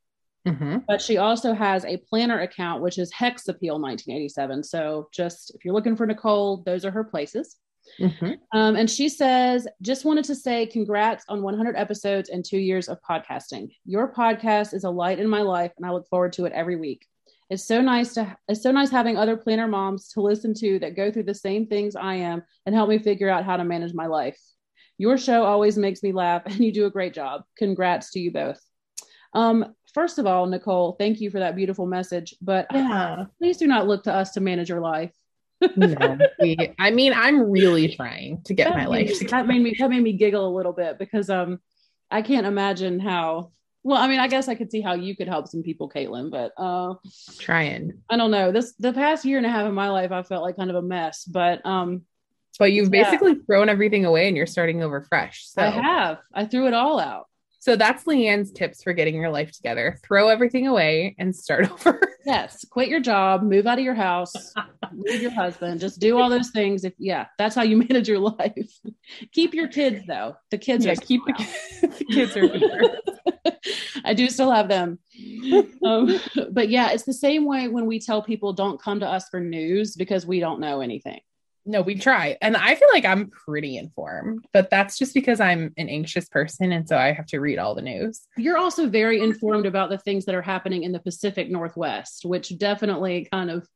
[0.47, 0.85] Mhm.
[0.87, 4.62] but she also has a planner account, which is Hex Appeal 1987.
[4.62, 7.57] So, just if you're looking for Nicole, those are her places.
[7.99, 8.39] Mhm.
[8.53, 12.89] Um, and she says, just wanted to say congrats on 100 episodes and two years
[12.89, 13.71] of podcasting.
[13.85, 16.77] Your podcast is a light in my life, and I look forward to it every
[16.77, 17.07] week.
[17.51, 20.97] It's so nice to it's so nice having other planner moms to listen to that
[20.97, 23.93] go through the same things I am and help me figure out how to manage
[23.95, 24.41] my life.
[24.97, 27.45] Your show always makes me laugh, and you do a great job.
[27.59, 28.61] Congrats to you both.
[29.35, 32.35] Um, first of all, Nicole, thank you for that beautiful message.
[32.43, 33.25] But Yeah.
[33.39, 35.12] please do not look to us to manage your life.
[35.77, 36.19] no.
[36.41, 39.75] we- I mean, I'm really trying to get that my life me- that made me
[39.79, 41.61] that made me giggle a little bit because um
[42.11, 43.53] I can't imagine how
[43.83, 46.31] well I mean I guess I could see how you could help some people Caitlin
[46.31, 46.95] but uh
[47.39, 47.93] trying.
[48.11, 50.43] I don't know this the past year and a half of my life I felt
[50.43, 52.03] like kind of a mess but um
[52.59, 53.05] But you've Yeah.
[53.05, 55.47] basically thrown everything away and you're starting over fresh.
[55.47, 57.27] So I have I threw it all out
[57.65, 59.99] so that's Leanne's tips for getting your life together.
[60.07, 61.99] Throw everything away and start over.
[62.27, 64.53] Yes, quit your job, move out of your house,
[64.93, 66.85] leave your husband, just do all those things.
[66.85, 68.81] If yeah, that's how you manage your life.
[69.32, 70.36] keep your kids though.
[70.51, 71.47] The kids Yeah, are keep the,
[71.99, 73.53] the kids are.
[74.05, 74.99] I do still have them.
[75.82, 76.20] Um,
[76.51, 79.41] but yeah, it's the same way when we tell people don't come to us for
[79.41, 81.20] news because we don't know anything.
[81.66, 82.36] No, we try.
[82.43, 86.73] And I feel like I'm pretty informed, but that's just because I'm an anxious person.
[86.73, 88.20] And so I have to read all the news.
[88.36, 92.57] You're also very informed about the things that are happening in the Pacific Northwest, which
[92.59, 93.66] definitely kind of,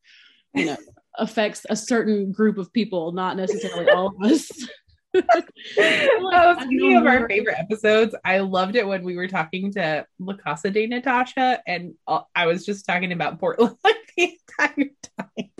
[0.55, 0.77] you know,
[1.19, 4.51] affects a certain group of people, not necessarily all of us.
[5.15, 10.35] oh, speaking of our favorite episodes, I loved it when we were talking to La
[10.35, 11.95] Casa de Natasha, and
[12.35, 13.77] I was just talking about Portland
[14.17, 15.51] the entire time.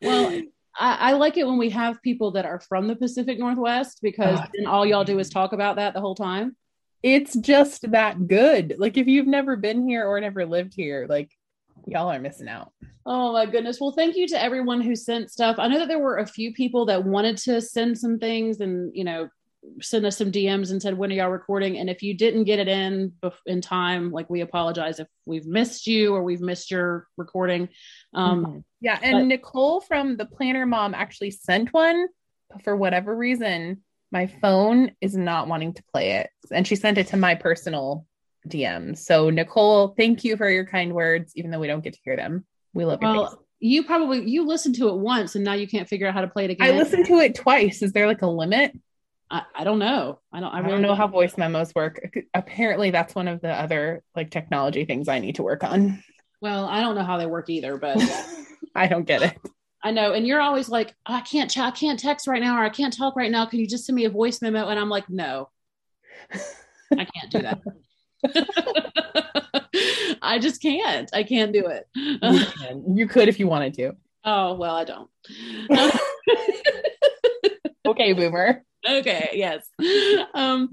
[0.00, 0.42] Well,
[0.78, 4.38] I, I like it when we have people that are from the Pacific Northwest because
[4.40, 4.46] Oh.
[4.54, 6.56] then all y'all do is talk about that the whole time.
[7.02, 8.74] It's just that good.
[8.78, 11.30] Like if you've never been here or never lived here, like
[11.86, 12.72] y'all are missing out.
[13.06, 13.80] Oh my goodness.
[13.80, 15.56] Well, thank you to everyone who sent stuff.
[15.58, 18.94] I know that there were a few people that wanted to send some things and,
[18.94, 19.28] you know,
[19.80, 21.78] send us some DMs and said, when are y'all recording?
[21.78, 23.12] And if you didn't get it in
[23.46, 27.68] in time, like we apologize if we've missed you or we've missed your recording.
[28.14, 28.64] Um, Mhm.
[28.80, 32.06] yeah, and but- Nicole from the Planner Mom actually sent one,
[32.50, 36.98] but for whatever reason, my phone is not wanting to play it, and she sent
[36.98, 38.06] it to my personal
[38.46, 38.96] DM.
[38.96, 42.16] So Nicole, thank you for your kind words, even though we don't get to hear
[42.16, 42.46] them.
[42.72, 43.18] We love your face.
[43.18, 46.20] well, you probably, you listened to it once and now you can't figure out how
[46.20, 46.74] to play it again.
[46.74, 47.82] I listened to it twice.
[47.82, 48.72] Is there like a limit?
[49.30, 50.20] I, I don't know.
[50.32, 52.00] I don't, I, I, don't know how voice memos work.
[52.32, 56.02] Apparently, that's one of the other like technology things I need to work on.
[56.40, 57.96] Well, I don't know how they work either, but
[58.74, 59.36] I don't get it.
[59.82, 60.12] I know.
[60.12, 62.68] And you're always like, oh, I can't, ch- I can't text right now, or I
[62.68, 63.46] can't talk right now.
[63.46, 64.68] Can you just send me a voice memo?
[64.68, 65.50] And I'm like, no,
[66.92, 67.60] I can't do that.
[70.22, 71.08] I just can't.
[71.12, 71.86] I can't do it.
[71.94, 72.18] You,
[72.58, 72.96] can.
[72.96, 73.92] You could if you wanted to.
[74.24, 75.08] oh, well, I don't.
[77.86, 78.64] Okay, boomer.
[78.88, 79.66] Okay yes.
[80.34, 80.68] Um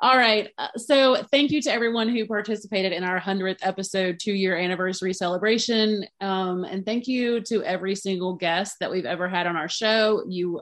[0.00, 4.32] all right Uh, so thank you to everyone who participated in our 100th episode two
[4.32, 6.04] year anniversary celebration.
[6.20, 10.24] Um and thank you to every single guest that we've ever had on our show.
[10.28, 10.60] You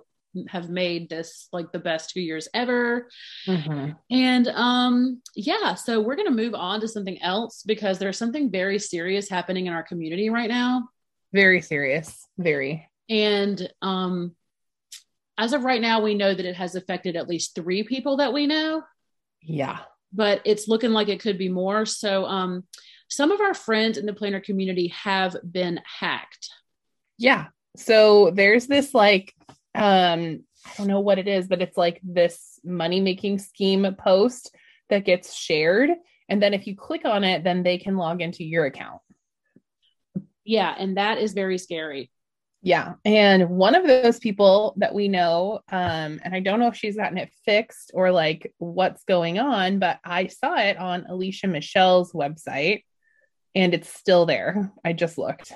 [0.48, 3.08] have made this like the best two years ever.
[4.10, 8.50] And um yeah so we're going to move on to something else because there's something
[8.50, 10.88] very serious happening in our community right now.
[11.32, 12.26] Very serious.
[12.38, 12.86] Very.
[13.08, 14.34] and um
[15.38, 18.32] as of right now we know that it has affected at least three people that
[18.32, 18.82] we know
[19.42, 19.78] Yeah.
[20.12, 21.84] but it's looking like it could be more.
[21.86, 22.64] So, um,
[23.08, 26.48] some of our friends in the planner community have been hacked.
[27.18, 27.46] Yeah.
[27.76, 29.32] So there's this like
[29.74, 34.54] um I don't know what it is, but it's like this money making scheme post
[34.90, 35.90] that gets shared
[36.28, 39.00] and then if you click on it then they can log into your account.
[40.44, 42.10] Yeah, and that is very scary.
[42.66, 42.94] Yeah.
[43.04, 46.96] And one of those people that we know um and I don't know if she's
[46.96, 52.12] gotten it fixed or like what's going on, but I saw it on Alicia Michelle's
[52.12, 52.82] website
[53.54, 54.72] and it's still there.
[54.84, 55.52] I just looked.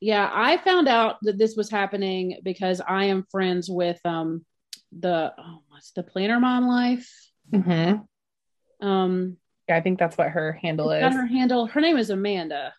[0.00, 4.44] Yeah, I found out that this was happening because I am friends with um
[4.90, 7.08] the oh, what's the planner mom life.
[7.52, 8.86] Mm-hmm.
[8.88, 9.36] Um,
[9.68, 11.14] Yeah, I think that's what her handle is.
[11.14, 11.66] her handle.
[11.66, 12.74] Her name is Amanda.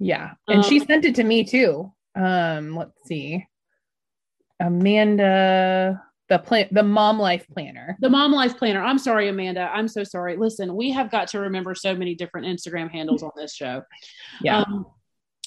[0.00, 0.32] Yeah.
[0.48, 1.92] And she Um, sent it to me too.
[2.14, 3.46] Um, let's see.
[4.60, 7.96] Amanda, the plan the mom life planner.
[8.00, 8.82] The mom life planner.
[8.82, 9.68] I'm sorry, Amanda.
[9.72, 10.36] I'm so sorry.
[10.36, 13.82] Listen, we have got to remember so many different Instagram handles on this show.
[14.40, 14.60] Yeah.
[14.60, 14.86] Um,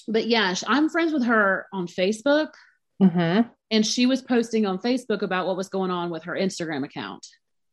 [0.07, 2.49] but yeah, I'm friends with her on Facebook,
[3.01, 3.49] Mhm.
[3.71, 7.25] and she was posting on Facebook about what was going on with her Instagram account.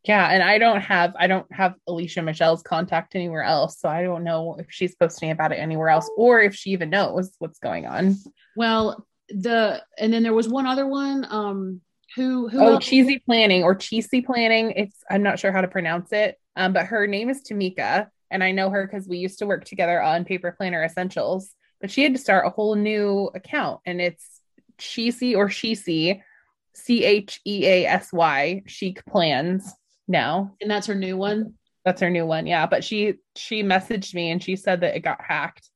[0.05, 0.29] Yeah.
[0.29, 3.79] And I don't have I don't have Alicia Michelle's contact anywhere else.
[3.79, 6.91] So I don't know if she's posting about it anywhere else or if she even
[6.91, 8.17] knows what's going on.
[8.57, 11.27] Well, the and then there was one other one.
[11.31, 11.81] Um,
[12.15, 12.85] who who oh, else?
[12.85, 14.73] cheesy planning or cheesy planning.
[14.73, 16.39] It's I'm not sure how to pronounce it.
[16.57, 19.65] Um, but her name is Tamika, and I know her because we used to work
[19.65, 21.51] together on Paper Planner Essentials.
[21.81, 24.41] But she had to start a whole new account, and it's
[24.79, 26.21] cheesy or Sheesy,
[26.75, 29.73] C H E A S Y, Chic Plans.
[30.09, 31.55] Now and that's her new one.
[31.85, 32.47] that's her new one.
[32.47, 35.69] Yeah, but she she messaged me and she said that it got hacked.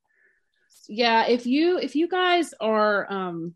[0.88, 3.54] Yeah, if you if you guys are um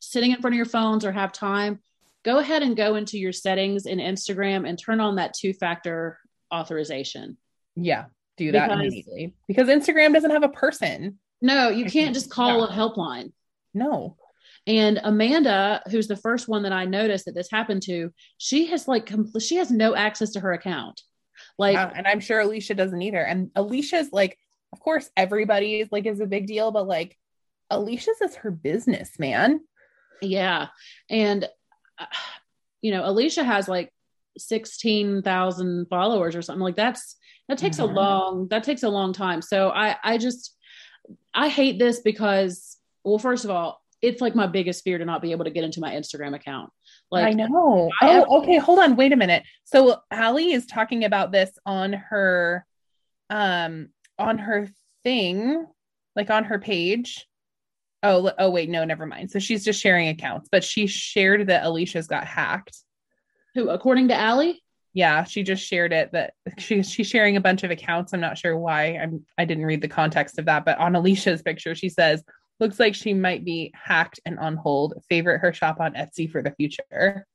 [0.00, 1.80] sitting in front of your phones or have time,
[2.24, 6.18] go ahead and go into your settings in Instagram and turn on that two factor
[6.52, 7.36] authorization.
[7.76, 8.06] Yeah,
[8.36, 11.18] do that Because- immediately because Instagram doesn't have a person.
[11.40, 12.64] No, you can't just call Yeah.
[12.66, 13.32] a helpline.
[13.74, 14.16] No.
[14.66, 18.86] And Amanda, who's the first one that I noticed that this happened to, she has
[18.88, 21.00] like compl- she has no access to her account.
[21.58, 23.22] Like Yeah, and I'm sure Alicia doesn't either.
[23.22, 24.38] And Alicia's like,
[24.72, 27.16] of course, everybody is like is a big deal, but like
[27.70, 29.60] Alicia's is her business, man.
[30.20, 30.68] Yeah.
[31.08, 31.48] And,
[31.98, 32.06] uh,
[32.82, 33.92] you know, Alicia has like
[34.36, 37.16] 16,000 followers or something like that's,
[37.48, 37.82] that takes Mhm.
[37.82, 39.42] a long, that takes a long time.
[39.42, 40.54] So I, I just,
[41.34, 45.22] I hate this because, well, first of all, it's like my biggest fear to not
[45.22, 46.70] be able to get into my Instagram account.
[47.10, 47.90] Like, I know.
[48.00, 48.58] I have- oh, okay.
[48.58, 48.96] Hold on.
[48.96, 49.42] Wait a minute.
[49.64, 52.64] So Allie is talking about this on her,
[53.30, 53.88] um,
[54.18, 54.68] on her
[55.04, 55.66] thing,
[56.16, 57.26] like on her page.
[58.02, 59.30] Oh, oh, wait, no, never mind.
[59.30, 62.76] So she's just sharing accounts, but she shared that Alicia's got hacked.
[63.54, 64.62] who, according to Allie,
[64.92, 68.12] Yeah, she just shared it that she she's sharing a bunch of accounts.
[68.12, 68.96] I'm not sure why.
[68.96, 72.22] I'm I didn't read the context of that, but on Alicia's picture, she says,
[72.60, 74.94] looks like she might be hacked and on hold.
[75.08, 77.26] Favorite her shop on Etsy for the future.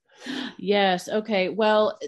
[0.58, 1.10] Yes.
[1.10, 1.50] Okay.
[1.50, 2.00] Well,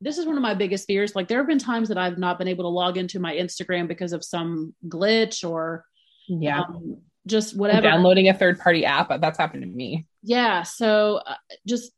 [0.00, 1.14] this is one of my biggest fears.
[1.16, 3.88] Like, there have been times that I've not been able to log into my Instagram
[3.88, 5.84] because of some glitch or
[6.28, 6.60] Yeah.
[6.60, 7.82] um, just whatever.
[7.82, 9.08] downloading a third party app.
[9.20, 10.06] That's happened to me.
[10.22, 10.62] Yeah.
[10.62, 11.34] So, uh,
[11.66, 11.92] just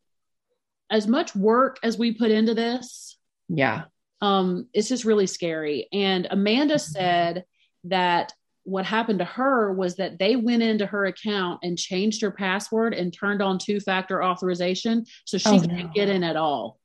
[0.90, 3.16] as much work as we put into this,
[3.48, 3.84] Yeah.
[4.20, 5.88] um, it's just really scary.
[5.92, 7.44] And Amanda said
[7.84, 8.32] that
[8.70, 12.94] what happened to her was that they went into her account and changed her password
[12.94, 15.04] and turned on two factor authorization.
[15.24, 15.90] So she Oh, can't no.
[15.92, 16.78] get in at all.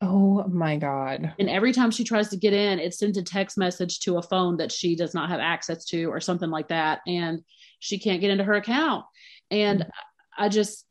[0.00, 1.34] Oh my God.
[1.38, 4.22] And every time she tries to get in, it sends a text message to a
[4.22, 7.00] phone that she does not have access to or something like that.
[7.06, 7.42] And
[7.78, 9.04] she can't get into her account.
[9.50, 9.88] And mm.
[10.36, 10.84] I just,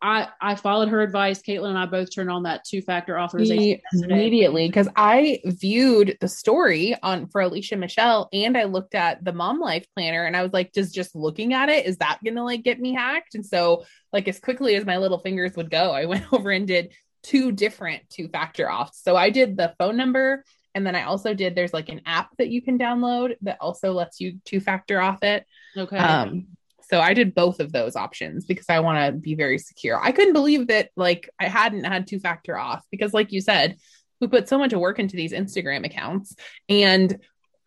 [0.00, 1.42] I, I followed her advice.
[1.42, 3.80] Caitlin and I both turned on that two factor authorization.
[3.92, 9.32] Immediately, because I viewed the story on for Alicia Michelle and I looked at the
[9.32, 12.44] mom life planner and I was like, does just looking at it, is that gonna
[12.44, 13.34] like get me hacked?
[13.34, 16.66] And so, like, as quickly as my little fingers would go, I went over and
[16.66, 16.92] did
[17.22, 19.02] two different two factor auths.
[19.02, 20.44] So I did the phone number
[20.74, 23.92] and then I also did there's like an app that you can download that also
[23.92, 25.44] lets you two factor auth it.
[25.76, 25.96] Okay.
[25.96, 26.46] Um,
[26.90, 30.00] so I did both of those options because I want to be very secure.
[30.02, 33.76] I couldn't believe that like I hadn't had two factor auth because like you said,
[34.20, 36.34] we put so much work into these Instagram accounts
[36.68, 37.18] and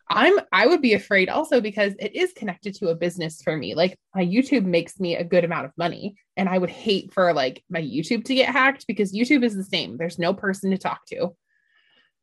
[0.09, 3.75] I'm I would be afraid also because it is connected to a business for me.
[3.75, 7.31] Like my YouTube makes me a good amount of money and I would hate for
[7.31, 9.95] like my YouTube to get hacked because YouTube is the same.
[9.95, 11.29] There's no person to talk to.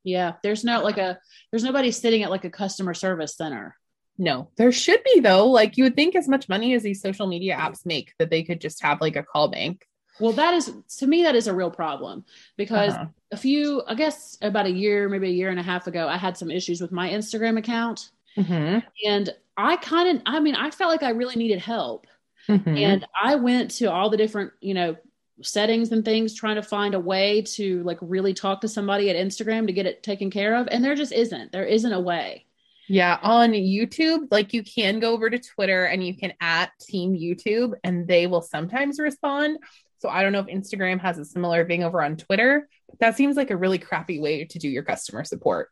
[0.05, 0.35] yeah.
[0.43, 1.19] There's no like a,
[1.51, 3.75] there's nobody sitting at like a customer service center.
[4.19, 5.47] No, there should be though.
[5.49, 8.43] Like you would think as much money as these social media apps make that they
[8.43, 9.86] could just have like a call bank.
[10.20, 12.24] Well, that is, to me, that is a real problem
[12.57, 13.07] because Uh-huh.
[13.31, 16.16] a few, I guess about a year, maybe a year and a half ago, I
[16.16, 18.11] had some issues with my Instagram account.
[18.36, 18.82] Mhm.
[19.07, 22.09] And I kind of, I mean, I felt like I really needed help.
[22.49, 22.77] Mhm.
[22.77, 24.97] And I went to all the different, you know,
[25.43, 29.16] settings and things trying to find a way to like really talk to somebody at
[29.16, 30.66] Instagram to get it taken care of.
[30.73, 31.53] And there just isn't.
[31.53, 32.45] There isn't a way.
[32.89, 37.15] Yeah, on YouTube, like you can go over to Twitter and you can at Team
[37.15, 39.59] YouTube and they will sometimes respond.
[39.98, 43.16] So I don't know if Instagram has a similar thing over on Twitter, but that
[43.16, 45.70] seems like a really crappy way to do your customer support.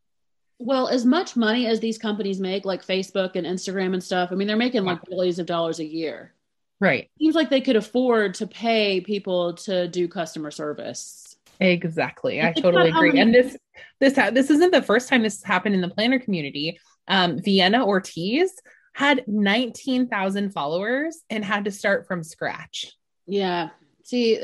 [0.58, 4.34] Well, as much money as these companies make, like Facebook and Instagram and stuff, I
[4.34, 6.34] mean, they're making like billions of dollars a year.
[6.80, 7.10] Right.
[7.18, 11.36] Seems like they could afford to pay people to do customer service.
[11.60, 12.42] Exactly.
[12.42, 13.18] I totally agree.
[13.18, 13.56] And this
[14.00, 16.78] this this isn't the first time this has happened in the planner community.
[17.08, 18.52] Um, Vienna Ortiz
[18.94, 22.92] had 19,000 followers and had to start from scratch.
[23.26, 23.70] Yeah.
[24.04, 24.40] See,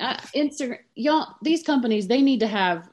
[0.00, 2.88] uh, Instagram, y'all, these companies, they need to have,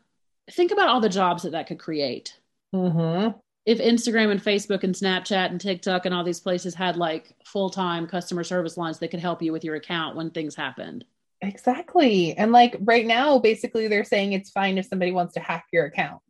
[0.52, 2.38] think about all the jobs that that could create.
[2.76, 3.38] Mm-hmm.
[3.66, 7.70] If Instagram and Facebook and Snapchat and TikTok and all these places had like full
[7.70, 11.06] time customer service lines that could help you with your account when things happened.
[11.42, 12.36] Exactly.
[12.38, 15.86] And like right now, basically, they're saying it's fine if somebody wants to hack your
[15.86, 16.22] account.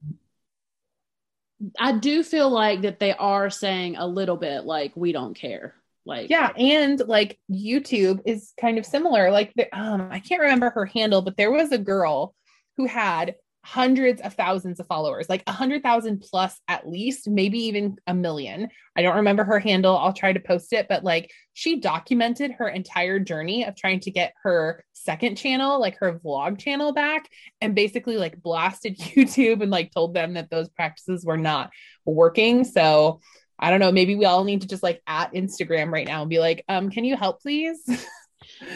[1.79, 5.75] I do feel like that they are saying a little bit like, we don't care.
[6.05, 6.51] Like, Yeah.
[6.57, 9.31] And like YouTube is kind of similar.
[9.31, 12.33] Like, the, um, I can't remember her handle, but there was a girl
[12.77, 17.59] who had hundreds of thousands of followers, like a hundred thousand plus at least, maybe
[17.65, 18.69] even a million.
[18.95, 19.97] I don't remember her handle.
[19.97, 24.11] I'll try to post it, but like she documented her entire journey of trying to
[24.11, 27.29] get her second channel, like her vlog channel back,
[27.61, 31.69] and basically like blasted YouTube and like told them that those practices were not
[32.05, 32.63] working.
[32.63, 33.21] So
[33.59, 36.29] I don't know, maybe we all need to just like at Instagram right now and
[36.29, 37.79] be like, um, can you help please?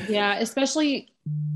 [0.08, 1.10] Yeah, especially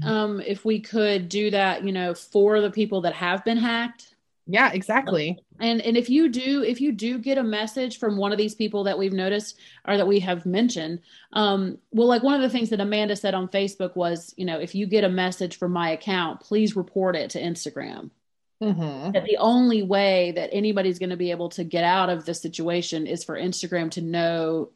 [0.04, 4.16] um, if we could do that, you know, for the people that have been hacked.
[4.48, 5.38] yeah, exactly.
[5.60, 8.56] And and if you do if you do get a message from one of these
[8.56, 11.02] people that we've noticed or that we have mentioned,
[11.34, 14.60] um, well, like one of the things that Amanda said on Facebook was, you know,
[14.60, 18.10] if you get a message from my account, please report it to Instagram.
[18.62, 19.12] Mm-hmm.
[19.12, 22.42] That the only way that anybody's going to be able to get out of this
[22.42, 24.72] situation is for Instagram to know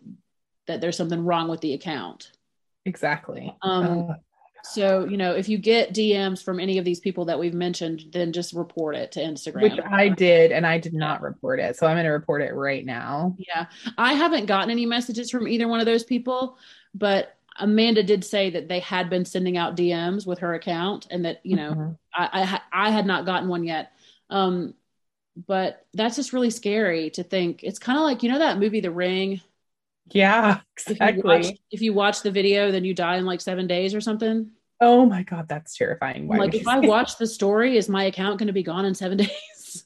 [0.67, 2.31] that there's something wrong with the account.
[2.85, 3.53] Exactly.
[3.61, 4.13] Um, Uh,
[4.65, 8.05] So, you know, if you get DMs from any of these people that we've mentioned,
[8.13, 9.61] then just report it to Instagram.
[9.63, 11.75] which I did, and I did not report it.
[11.75, 13.35] So I'm going to report it right now.
[13.37, 13.65] Yeah.
[13.97, 16.57] I haven't gotten any messages from either one of those people,
[16.95, 21.25] but Amanda did say that they had been sending out DMs with her account and
[21.25, 21.97] that, you know, Mhm.
[22.15, 23.91] I, I, I had not gotten one yet.
[24.29, 24.75] Um,
[25.45, 27.63] but that's just really scary to think.
[27.63, 29.41] It's kind of like, you know, that movie, The Ring.
[30.11, 31.23] Yeah, If you, exactly.
[31.23, 34.51] watch, if you watch the video, then you die in like seven days or something.
[34.81, 36.27] Oh my god, that's terrifying.
[36.27, 39.17] Like, if I watch the story, is my account going to be gone in seven
[39.19, 39.85] days?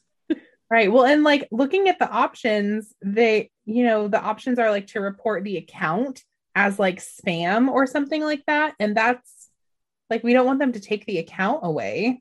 [0.70, 0.90] right.
[0.90, 5.00] Well, and like looking at the options, they, you know, the options are like to
[5.00, 6.22] report the account
[6.54, 9.48] as like spam or something like that, and that's
[10.10, 12.20] like we don't want them to take the account away.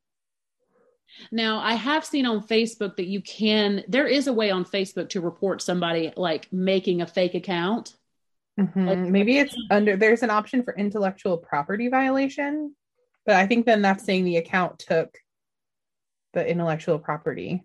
[1.31, 5.09] Now, I have seen on Facebook that you can, there is a way on Facebook
[5.09, 7.95] to report somebody like making a fake account.
[8.59, 8.88] Mhm.
[8.88, 12.75] Like- Maybe it's under there's an option for intellectual property violation,
[13.25, 15.17] but I think then that's saying the account took
[16.34, 17.63] the intellectual property.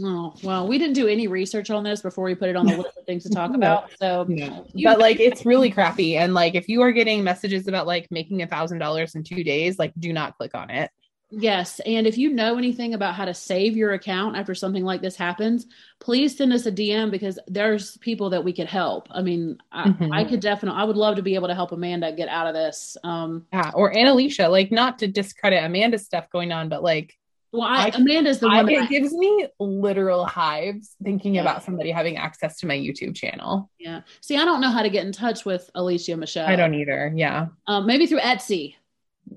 [0.00, 2.76] Oh, well, we didn't do any research on this before we put it on the
[2.76, 3.90] list of things to talk about.
[3.98, 4.26] So.
[4.28, 6.16] But like it's really crappy.
[6.16, 9.42] And like if you are getting messages about like making a thousand dollars in two
[9.42, 10.90] days, like do not click on it.
[11.30, 11.80] Yes.
[11.80, 15.16] And if you know anything about how to save your account after something like this
[15.16, 15.66] happens,
[16.00, 19.08] please send us a DM because there's people that we could help.
[19.10, 20.10] I mean, I, Mhm.
[20.12, 22.54] I could definitely, I would love to be able to help Amanda get out of
[22.54, 22.96] this.
[23.04, 23.70] Um, Yeah.
[23.74, 27.14] Or Annalicia, like not to discredit Amanda's stuff going on, but like
[27.50, 31.34] well, I, I- Amanda's the I, one that it I- gives me literal hives thinking
[31.36, 31.40] Yeah.
[31.40, 33.70] about somebody having access to my YouTube channel.
[33.78, 34.02] yeah.
[34.20, 36.46] See, I don't know how to get in touch with Alicia Michelle.
[36.46, 37.10] I don't either.
[37.16, 37.46] Yeah.
[37.66, 38.74] Um, maybe through Etsy.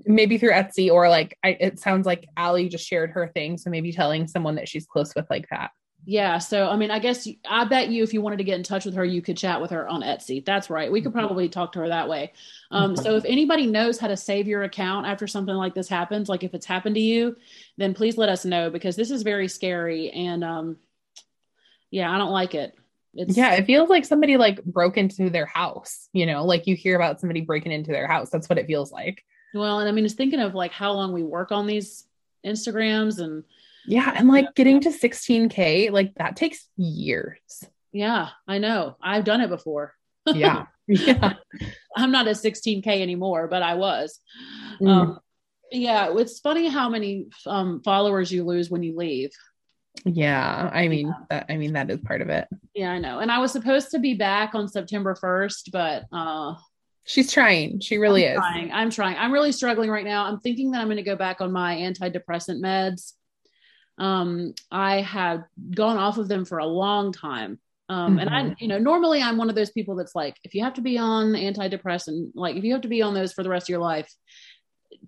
[0.06, 3.58] Maybe through Etsy or like I, it sounds like Allie just shared her thing.
[3.58, 5.70] So maybe telling someone that she's close with like that.
[6.04, 6.38] Yeah.
[6.38, 8.64] So, I mean, I guess you- I bet you if you wanted to get in
[8.64, 10.44] touch with her, you could chat with her on Etsy.
[10.44, 10.90] That's right.
[10.90, 11.20] We could Mhm.
[11.20, 12.32] probably talk to her that way.
[12.72, 13.02] Um, Mhm.
[13.04, 16.42] So, if anybody knows how to save your account after something like this happens, like
[16.42, 17.36] if it's happened to you,
[17.76, 20.10] then please let us know because this is very scary.
[20.10, 20.76] And um,
[21.92, 22.74] yeah, I don't like it.
[23.14, 26.74] It's, Yeah, it feels like somebody like broke into their house, you know, like you
[26.74, 28.30] hear about somebody breaking into their house.
[28.30, 29.22] That's what it feels like.
[29.54, 32.06] Well, and I mean, it's thinking of like how long we work on these
[32.46, 33.44] Instagrams and
[33.86, 37.64] Yeah, and like getting to 16k, like that takes years.
[37.92, 38.96] yeah, I know.
[39.02, 39.94] I've done it before.
[40.34, 40.66] Yeah.
[40.86, 41.34] yeah.
[41.96, 44.20] I'm not at 16k anymore, but I was.
[44.80, 44.88] Mm.
[44.88, 45.18] Um,
[45.70, 49.30] yeah, it's funny how many um, followers you lose when you leave.
[50.04, 50.70] Yeah.
[50.72, 52.46] I mean, that I mean that is part of it.
[52.74, 53.18] Yeah, I know.
[53.18, 56.54] And I was supposed to be back on September 1st, but uh,
[57.04, 57.80] She's trying.
[57.80, 58.38] She really I'm is.
[58.38, 58.72] trying.
[58.72, 59.16] I'm trying.
[59.16, 60.26] I'm really struggling right now.
[60.26, 63.14] I'm thinking that I'm going to go back on my antidepressant meds.
[63.98, 67.58] Um, I had gone off of them for a long time.
[67.88, 68.54] Um, and I, Mhm.
[68.60, 70.96] you know, normally I'm one of those people that's like, if you have to be
[70.96, 73.80] on antidepressant, like if you have to be on those for the rest of your
[73.80, 74.10] life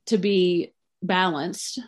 [0.06, 1.78] to be balanced,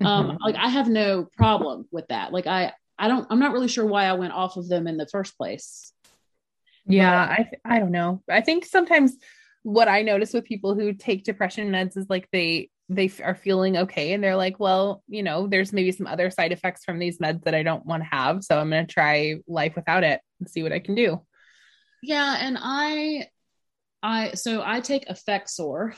[0.00, 0.38] um, Mhm.
[0.40, 2.32] like I have no problem with that.
[2.32, 4.96] Like I, I don't, I'm not really sure why I went off of them in
[4.96, 5.92] the first place.
[6.86, 8.22] Yeah, I I don't know.
[8.30, 9.16] I think sometimes
[9.68, 13.76] what I notice with people who take depression meds is like they they are feeling
[13.76, 17.18] okay and they're like, well, you know, there's maybe some other side effects from these
[17.18, 20.22] meds that I don't want to have, so I'm going to try life without it
[20.40, 21.20] and see what I can do.
[22.02, 23.26] Yeah, and I,
[24.02, 25.94] I, so I take Effexor.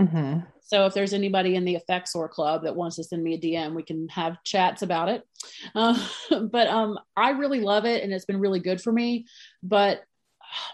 [0.00, 0.40] Mm-hmm.
[0.62, 3.76] So if there's anybody in the Effexor club that wants to send me a DM,
[3.76, 5.22] we can have chats about it.
[5.72, 5.96] Uh,
[6.50, 9.26] but um, I really love it, and it's been really good for me.
[9.62, 10.02] But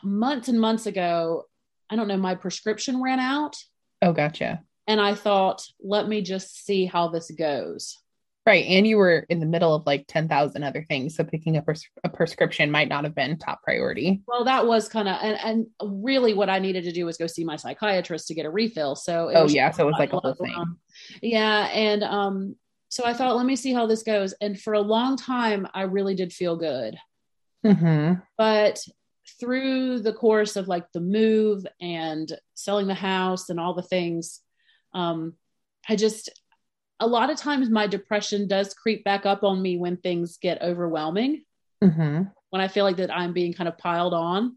[0.03, 1.45] months and months ago,
[1.90, 3.56] I don't know, my prescription ran out,
[4.02, 4.62] Oh, gotcha.
[4.86, 7.98] and I thought, let me just see how this goes.
[8.47, 11.56] Right, and you were in the middle of like ten thousand other things, so picking
[11.56, 14.20] up pres- a prescription might not have been top priority.
[14.28, 17.27] Well, that was kind of, and, and really what I needed to do was go
[17.27, 18.97] see my psychiatrist to get a refill.
[18.97, 20.77] So, it Oh, was yeah, so it was like a whole Um, thing.
[21.23, 21.69] Yeah.
[21.73, 22.56] And um,
[22.90, 24.35] so I thought, let me see how this goes.
[24.43, 26.97] And for a long time, I really did feel good.
[27.65, 28.20] Mm-hmm.
[28.36, 28.78] But
[29.41, 34.41] through the course of like the move and selling the house and all the things,
[34.93, 35.35] um,
[35.89, 36.31] I just,
[37.01, 40.63] a lot of times my depression does creep back up on me when things get
[40.63, 41.45] overwhelming
[41.83, 42.23] Mm-hmm.
[42.49, 44.57] when I feel like that I'm being kind of piled on.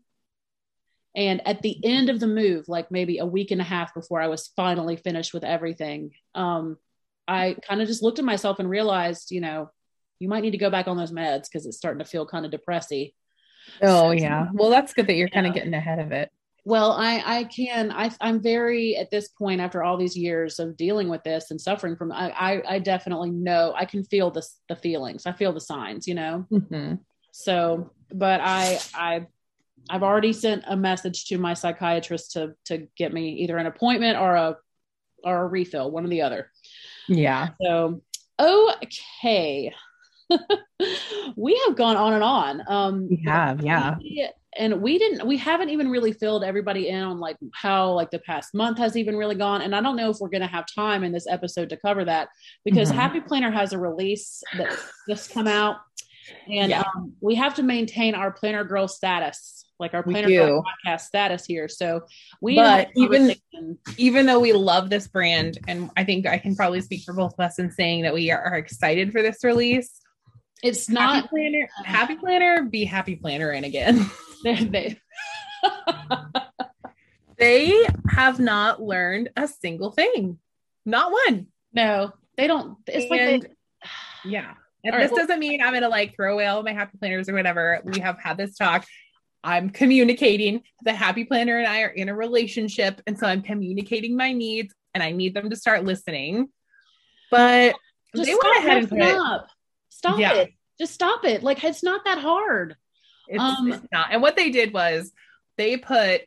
[1.13, 4.21] And at the end of the move, like maybe a week and a half before
[4.21, 6.77] I was finally finished with everything, um,
[7.27, 9.71] I kind of just looked at myself and realized, you know,
[10.19, 12.45] you might need to go back on those meds because it's starting to feel kind
[12.45, 13.13] of depressy.
[13.81, 14.47] Oh yeah.
[14.53, 16.31] Well, that's good that you're kind of getting ahead of it.
[16.65, 20.75] Well, I I can I I'm very at this point after all these years of
[20.75, 24.45] dealing with this and suffering from I I, I definitely know I can feel the
[24.67, 26.95] the feelings I feel the signs you know Mm-hmm.
[27.31, 29.25] so but i i
[29.89, 34.17] I've already sent a message to my psychiatrist to to get me either an appointment
[34.17, 34.57] or a
[35.23, 36.51] or a refill, one or the other.
[37.07, 37.49] Yeah.
[37.61, 38.01] So
[38.39, 39.73] okay.
[41.35, 42.61] we have gone on and on.
[42.67, 43.95] Um We have, yeah.
[43.97, 44.29] we-
[44.59, 48.17] and we didn't we haven't even really filled everybody in on like how like the
[48.17, 50.65] past month has even really gone and i don't know if we're going to have
[50.73, 52.29] time in this episode to cover that
[52.65, 52.95] because Mhm.
[52.95, 54.75] happy planner has a release that
[55.07, 55.75] just come out
[56.49, 56.81] and Yeah.
[56.95, 61.45] um, we have to maintain our planner girl status like our planner girl podcast status
[61.45, 62.01] here so
[62.41, 66.03] we But need to have a even- Even though we love this brand, and I
[66.03, 69.11] think I can probably speak for both of us in saying that we are excited
[69.11, 69.99] for this release.
[70.63, 74.09] It's Happy not planner, uh, happy planner, be happy planner in again.
[74.43, 74.99] they,
[77.37, 80.39] they, have not learned a single thing,
[80.85, 81.47] not one.
[81.73, 83.41] no they don't it's like they,
[84.25, 84.53] Yeah.
[84.83, 87.27] And right, this well- doesn't mean I'm gonna like throw away all my happy planners
[87.27, 87.81] or whatever.
[87.83, 88.85] We have had this talk.
[89.43, 90.63] I'm communicating.
[90.83, 94.73] The happy planner and I are in a relationship, and so I'm communicating my needs,
[94.93, 96.49] and I need them to start listening.
[97.31, 97.75] But
[98.13, 99.47] they went ahead and put up
[99.97, 100.33] stop Yeah.
[100.33, 102.75] it just stop it like it's not that hard
[103.29, 104.07] it's, Um, it's not.
[104.11, 105.11] And what they did was
[105.57, 106.21] they put,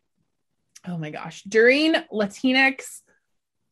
[0.87, 3.01] oh my gosh, during Latinx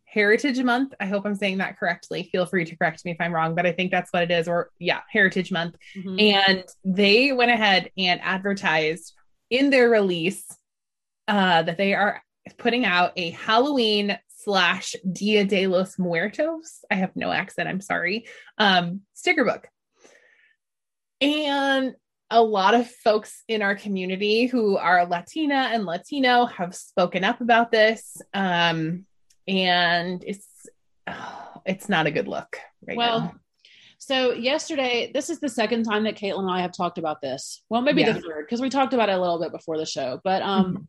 [0.06, 0.94] Heritage Month.
[0.98, 2.30] I hope I'm saying that correctly.
[2.32, 4.48] Feel free to correct me if I'm wrong, but I think that's what it is.
[4.48, 5.76] Or yeah, Heritage Month.
[5.94, 6.32] Mhm.
[6.34, 9.12] and they went ahead and advertised
[9.50, 10.44] in their release
[11.26, 12.22] uh, that they are
[12.56, 16.82] putting out a Halloween slash Dia de los Muertos.
[16.90, 17.68] I have no accent.
[17.68, 18.26] I'm sorry.
[18.56, 19.68] Um, sticker book,
[21.20, 21.94] and
[22.30, 27.40] a lot of folks in our community who are Latina and Latino have spoken up
[27.40, 29.06] about this, um,
[29.46, 30.46] and it's
[31.66, 33.34] it's not a good look right well now.
[33.98, 37.62] so yesterday this is the second time that caitlin and i have talked about this
[37.68, 38.12] well maybe Yeah.
[38.12, 40.64] the third because we talked about it a little bit before the show but um
[40.74, 40.82] Mm-hmm.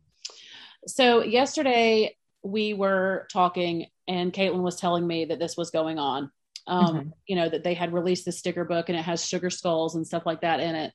[0.87, 6.31] so yesterday we were talking and caitlin was telling me that this was going on
[6.69, 9.95] um you know that they had released the sticker book and it has sugar skulls
[9.95, 10.93] and stuff like that in it.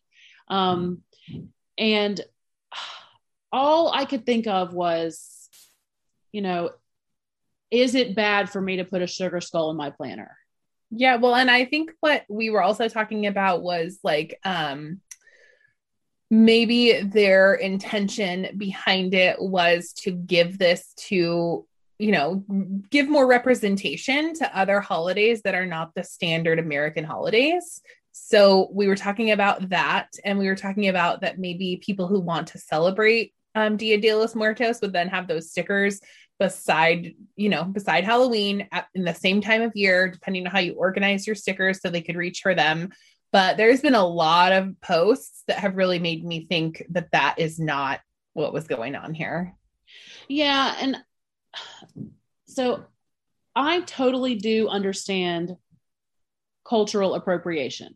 [0.48, 1.02] Um
[1.76, 2.20] and
[3.52, 5.48] all i could think of was
[6.32, 6.70] you know
[7.74, 10.36] is it bad for me to put a sugar skull in my planner?
[10.90, 15.00] Yeah, well, and I think what we were also talking about was like um
[16.30, 21.66] maybe their intention behind it was to give this to
[21.98, 22.44] you know
[22.90, 27.80] give more representation to other holidays that are not the standard American holidays.
[28.12, 32.20] So we were talking about that and we were talking about that maybe people who
[32.20, 36.00] want to celebrate um Dia de los Muertos would then have those stickers
[36.38, 40.58] beside you know beside halloween at, in the same time of year depending on how
[40.58, 42.90] you organize your stickers so they could reach for them
[43.30, 47.36] but there's been a lot of posts that have really made me think that that
[47.38, 48.00] is not
[48.32, 49.54] what was going on here
[50.28, 50.96] Yeah, and
[52.46, 52.84] so
[53.54, 55.56] I totally do understand
[56.66, 57.94] cultural appropriation.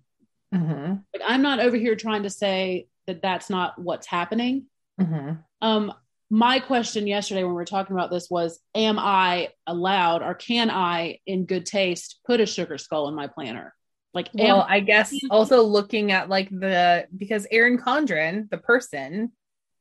[0.55, 0.94] mm-hmm.
[1.14, 4.66] Like I'm not over here trying to say that that's not what's happening.
[5.01, 5.35] Mm-hmm.
[5.62, 5.93] Um
[6.30, 10.70] my question yesterday when we were talking about this was am I allowed or can
[10.70, 13.74] I in good taste put a sugar skull in my planner?
[14.14, 19.32] Like well i guess also looking at like the because Erin Condren the person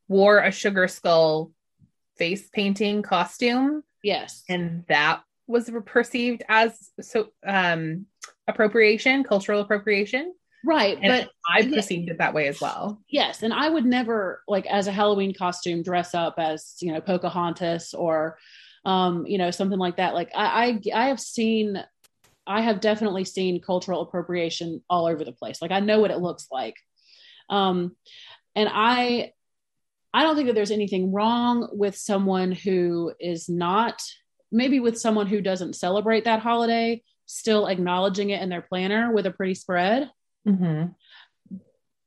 [0.07, 1.51] wore a sugar skull
[2.17, 3.83] face painting costume.
[4.03, 4.43] Yes.
[4.47, 8.05] and that was perceived as so um
[8.47, 10.33] appropriation cultural appropriation.
[10.65, 11.75] Right, and but i yeah.
[11.75, 13.01] perceived it that way as well.
[13.09, 17.01] Yes and i would never like as a halloween costume dress up as you know
[17.01, 18.37] pocahontas or
[18.85, 20.13] um you know something like that.
[20.13, 21.83] Like i i, I have seen
[22.45, 25.61] i have definitely seen cultural appropriation all over the place.
[25.61, 26.75] Like i know what it looks like.
[27.49, 27.95] Um
[28.55, 29.31] and i
[30.13, 34.01] i don't think that there's anything wrong with someone who is not
[34.51, 39.25] maybe with someone who doesn't celebrate that holiday still acknowledging it in their planner with
[39.25, 40.09] a pretty spread.
[40.47, 40.91] Mm-hmm.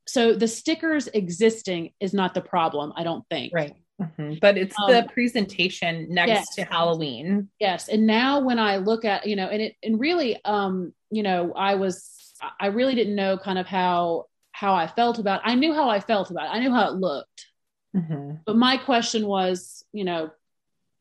[0.06, 3.52] so the stickers existing is not the problem i don't think.
[3.54, 3.74] Right.
[4.00, 4.40] Mhm.
[4.40, 6.54] but it's Um, the presentation next yes.
[6.54, 7.50] to halloween.
[7.58, 7.88] Yes.
[7.88, 11.52] And now when i look at you know and it and really um you know
[11.54, 15.74] i was i really didn't know kind of how how i felt about i knew
[15.74, 16.56] how i felt about it.
[16.56, 17.46] I knew how it looked
[17.94, 18.40] Mhm.
[18.44, 20.30] but my question was you know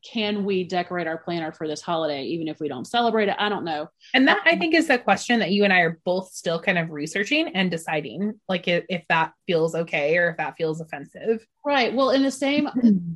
[0.02, 3.36] can we decorate our planner for this holiday even if we don't celebrate it?
[3.38, 3.90] I don't know.
[4.14, 6.78] And that i think is a question that you and i are both still kind
[6.78, 11.46] of researching and deciding like if, if that feels okay or if that feels offensive.
[11.66, 11.94] Right.
[11.94, 12.70] Well in the same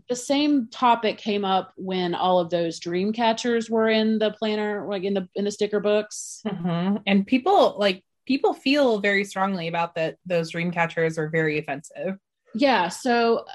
[0.09, 4.85] the same topic came up when all of those dream catchers were in the planner
[4.87, 6.41] like in the in the sticker books.
[6.45, 7.01] Mhm.
[7.07, 12.17] and people like people feel very strongly about that those dream catchers are very offensive.
[12.55, 12.89] Yeah.
[12.89, 13.45] So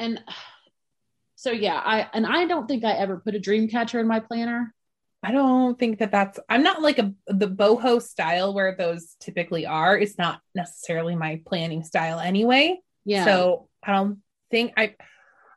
[0.00, 0.20] and
[1.36, 4.20] so yeah, I and I don't think I ever put a dream catcher in my
[4.20, 4.74] planner.
[5.22, 9.66] I don't think that that's I'm not like a the boho style where those typically
[9.66, 9.96] are.
[9.96, 12.80] It's not necessarily my planning style anyway.
[13.04, 13.24] Yeah.
[13.24, 14.18] So I don't
[14.50, 14.94] think I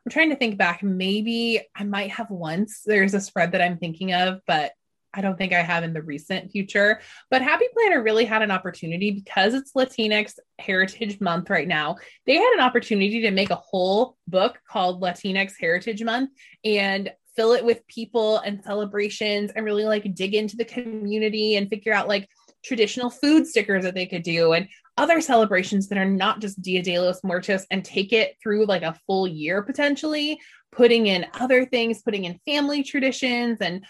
[0.06, 0.82] I'm trying to think back.
[0.82, 2.82] Maybe I might have once.
[2.84, 4.72] There's a spread that I'm thinking of, but
[5.14, 7.00] I don't think I have in the recent future.
[7.30, 11.96] But Happy Planner really had an opportunity because it's Latinx Heritage Month right now.
[12.26, 16.30] They had an opportunity to make a whole book called Latinx Heritage Month
[16.64, 21.68] and fill it with people and celebrations and really like dig into the community and
[21.68, 22.28] figure out like
[22.64, 26.82] traditional food stickers that they could do and other celebrations that are not just Dia
[26.82, 30.38] de los Muertos and take it through like a full year potentially,
[30.70, 33.84] putting in other things, putting in family traditions and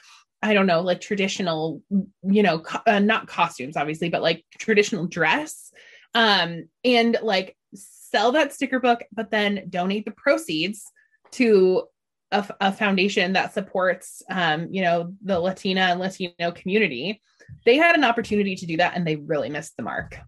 [0.44, 1.82] I don't know, like traditional,
[2.22, 5.72] you know, co- uh, not costumes, obviously, but like traditional dress.
[6.14, 10.84] Um, and like sell that sticker book, but then donate the proceeds
[11.32, 11.84] to
[12.30, 17.22] a, a foundation that supports, um, you know, the Latina and Latino community.
[17.64, 20.18] They had an opportunity to do that and they really missed the mark.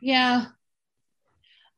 [0.00, 0.46] Yeah.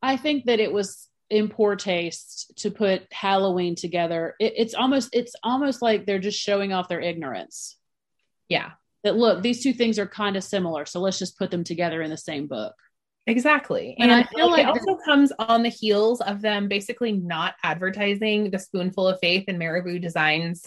[0.01, 4.35] I think that it was in poor taste to put Halloween together.
[4.39, 7.77] It, it's almost it's almost like they're just showing off their ignorance.
[8.47, 8.71] Yeah.
[9.03, 12.01] That look, these two things are kind of similar, so let's just put them together
[12.01, 12.75] in the same book.
[13.27, 13.95] Exactly.
[13.99, 17.11] And And, I feel like, like it also comes on the heels of them basically
[17.11, 20.65] not advertising the Spoonful of Faith and Marabou Designs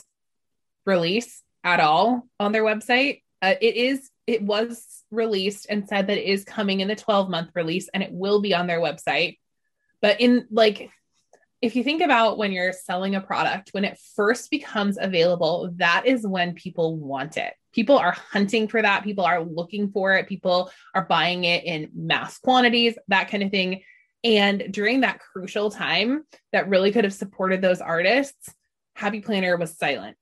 [0.86, 3.22] release at all on their website.
[3.43, 7.28] Uh, it is it was released and said that it is coming in the 12
[7.28, 9.39] month release and it will be on their website.
[10.03, 10.91] But in like
[11.62, 16.07] if you think about when you're selling a product, when it first becomes available, that
[16.07, 17.55] is when people want it.
[17.73, 19.05] People are hunting for that.
[19.05, 20.29] People are looking for it.
[20.29, 23.83] People are buying it in mass quantities, that kind of thing.
[24.24, 28.53] And during that crucial time that really could have supported those artists,
[28.95, 30.16] Happy Planner was silent.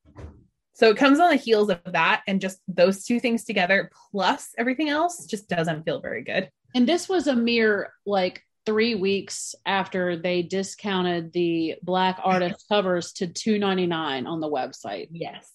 [0.74, 2.22] So it comes on the heels of that.
[2.26, 6.50] And just those two things together, plus everything else, just doesn't feel very good.
[6.74, 13.12] And this was a mere like three weeks after they discounted the black artist covers
[13.14, 15.08] to 2.99 on the website.
[15.10, 15.50] Yes.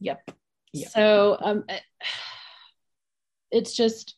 [0.00, 0.30] Yep.
[0.72, 0.90] Yep.
[0.90, 1.64] So um
[3.50, 4.14] it's just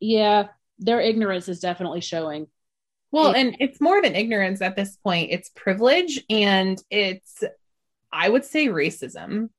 [0.00, 0.48] yeah,
[0.78, 2.48] their ignorance is definitely showing.
[3.12, 5.30] Well, and it's more than ignorance at this point.
[5.30, 7.44] It's privilege and it's,
[8.10, 9.50] I would say, racism.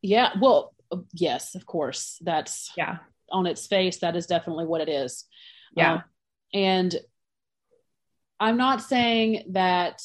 [0.00, 0.74] Yeah, well,
[1.12, 2.18] yes, of course.
[2.20, 2.98] That's Yeah.
[3.30, 5.24] on its face that is definitely what it is.
[5.74, 5.94] Yeah.
[5.94, 6.02] Um,
[6.52, 6.94] and
[8.40, 10.02] I'm not saying that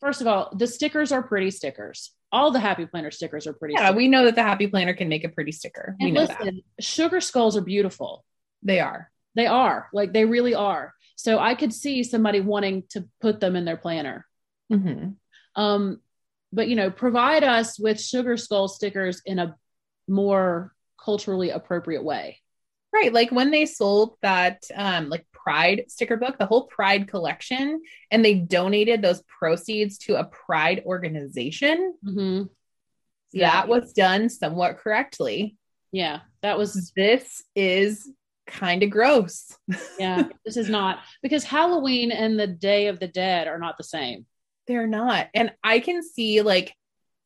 [0.00, 2.12] first of all, the stickers are pretty stickers.
[2.30, 3.86] All the Happy Planner stickers are pretty Yeah.
[3.86, 3.96] stickers.
[3.96, 5.96] We know that the Happy Planner can make a pretty sticker.
[6.00, 6.84] We know listen, that.
[6.84, 8.24] sugar skulls are beautiful.
[8.62, 9.10] They are.
[9.34, 9.88] They are.
[9.92, 10.92] Like they really are.
[11.16, 14.26] So I could see somebody wanting to put them in their planner.
[14.70, 15.10] hmm
[15.54, 16.00] Um,
[16.52, 19.56] but you know, provide us with sugar skull stickers in a
[20.08, 22.40] more culturally appropriate way.
[22.94, 23.12] Right.
[23.12, 28.24] Like when they sold that um like Pride sticker book, the whole Pride collection, and
[28.24, 31.94] they donated those proceeds to a Pride organization.
[32.06, 32.44] Mm-hmm.
[33.32, 33.50] Yeah.
[33.50, 35.56] That was done somewhat correctly.
[35.90, 38.08] Yeah, that was This is
[38.46, 39.56] kind of gross.
[39.98, 40.28] yeah.
[40.44, 44.24] this is not because Halloween and the Day of the Dead are not the same.
[44.68, 45.28] They're not.
[45.34, 46.74] And I can see, like,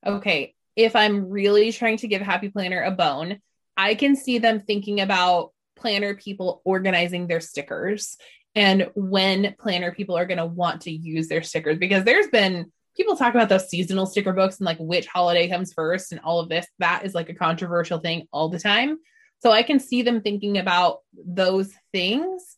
[0.04, 3.40] okay, if I'm really trying to give Happy Planner a bone,
[3.76, 8.16] I can see them thinking about planner people organizing their stickers
[8.54, 12.70] and when planner people are going to want to use their stickers because there's been
[12.96, 16.40] people talk about those seasonal sticker books and like which holiday comes first and all
[16.40, 16.66] of this.
[16.80, 18.98] That is like a controversial thing all the time.
[19.40, 22.56] So I can see them thinking about those things.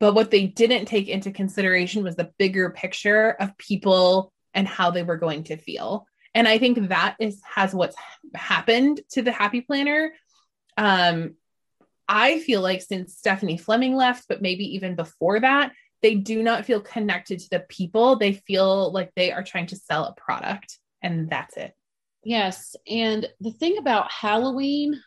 [0.00, 4.90] But what they didn't take into consideration was the bigger picture of people and how
[4.90, 6.06] they were going to feel.
[6.34, 7.96] And I think that is has what's
[8.34, 10.12] happened to the Happy Planner.
[10.76, 11.36] Um,
[12.08, 15.72] I feel like since Stephanie Fleming left, but maybe even before that,
[16.02, 18.16] they do not feel connected to the people.
[18.16, 21.74] They feel like they are trying to sell a product, and that's it.
[22.22, 22.76] Yes.
[22.88, 25.00] And the thing about Halloween,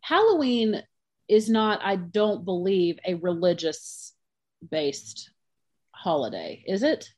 [0.00, 0.82] Halloween
[1.28, 4.12] is not, I don't believe, a religious
[4.68, 5.30] based
[5.92, 7.08] holiday, is it?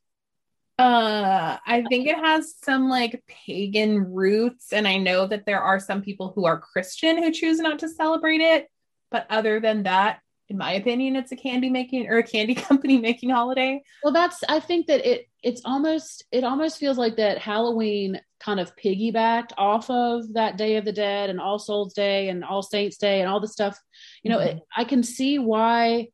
[0.79, 5.79] Uh, I think it has some like pagan roots, and I know that there are
[5.79, 8.70] some people who are Christian who choose not to celebrate it.
[9.11, 12.99] But other than that, in my opinion, it's a candy making or a candy company
[12.99, 13.83] making holiday.
[14.03, 18.59] Well, that's I think that it it's almost it almost feels like that Halloween kind
[18.59, 22.63] of piggybacked off of that Day of the Dead and All Souls Day and All
[22.63, 23.79] Saints Day and all the stuff.
[24.23, 24.47] You know, Mhm.
[24.47, 26.09] it, I can see why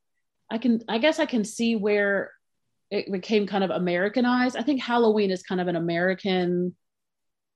[0.51, 2.31] I can I guess I can see where
[2.91, 4.57] it became kind of Americanized.
[4.57, 6.77] I think Halloween is kind of an American.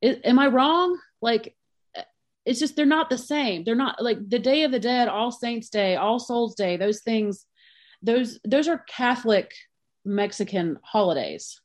[0.01, 0.99] It, am I wrong?
[1.21, 1.55] Like,
[2.45, 3.65] it's just they're not the same.
[3.65, 6.77] They're not like the Day of the Dead, All Saints Day, All Souls Day.
[6.77, 7.47] Those things,
[8.03, 9.53] those those are Catholic
[10.05, 11.61] Mexican holidays.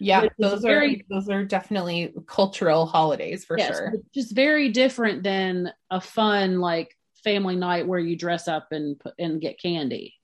[0.00, 3.94] Yeah, those are very- those are definitely cultural holidays for Yes, sure.
[4.14, 9.40] just very different than a fun like family night where you dress up and and
[9.40, 10.14] get candy.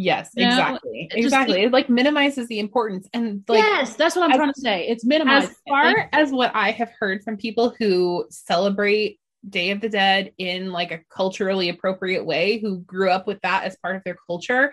[0.00, 1.08] Yes, You know, exactly.
[1.10, 1.62] just- exactly.
[1.64, 4.86] It like minimizes the importance and like yes, that's what I'm as- trying to say.
[4.86, 5.50] It's minimized.
[5.50, 9.18] as far as what I have heard from people who celebrate
[9.48, 13.64] Day of the Dead in like a culturally appropriate way, who grew up with that
[13.64, 14.72] as part of their culture,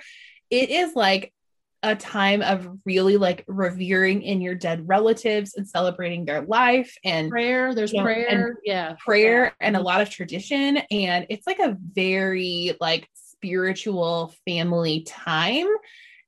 [0.52, 1.34] it is like
[1.82, 7.30] a time of really like revering in your dead relatives and celebrating their life and
[7.32, 8.28] prayer, there's Yeah, prayer.
[8.28, 8.96] and yeah.
[9.00, 13.08] prayer and a lot of tradition and it's like a very like
[13.46, 15.68] spiritual family time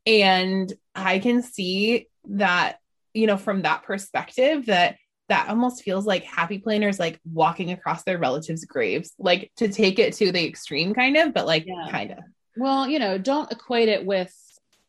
[0.05, 2.77] and i can see that
[3.13, 4.97] you know from that perspective that
[5.29, 9.97] that almost feels like happy planners like walking across their relatives graves like to take
[9.99, 11.87] it to the extreme kind of but like Yeah.
[11.91, 12.19] kind of
[12.55, 14.33] Well, you know, don't equate it with,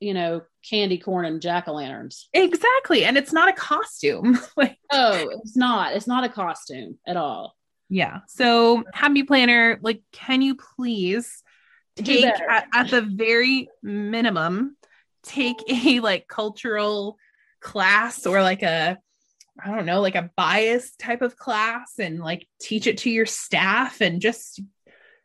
[0.01, 2.25] you know, candy corn and jack-o'-lanterns.
[2.33, 5.95] exactly and it's not a costume like Oh, it's not.
[5.97, 7.57] It's not a costume at all.
[7.91, 8.19] Yeah.
[8.29, 11.43] So, happy planner, like, can you please
[12.05, 14.77] take at, at the very minimum,
[15.23, 17.19] take a like cultural
[17.61, 18.99] class or like a,
[19.63, 23.27] I don't know, like a bias type of class and like teach it to your
[23.27, 24.61] staff and just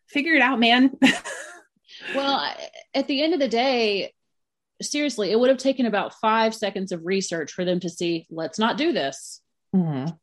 [0.08, 0.91] figure it out, man.
[2.16, 2.54] Well,
[2.94, 4.14] at the end of the day,
[4.82, 8.60] seriously, it would have taken about five seconds of research for them to see, let's
[8.60, 9.41] not do this.
[9.76, 10.14] Mm-hmm.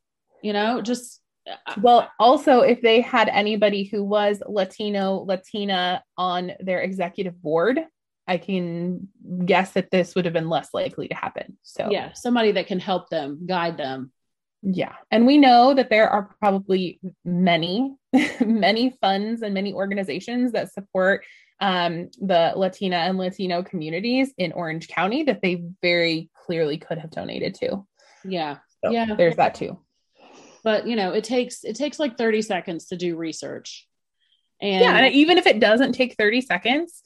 [0.42, 1.19] You know, just
[1.80, 7.80] Well, also, if they had anybody who was Latino, Latina on their executive board,
[8.26, 9.08] I can
[9.44, 11.58] guess that this would have been less likely to happen.
[11.62, 14.12] So, yeah, somebody that can help them, guide them.
[14.62, 14.94] Yeah.
[15.10, 17.96] And we know that there are probably many,
[18.44, 21.24] many funds and many organizations that support
[21.60, 27.10] um, the Latina and Latino communities in Orange County that they very clearly could have
[27.10, 27.86] donated to.
[28.24, 28.58] Yeah.
[28.84, 29.14] So Yeah.
[29.14, 29.78] There's that too.
[30.62, 33.86] But you know, it takes it takes like 30 seconds to do research.
[34.60, 34.96] And yeah.
[34.96, 37.02] And even if it doesn't take 30 seconds,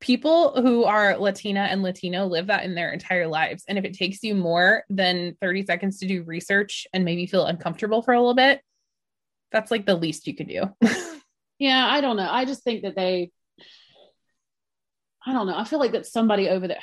[0.00, 3.64] people who are Latina and Latino live that in their entire lives.
[3.68, 7.46] And if it takes you more than 30 seconds to do research and maybe feel
[7.46, 8.60] uncomfortable for a little bit,
[9.50, 10.64] that's like the least you can do.
[11.58, 12.28] yeah, I don't know.
[12.30, 13.30] I just think that they
[15.26, 15.58] I don't know.
[15.58, 16.80] I feel like that somebody over there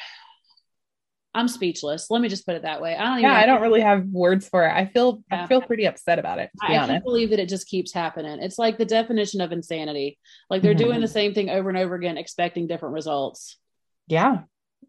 [1.36, 2.10] I'm speechless.
[2.10, 2.96] Let me just put it that way.
[2.96, 4.72] I don't even yeah, I don't really have words for it.
[4.72, 5.44] I feel Yeah.
[5.44, 7.92] I feel pretty upset about it, to be I can't believe that it just keeps
[7.94, 8.40] happening.
[8.42, 10.18] It's like the definition of insanity.
[10.50, 11.02] Like they're doing Mhm.
[11.02, 13.58] the same thing over and over again, expecting different results.
[14.08, 14.44] Yeah.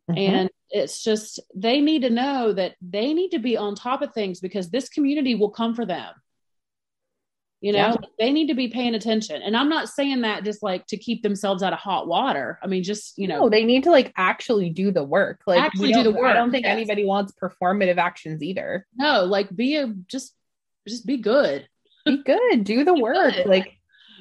[0.08, 0.18] Mhm.
[0.18, 4.14] And it's just, they need to know that they need to be on top of
[4.14, 6.14] things because this community will come for them.
[7.62, 7.96] You know, Yeah.
[8.18, 9.40] they need to be paying attention.
[9.42, 12.58] And I'm not saying that just like to keep themselves out of hot water.
[12.62, 15.40] I mean, just, you know, no, they need to like actually do the work.
[15.46, 16.76] Like Actually do the don't- I don't think yes.
[16.76, 18.86] anybody wants performative actions either.
[18.94, 20.34] no, like be a, just,
[20.86, 21.66] just be good.
[22.04, 23.34] Be good, do the work.
[23.34, 23.46] good.
[23.46, 23.72] Like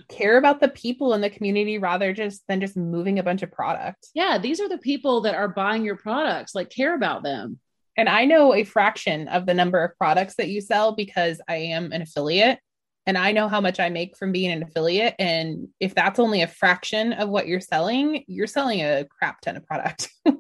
[0.10, 3.52] care about the people in the community rather just than just moving a bunch of
[3.52, 4.08] product.
[4.16, 4.38] Yeah.
[4.38, 7.60] These are the people that are buying your products, like care about them.
[7.98, 11.56] And I know a fraction of the number of products that you sell because I
[11.58, 12.60] am an affiliate
[13.06, 15.16] and I know how much I make from being an affiliate.
[15.20, 19.58] And if that's only a fraction of what you're selling, you're selling a crap ton
[19.58, 20.10] of product.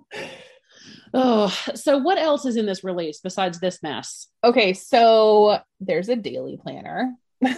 [1.17, 4.27] Oh, so what else is in this release besides this mess?
[4.43, 7.13] okay, so there's a daily planner.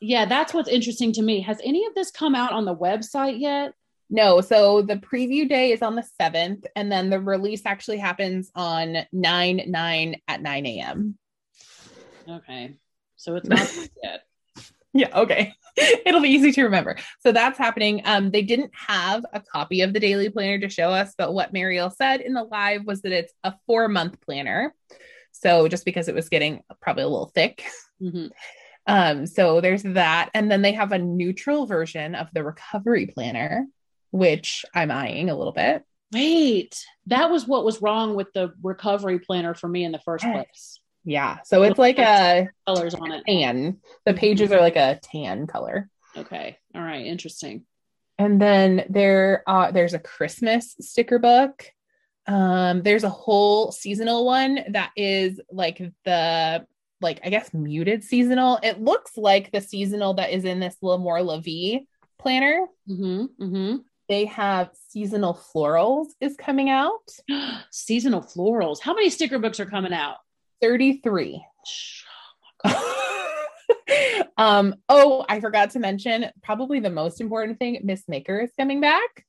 [0.00, 1.42] Yeah, that's what's interesting to me.
[1.42, 3.74] Has any of this come out on the website yet?
[4.08, 8.50] No, so the preview day is on the 7th, and then the release actually happens
[8.54, 11.18] on 9 9 at 9 a.m.
[12.26, 12.76] Okay.
[13.16, 13.70] So it's not
[14.02, 14.22] yet.
[14.92, 15.54] Yeah, okay.
[16.04, 16.96] It'll be easy to remember.
[17.20, 18.02] So that's happening.
[18.04, 21.52] Um, they didn't have a copy of the daily planner to show us, but what
[21.52, 24.74] Mariel said in the live was that it's a four month planner.
[25.32, 27.64] So just because it was getting probably a little thick.
[28.02, 28.30] Mhm.
[28.86, 30.30] Um, so there's that.
[30.34, 33.66] And then they have a neutral version of the recovery planner,
[34.10, 35.84] which I'm eyeing a little bit.
[36.12, 40.24] Wait, that was what was wrong with the recovery planner for me in the first
[40.24, 40.32] Yes.
[40.34, 40.80] place.
[41.04, 41.38] Yeah.
[41.44, 43.24] So it's like a Colors on it.
[43.26, 43.78] tan.
[44.04, 45.88] The pages are like a tan color.
[46.16, 46.58] Okay.
[46.74, 47.06] All right.
[47.06, 47.64] Interesting.
[48.18, 51.64] And then there uh there's a Christmas sticker book.
[52.26, 56.66] Um there's a whole seasonal one that is like the
[57.00, 58.58] like I guess muted seasonal.
[58.62, 61.86] It looks like the seasonal that is in this L'Amour La Vie
[62.18, 62.66] planner.
[62.88, 63.42] Mm-hmm.
[63.42, 63.76] Mm-hmm.
[64.10, 67.08] they have seasonal florals is coming out.
[67.70, 68.80] Seasonal florals.
[68.80, 70.16] How many sticker books are coming out?
[70.60, 71.44] 33.
[74.36, 78.80] um, oh, I forgot to mention probably the most important thing, Miss Maker is coming
[78.80, 79.26] back.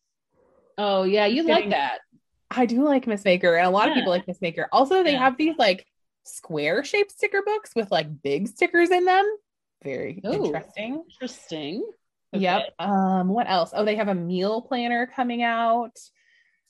[0.77, 1.99] Oh yeah, you like that.
[2.49, 4.67] I do like Miss Maker, and a lot of people like Miss Maker.
[4.71, 5.19] Also, they Yeah.
[5.19, 5.85] have these like
[6.23, 9.25] square shaped sticker books with like big stickers in them.
[9.83, 10.45] Very Ooh.
[10.45, 11.03] interesting.
[11.09, 11.83] Interesting.
[12.33, 12.73] Yep.
[12.79, 13.71] Um, what else?
[13.73, 15.97] Oh, they have a meal planner coming out.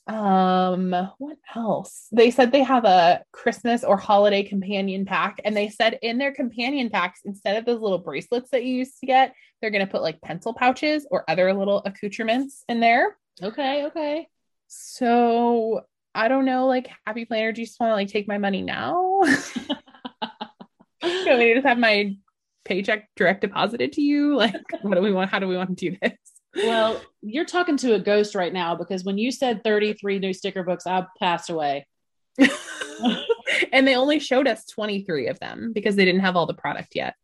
[0.06, 2.08] Um, what else?
[2.12, 6.32] They said they have a Christmas or holiday companion pack, and they said in their
[6.32, 10.02] companion packs, instead of those little bracelets that you used to get, they're gonna put
[10.02, 13.16] like pencil pouches or other little accoutrements in there.
[13.42, 13.86] Okay.
[13.86, 14.28] Okay.
[14.66, 15.82] So
[16.14, 18.62] I don't know, like Happy Planner, do you just want to like take my money
[18.62, 19.20] now?
[19.24, 19.36] you
[21.02, 22.16] want me to just have my
[22.64, 24.36] paycheck direct deposited to you?
[24.36, 25.30] Like, what do we want?
[25.30, 26.12] How do we want to do this?
[26.54, 30.62] Well, you're talking to a ghost right now because when you said 33 new sticker
[30.62, 31.86] books, I passed away.
[33.72, 36.94] and they only showed us 23 of them because they didn't have all the product
[36.94, 37.14] yet.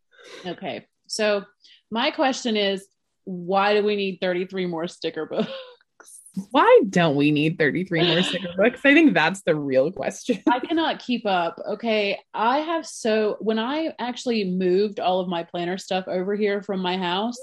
[0.46, 0.86] Okay.
[1.06, 1.44] So
[1.90, 2.86] my question is,
[3.24, 5.50] why do we need 33 more sticker books?
[6.50, 8.80] Why don't we need 33 more sticker books?
[8.84, 10.40] I think that's the real question.
[10.48, 11.60] I cannot keep up.
[11.66, 12.20] Okay.
[12.32, 16.80] I have so when I actually moved all of my planner stuff over here from
[16.80, 17.38] my house.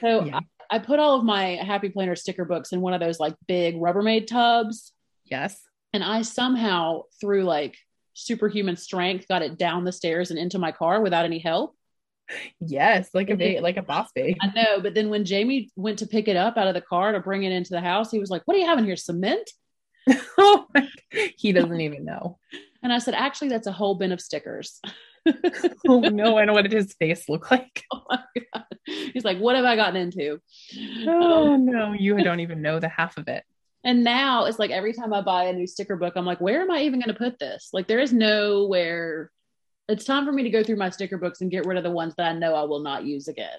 [0.00, 0.40] So Yeah.
[0.70, 3.34] I, I put all of my happy planner sticker books in one of those like
[3.46, 4.92] big Rubbermaid tubs.
[5.24, 5.60] Yes.
[5.92, 7.76] And I somehow through like
[8.14, 11.74] superhuman strength got it down the stairs and into my car without any help.
[12.60, 14.36] Yes, like a ba- like a boss babe.
[14.42, 17.12] I know, but then when Jamie went to pick it up out of the car
[17.12, 18.96] to bring it into the house, he was like, "What do you have in here?
[18.96, 19.50] Cement?"
[20.38, 20.66] oh
[21.10, 22.38] he doesn't even know.
[22.82, 24.80] And I said, "Actually, that's a whole bin of stickers."
[25.88, 27.84] Oh no, I know what did his face look like.
[27.92, 28.22] oh my
[28.52, 28.64] god!
[28.84, 30.40] He's like, "What have I gotten into?"
[31.06, 33.44] Oh Um, no, you don't even know the half of it.
[33.84, 36.62] and now it's like every time I buy a new sticker book, I'm like, "Where
[36.62, 39.30] am I even going to put this?" Like, there is nowhere.
[39.88, 41.90] It's time for me to go through my sticker books and get rid of the
[41.90, 43.56] ones that I know I will not use again.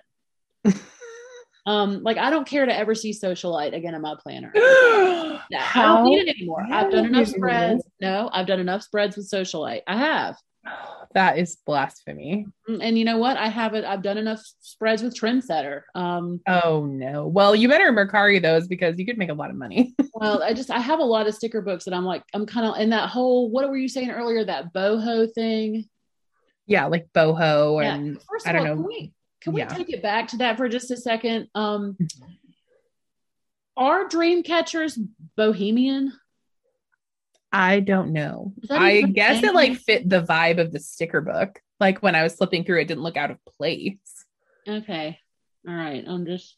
[1.65, 4.51] um, like I don't care to ever see socialite again in my planner.
[5.51, 6.63] No, I don't need it anymore.
[6.71, 7.83] I've done enough spreads.
[7.99, 9.81] No, I've done enough spreads with socialite.
[9.87, 10.35] I have.
[11.15, 12.45] That is blasphemy.
[12.69, 13.35] Mm, And you know what?
[13.37, 13.83] I haven't.
[13.85, 15.81] I've done enough spreads with Trendsetter.
[15.95, 17.25] Um, Oh no.
[17.27, 19.95] Well, you better Mercari those because you could make a lot of money.
[20.13, 22.67] well, I just I have a lot of sticker books that I'm like I'm kind
[22.67, 23.49] of in that whole.
[23.49, 24.43] What were you saying earlier?
[24.45, 25.85] That boho thing.
[26.67, 27.95] yeah, like boho Yeah.
[27.95, 28.81] and First I don't all, know.
[28.81, 29.67] can we can we Yeah.
[29.69, 31.47] take it back to that for just a second?
[31.55, 31.97] Um,
[33.77, 34.99] are dream catchers
[35.35, 36.13] bohemian?
[37.51, 38.53] I don't know.
[38.69, 39.49] I guess thing?
[39.49, 41.59] it like fit the vibe of the sticker book.
[41.79, 43.97] Like when I was flipping through, it didn't look out of place.
[44.67, 45.17] Okay,
[45.67, 46.03] all right.
[46.07, 46.55] I'm just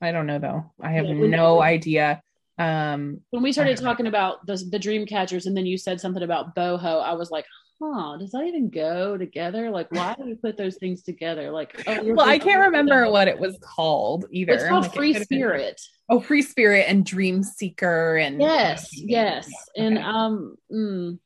[0.00, 0.72] I don't know though.
[0.80, 2.22] I have Yeah, no idea.
[2.58, 3.90] Um, when we started don't know.
[3.90, 7.30] talking about the, the dream catchers and then you said something about boho i was
[7.30, 7.46] like
[7.82, 11.82] huh does that even go together like why do we put those things together like
[11.86, 14.52] oh, well, I can't remember what it was called either.
[14.52, 15.80] it's called Like, free been- spirit
[16.12, 19.48] Oh, free spirit and dream seeker and yes yes.
[19.76, 20.06] Yeah, and okay.
[20.06, 21.18] um mm,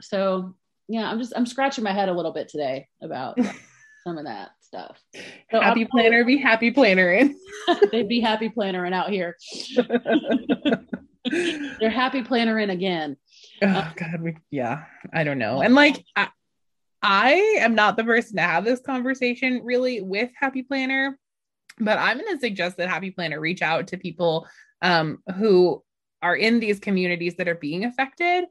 [0.00, 0.54] so
[0.88, 3.38] yeah i'm just i'm scratching my head a little bit today about
[4.04, 4.98] some of that stuff.
[5.52, 7.38] So happy I'm- planner be happy planner in.
[7.92, 9.36] they'd be happy planner and out here.
[11.78, 13.16] They're happy planner in again
[13.62, 15.60] oh god we yeah i don't know.
[15.60, 16.28] and like I,
[17.02, 21.18] I am not the person to have this conversation really with happy planner
[21.80, 24.46] but i'm going to suggest that happy planner reach out to people
[24.82, 25.82] um who
[26.22, 28.44] are in these communities that are being affected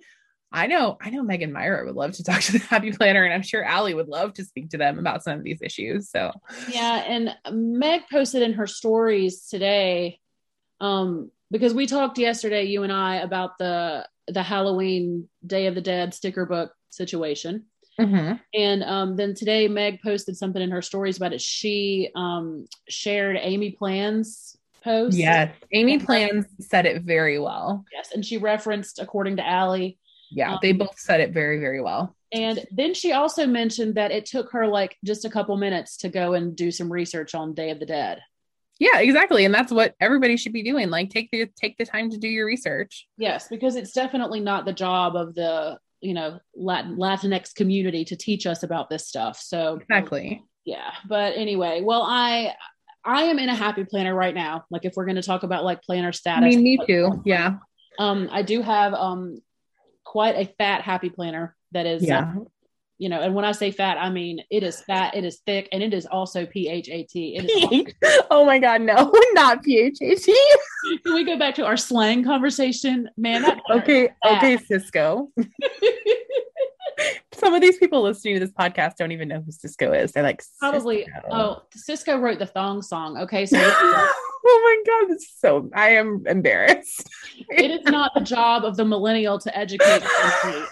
[0.52, 3.34] i know i know megan myra would love to talk to the happy planner and
[3.34, 6.32] i'm sure Allie would love to speak to them about some of these issues so
[6.70, 10.20] Yeah, and Meg posted in her stories today,
[10.80, 15.82] um, because we talked yesterday, you and I, about the the Halloween Day of the
[15.82, 17.66] Dead sticker book situation.
[18.00, 18.40] Mhm.
[18.54, 21.42] And um, then today, Meg posted something in her stories about it.
[21.42, 25.18] She um, shared Amy Plan's post.
[25.18, 28.12] yes amy plans said it very well Yes.
[28.14, 29.98] And she referenced, according to Allie.
[30.32, 34.12] yeah Um, they both said it very very well And then she also mentioned that
[34.12, 37.54] it took her like just a couple minutes to go and do some research on
[37.54, 38.22] Day of the Dead.
[38.80, 39.44] Yeah, exactly.
[39.44, 40.90] And that's what everybody should be doing.
[40.90, 43.06] Like take the take the time to do your research.
[43.18, 48.16] Yes, because it's definitely not the job of the you know Latin Latinx community to
[48.16, 49.40] teach us about this stuff.
[49.40, 50.44] So Exactly.
[50.66, 50.92] yeah.
[51.08, 52.54] But anyway, well, I
[53.04, 54.66] I am in a happy planner right now.
[54.70, 57.22] Like if we're going to talk about like planner I status, mean, me too.
[57.26, 57.56] Yeah.
[57.98, 59.42] Um, I do have um
[60.04, 62.34] quite a fat happy planner that is uh, Yeah.
[63.00, 65.70] You know, and when I say fat, I mean it is fat, it is thick,
[65.72, 67.38] and it is also P H A T.
[67.38, 67.94] It is.
[68.30, 69.98] oh my god, no, not PHAT.
[71.04, 73.62] Can we go back to our slang conversation, man?
[73.72, 75.28] okay, okay, Sisqó.
[77.34, 80.12] Some of these people listening to this podcast don't even know who Sisqó is.
[80.12, 81.06] They're like, Probably.
[81.06, 81.32] Sisqó.
[81.32, 83.18] Oh, Sisqó wrote the thong song.
[83.18, 84.14] Okay, so oh
[84.46, 87.08] my god, it's so I am embarrassed.
[87.48, 90.04] it is not the job of the millennial to educate.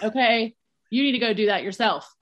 [0.02, 0.54] Okay,
[0.90, 2.14] you need to go do that yourself.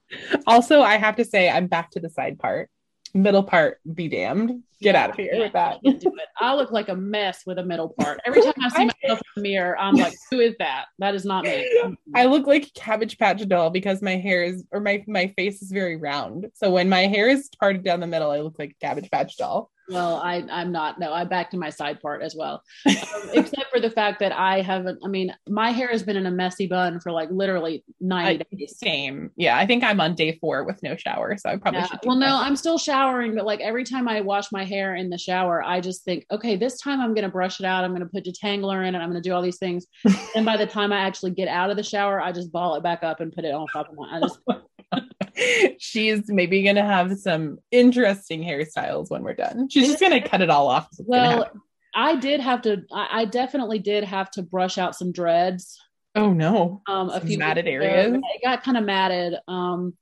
[0.47, 2.71] Also, I have to say, I'm back to the side part.
[3.15, 4.63] Middle part, be damned.
[4.81, 5.77] Get out of here Yeah, with that.
[5.77, 6.29] I can't do it.
[6.39, 8.21] I look like a mess with a middle part.
[8.27, 10.87] Every time I see myself in the mirror, I'm like, "Who is that?
[10.99, 11.67] That is not me."
[12.15, 15.73] I look like Cabbage Patch doll because my hair is, or my my face is
[15.73, 16.49] very round.
[16.55, 19.71] So when my hair is parted down the middle, I look like Cabbage Patch doll.
[19.89, 20.99] Well, I I'm not.
[20.99, 22.95] No, I'm back to my side part as well, um,
[23.35, 24.99] except for the fact that I haven't.
[25.05, 28.57] I mean, my hair has been in a messy bun for like literally ninety I-
[28.57, 28.79] days.
[28.79, 29.31] Same.
[29.37, 31.87] Yeah, I think I'm on day four with no shower, so I probably Yeah.
[31.87, 32.01] should.
[32.05, 32.37] Well, no.
[32.37, 35.81] I'm still showering, but like every time I wash my hair in the shower, I
[35.81, 37.85] just think, okay, this time I'm going to brush it out.
[37.85, 38.99] I'm going to put detangler in it.
[38.99, 39.87] I'm going to do all these things.
[40.35, 42.83] and by the time I actually get out of the shower, I just ball it
[42.83, 44.17] back up and put it on top of my.
[44.17, 44.39] I just,
[45.79, 49.69] She's maybe gonna have some interesting hairstyles when we're done.
[49.69, 50.89] She's just gonna cut it all off.
[50.99, 51.51] Well.
[51.99, 52.83] I did have to.
[52.93, 55.79] I, I definitely did have to brush out some dreads.
[56.15, 57.77] oh no, Um, a few matted ago.
[57.87, 58.13] areas?
[58.15, 59.37] It got kind of matted.
[59.49, 59.95] Um,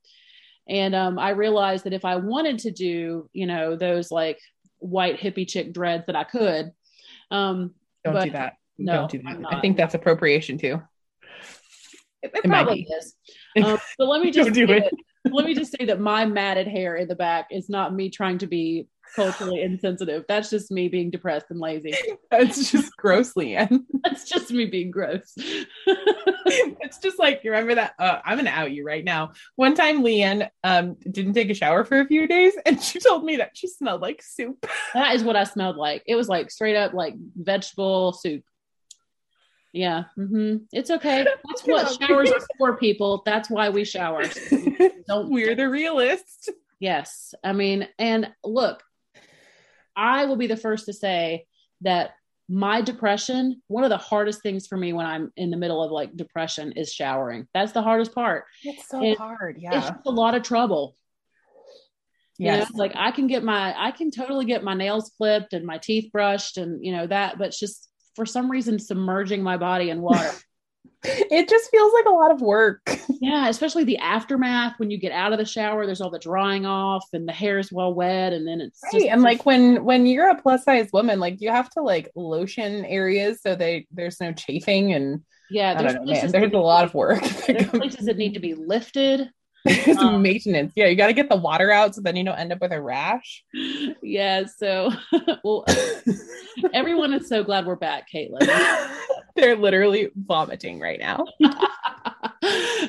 [0.69, 4.41] and um, I realized that if I wanted to do, you know, those like
[4.79, 6.73] white hippie chick dreads, that I could.
[7.31, 7.75] Um,
[8.05, 8.55] don't but do that.
[8.77, 9.39] no, don't do that.
[9.53, 10.83] I think that's appropriation too.
[12.25, 13.15] It, it It probably is.
[13.57, 14.67] Um, but let me just say it.
[14.69, 14.93] that-
[15.33, 18.39] let me just say that my matted hair in the back is not me trying
[18.39, 20.25] to be culturally insensitive.
[20.29, 21.95] That's just me being depressed and lazy.
[22.31, 23.85] That's just gross, Leanne.
[24.05, 25.33] That's just me being gross.
[25.87, 27.95] it's just like you remember that.
[27.99, 29.33] Uh, I'm gonna out you right now.
[29.57, 33.25] One time, Leanne um didn't take a shower for a few days, and she told
[33.25, 34.67] me that she smelled like soup.
[34.95, 36.03] that is what I smelled like.
[36.07, 38.43] It was like straight up like vegetable soup.
[39.75, 41.25] Yeah, hmm it's okay.
[41.49, 43.23] That's what showers are for, people.
[43.27, 44.23] That's why we shower.
[45.09, 46.49] Don't We're the realists.
[46.79, 47.35] Yes.
[47.43, 48.85] I mean, and look,
[49.97, 51.47] I will be the first to say
[51.81, 52.13] that
[52.49, 55.91] my depression, one of the hardest things for me when I'm in the middle of
[55.91, 57.49] like depression is showering.
[57.53, 58.45] That's the hardest part.
[58.63, 59.57] It's so It- hard.
[59.57, 59.81] It's Yeah.
[59.81, 60.95] just a lot of trouble.
[62.39, 65.65] You know, like I can get my, I can totally get my nails clipped and
[65.67, 69.57] my teeth brushed and, you know, that, but it's just for some reason submerging my
[69.57, 70.31] body in water.
[71.07, 72.99] It just feels like a lot of work.
[73.21, 73.49] yeah.
[73.49, 77.07] Especially the aftermath when you get out of the shower, there's all the drying off
[77.13, 78.33] and the hair is well wet.
[78.33, 79.09] And then it's Right.
[79.11, 82.87] and like when when you're a plus size woman, like you have to like lotion
[82.87, 86.31] areas so they there's no chafing and yeah, there's know, man.
[86.31, 87.23] There's a lot of work.
[87.47, 89.29] there's places that need to be lifted.
[89.65, 90.73] There's um, maintenance.
[90.77, 92.73] Yeah, you got to get the water out so then you don't end up with
[92.73, 93.45] a rash.
[94.03, 94.91] Yeah, so
[95.45, 95.65] well,
[96.75, 98.47] everyone is so glad we're back, Caitlin.
[99.37, 101.25] They're literally vomiting right now.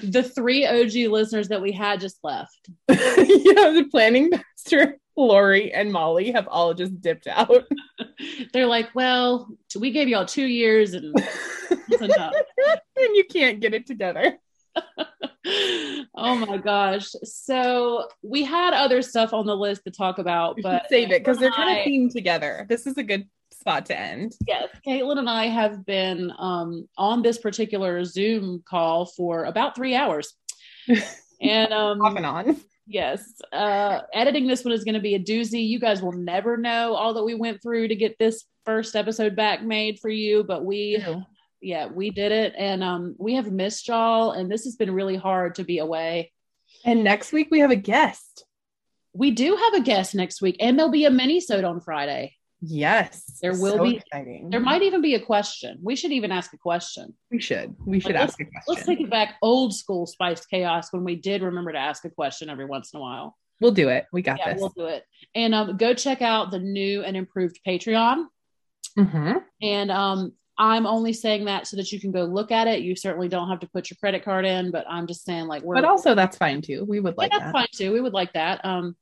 [0.04, 2.70] the three OG listeners that we had just left.
[2.90, 7.64] yeah, the planning master, Lori, and Molly have all just dipped out.
[8.54, 9.48] They're like, well,
[9.80, 11.16] we gave y'all two years and
[11.90, 14.38] and you can't get it together.
[15.46, 17.10] Oh my gosh.
[17.24, 21.38] So we had other stuff on the list to talk about, but save it because
[21.38, 22.66] they're kind of themed together.
[22.70, 24.34] This is a good spot to end.
[24.48, 29.96] Yes, Caitlin and I have been um, on this particular Zoom call for about three
[29.96, 30.34] hours.
[31.42, 32.62] And um, Off and on.
[32.88, 35.68] yes, uh, editing this one is going to be a doozy.
[35.68, 39.36] You guys will never know all that we went through to get this first episode
[39.36, 41.04] back made for you, but we,
[41.66, 42.54] yeah, we did it.
[42.58, 46.32] And um, we have missed y'all, and this has been really hard to be away.
[46.84, 48.46] And next week we have a guest.
[49.14, 52.36] We do have a guest next week, and there'll be a mini-sode on Friday.
[52.62, 53.40] Yes.
[53.42, 54.50] There will So be- exciting.
[54.50, 55.78] There might even be a question.
[55.82, 57.14] We should even ask a question.
[57.32, 57.76] we should.
[57.86, 58.64] We should Like, ask a question.
[58.68, 62.10] Let's take it back old school spiced chaos when we did remember to ask a
[62.10, 63.36] question every once in a while.
[63.62, 64.06] we'll do it.
[64.12, 64.62] We got yeah, this.
[64.62, 65.04] we'll do it.
[65.34, 68.26] And um, go check out the new and improved Patreon.
[68.98, 69.44] Mhm.
[69.62, 72.82] And um, I'm only saying that so that you can go look at it.
[72.82, 75.64] You certainly don't have to put your credit card in, but I'm just saying like
[75.64, 76.86] we're But also that's fine too.
[76.88, 77.52] We would yeah, like that's that.
[77.54, 77.92] fine too.
[77.92, 78.64] We would like that.
[78.64, 78.96] Um,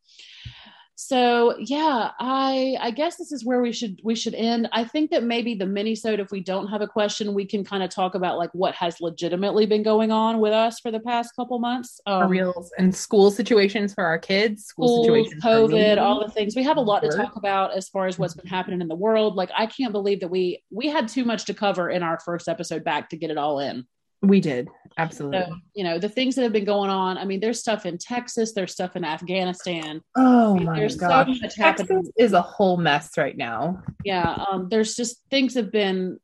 [0.96, 4.70] so yeah, I I guess this is where we should we should end.
[4.72, 7.64] I think that maybe the mini sode, if we don't have a question, we can
[7.64, 11.00] kind of talk about like what has legitimately been going on with us for the
[11.00, 12.00] past couple months.
[12.06, 16.32] For Um, reals and school situations for our kids, school schools, situations, COVID, all the
[16.32, 16.56] things.
[16.56, 18.96] We have a lot to talk about as far as what's been happening in the
[18.96, 19.36] world.
[19.36, 22.48] Like I can't believe that we we had too much to cover in our first
[22.48, 23.88] episode back to get it all in.
[24.24, 24.70] We did.
[24.98, 25.40] Absolutely.
[25.40, 27.18] So, you know, the things that have been going on.
[27.18, 30.02] I mean, there's stuff in Texas, there's stuff in Afghanistan.
[30.16, 31.28] oh my there's so gosh.
[31.58, 31.88] happening.
[31.90, 33.84] Texas is a whole mess right now.
[34.06, 34.46] Yeah.
[34.50, 36.20] Um, there's just things have been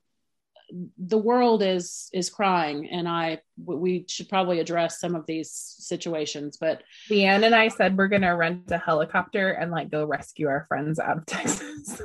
[1.00, 6.58] the world is is crying and I we should probably address some of these situations,
[6.62, 10.66] but Leanne and I said we're gonna rent a helicopter and like go rescue our
[10.68, 12.02] friends out of Texas.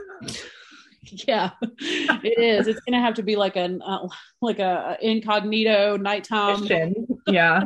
[1.28, 2.66] yeah, it is.
[2.66, 4.08] It's gonna have to be like an uh,
[4.40, 6.62] like a incognito nighttime.
[6.62, 7.06] Mission.
[7.26, 7.64] yeah.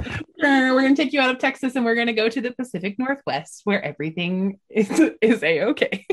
[0.00, 2.52] We're gonna, we're gonna take you out of Texas and we're gonna go to the
[2.52, 4.88] Pacific Northwest where everything is
[5.20, 6.06] is a okay.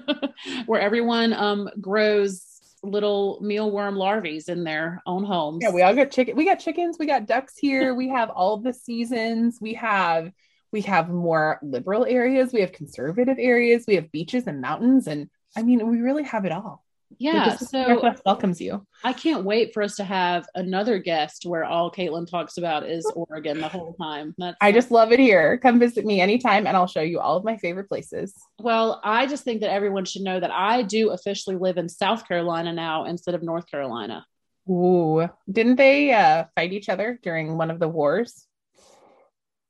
[0.66, 2.44] where everyone um grows
[2.82, 5.60] little mealworm larvae in their own homes.
[5.62, 6.36] Yeah, we all got chicken.
[6.36, 6.96] We got chickens.
[6.98, 7.94] We got ducks here.
[7.94, 9.58] we have all the seasons.
[9.60, 10.32] We have
[10.72, 12.52] we have more liberal areas.
[12.52, 13.84] We have conservative areas.
[13.86, 16.84] We have beaches and mountains, and I mean, we really have it all.
[17.18, 17.56] Yeah.
[17.56, 18.86] So Northwest welcomes you.
[19.02, 23.04] I can't wait for us to have another guest where all Caitlin talks about is
[23.14, 24.34] Oregon the whole time.
[24.38, 25.58] That's I just love it here.
[25.58, 28.32] Come visit me anytime, and I'll show you all of my favorite places.
[28.60, 32.26] well, I just think that everyone should know that I do officially live in South
[32.28, 34.24] Carolina now instead of North Carolina.
[34.68, 38.46] Ooh, didn't they uh, fight each other during one of the wars?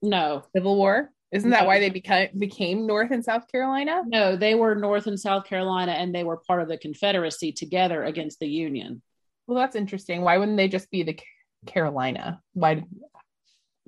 [0.03, 1.11] No, Civil War.
[1.33, 4.03] Isn't that why they became became North and South Carolina?
[4.07, 8.03] no, they were North and South Carolina and they were part of the Confederacy together
[8.05, 9.01] against the Union.
[9.47, 10.23] Well, that's interesting.
[10.23, 11.19] Why wouldn't they just be the
[11.67, 12.41] Carolina?
[12.55, 12.83] Why?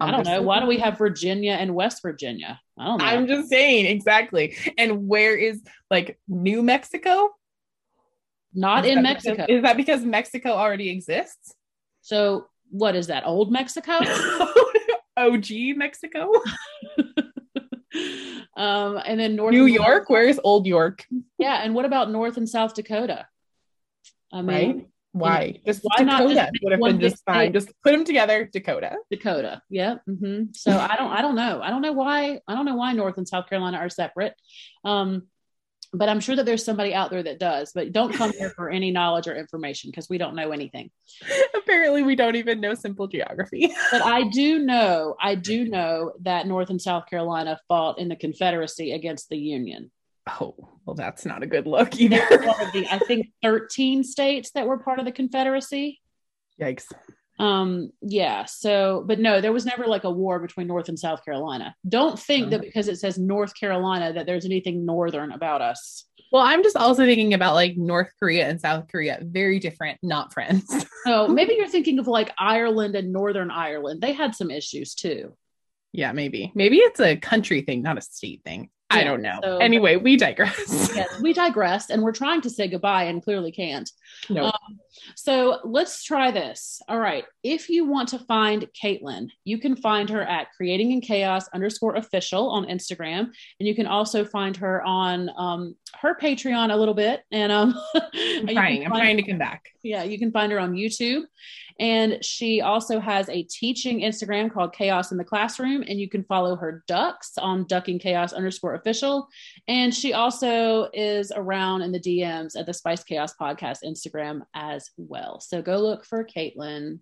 [0.01, 0.43] I I'm don't just- know.
[0.43, 2.61] Why do we have Virginia and West Virginia?
[2.79, 3.05] I don't know.
[3.05, 4.57] I'm just saying exactly.
[4.79, 7.31] And where is like New Mexico?
[8.55, 9.57] Not Is in that because- Mexico.
[9.57, 11.55] is that because Mexico already exists?
[12.03, 13.27] So what is that?
[13.27, 13.93] Old Mexico?
[15.17, 15.47] OG
[15.77, 16.31] Mexico,
[18.57, 20.11] um, and then North New York.
[20.11, 21.07] Where is Old York?
[21.39, 23.27] Yeah, and what about North and South Dakota?
[24.33, 24.47] I mean,
[24.77, 24.87] Right?
[25.15, 25.61] Why?
[25.67, 27.47] Just why not just would have been just fine.
[27.49, 27.53] state?
[27.53, 28.97] Just put them together, Dakota.
[29.11, 29.61] Dakota.
[29.69, 29.97] Yeah.
[30.07, 31.11] hmm So I don't.
[31.13, 31.61] I don't know.
[31.63, 32.41] I don't know why.
[32.49, 34.35] I don't know why North and South Carolina are separate.
[34.85, 35.25] Um,
[35.93, 37.73] but I'm sure that there's somebody out there that does.
[37.75, 40.91] But don't come here for any knowledge or information because we don't know anything.
[41.55, 43.73] Apparently, we don't even know simple geography.
[43.91, 45.17] But I do know.
[45.21, 49.91] I do know that North and South Carolina fought in the Confederacy against the Union.
[50.41, 50.55] Oh,
[50.87, 52.17] well, that's not a good look either.
[52.17, 56.01] the, I think, 13 states that were part of the Confederacy.
[56.61, 56.87] Yikes.
[57.39, 58.45] Um, yeah.
[58.45, 61.75] So, but no, there was never like a war between North and South Carolina.
[61.89, 66.05] Don't think that because it says North Carolina that there's anything northern about us.
[66.31, 69.19] Well, I'm just also thinking about like North Korea and South Korea.
[69.23, 70.65] Very different, not friends.
[71.05, 74.01] So maybe you're thinking of like Ireland and Northern Ireland.
[74.01, 75.37] They had some issues too.
[75.91, 76.53] yeah, maybe.
[76.55, 78.71] Maybe it's a country thing, not a state thing.
[78.89, 79.41] I don't know.
[79.43, 80.93] so- anyway, we digress.
[80.95, 83.91] Yes, we digress and we're trying to say goodbye and clearly can't.
[84.31, 84.45] no.
[84.45, 84.53] Um,
[85.17, 86.81] so let's try this.
[86.89, 87.25] All right.
[87.43, 91.97] If you want to find Caitlin, you can find her at creating in chaos underscore
[91.97, 93.31] official on Instagram.
[93.59, 97.23] And you can also find her on um, her Patreon a little bit.
[97.31, 98.85] And um, I'm trying.
[98.85, 99.67] I'm trying to come back.
[99.83, 101.23] yeah, you can find her on YouTube.
[101.81, 105.83] And she also has a teaching Instagram called Chaos in the Classroom.
[105.83, 109.29] And you can follow her ducks on ducking chaos underscore official.
[109.69, 114.82] And she also is around in the DMs at the Spiced Chaos Podcast Instagram as
[114.97, 115.41] well.
[115.41, 117.01] So go look for Caitlin.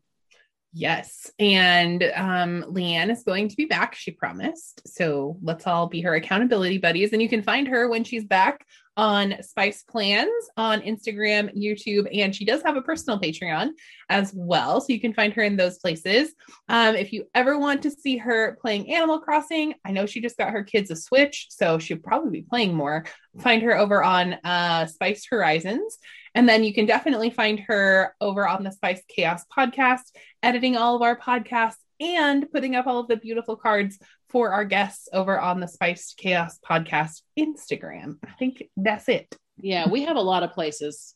[0.73, 1.33] Yes.
[1.41, 4.87] And um, Leanne is going to be back, she promised.
[4.87, 7.13] So let's all be her accountability buddies.
[7.13, 8.65] And you can find her when she's back
[8.97, 13.71] on Spice Plans on Instagram, YouTube, and she does have a personal Patreon
[14.09, 14.81] as well.
[14.81, 16.33] So you can find her in those places.
[16.69, 20.39] Um, if you ever want to see her playing Animal Crossing, I know she just
[20.39, 23.07] got her kids a Switch, so she'll probably be playing more.
[23.41, 25.99] Find her over on uh, Spice Horizons.
[26.35, 30.03] And then you can definitely find her over on the Spiced Chaos podcast,
[30.43, 33.99] editing all of our podcasts and putting up all of the beautiful cards
[34.29, 38.17] for our guests over on the Spiced Chaos podcast Instagram.
[38.25, 39.35] I think that's it.
[39.59, 41.15] Yeah, we have a lot of places.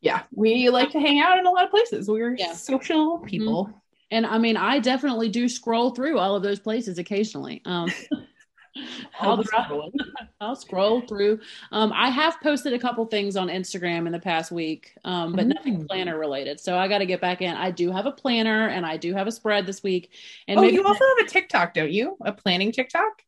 [0.00, 2.08] Yeah, we like to hang out in a lot of places.
[2.08, 2.52] We're Yeah.
[2.54, 3.70] social people.
[4.10, 7.62] And I mean, I definitely do scroll through all of those places occasionally.
[7.64, 7.90] Um,
[9.20, 9.92] I'll, scrolling.
[10.40, 11.40] I'll scroll through.
[11.72, 15.46] Um, I have posted a couple things on Instagram in the past week, um, but
[15.46, 15.86] nothing Mm.
[15.88, 16.60] planner related.
[16.60, 17.54] So I got to get back in.
[17.54, 20.10] I do have a planner and I do have a spread this week.
[20.48, 22.16] And oh, maybe you also have a TikTok, don't you?
[22.24, 23.22] A planning TikTok?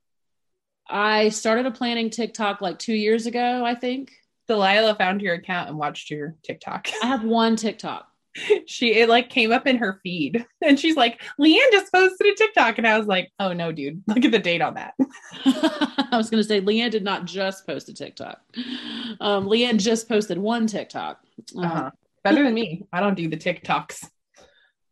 [0.89, 4.12] I started a planning TikTok like two years ago, I think.
[4.47, 6.89] Delilah found your account and watched your TikTok.
[7.02, 8.06] I have one TikTok.
[8.66, 12.34] She it like came up in her feed and she's like, Leanne just posted a
[12.34, 12.78] TikTok.
[12.78, 14.94] And I was like, oh no, dude, look at the date on that.
[15.44, 18.40] I was going to say Leanne did not just post a TikTok.
[19.20, 21.20] Um, Leanne just posted one TikTok.
[21.56, 21.90] Um, Uh-huh.
[22.24, 22.86] Better than me.
[22.92, 24.08] I don't do the TikToks.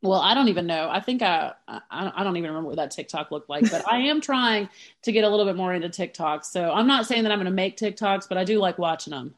[0.02, 1.80] well i don't even know i think I, I
[2.14, 4.68] i don't even remember what that tiktok looked like but i am trying
[5.02, 7.46] to get a little bit more into tiktok so i'm not saying that i'm going
[7.46, 9.34] to make tiktoks but i do like watching them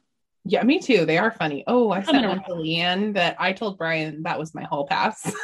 [0.48, 1.04] Yeah, me too.
[1.04, 1.64] They are funny.
[1.66, 5.32] Oh, I sent one to Leanne that I told Brian that was my whole pass.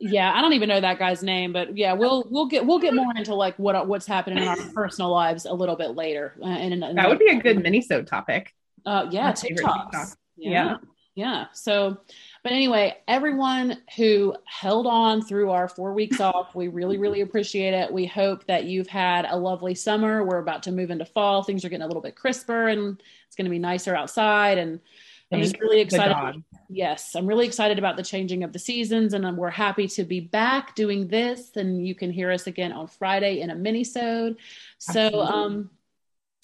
[0.00, 2.94] yeah i don't even know that guy's name but yeah we'll we'll get we'll get
[2.94, 6.46] more into like what what's happening in our personal lives a little bit later uh,
[6.46, 8.54] and, and that would be a good mini-sode topic.
[8.86, 9.92] uh yeah tiktoks TikTok.
[10.36, 10.50] yeah.
[10.50, 10.76] Yeah.
[11.16, 11.98] yeah so
[12.42, 17.74] but anyway everyone who held on through our four weeks off we really really appreciate
[17.74, 17.92] it.
[17.92, 20.24] We hope that you've had a lovely summer.
[20.24, 21.42] We're about to move into fall.
[21.42, 24.58] Things are getting a little bit crisper and it's going to be nicer outside.
[24.58, 24.80] And
[25.30, 29.26] i'm just really excited yes i'm really excited about the changing of the seasons and
[29.26, 31.54] um, we're happy to be back doing this.
[31.54, 34.38] And you can hear us again on friday in a mini-sode.
[34.78, 35.70] So um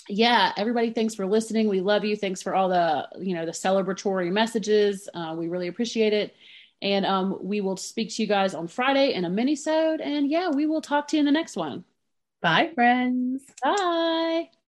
[0.09, 1.68] yeah everybody thanks for listening.
[1.68, 2.16] We love you.
[2.16, 5.09] Thanks for all the you know the celebratory messages.
[5.14, 6.35] Uh, we really appreciate it.
[6.82, 10.01] And um, we will speak to you guys on friday in a mini-sode.
[10.01, 11.85] And yeah we will talk to you in the next one.
[12.40, 13.43] Bye, friends.
[13.62, 14.51] bye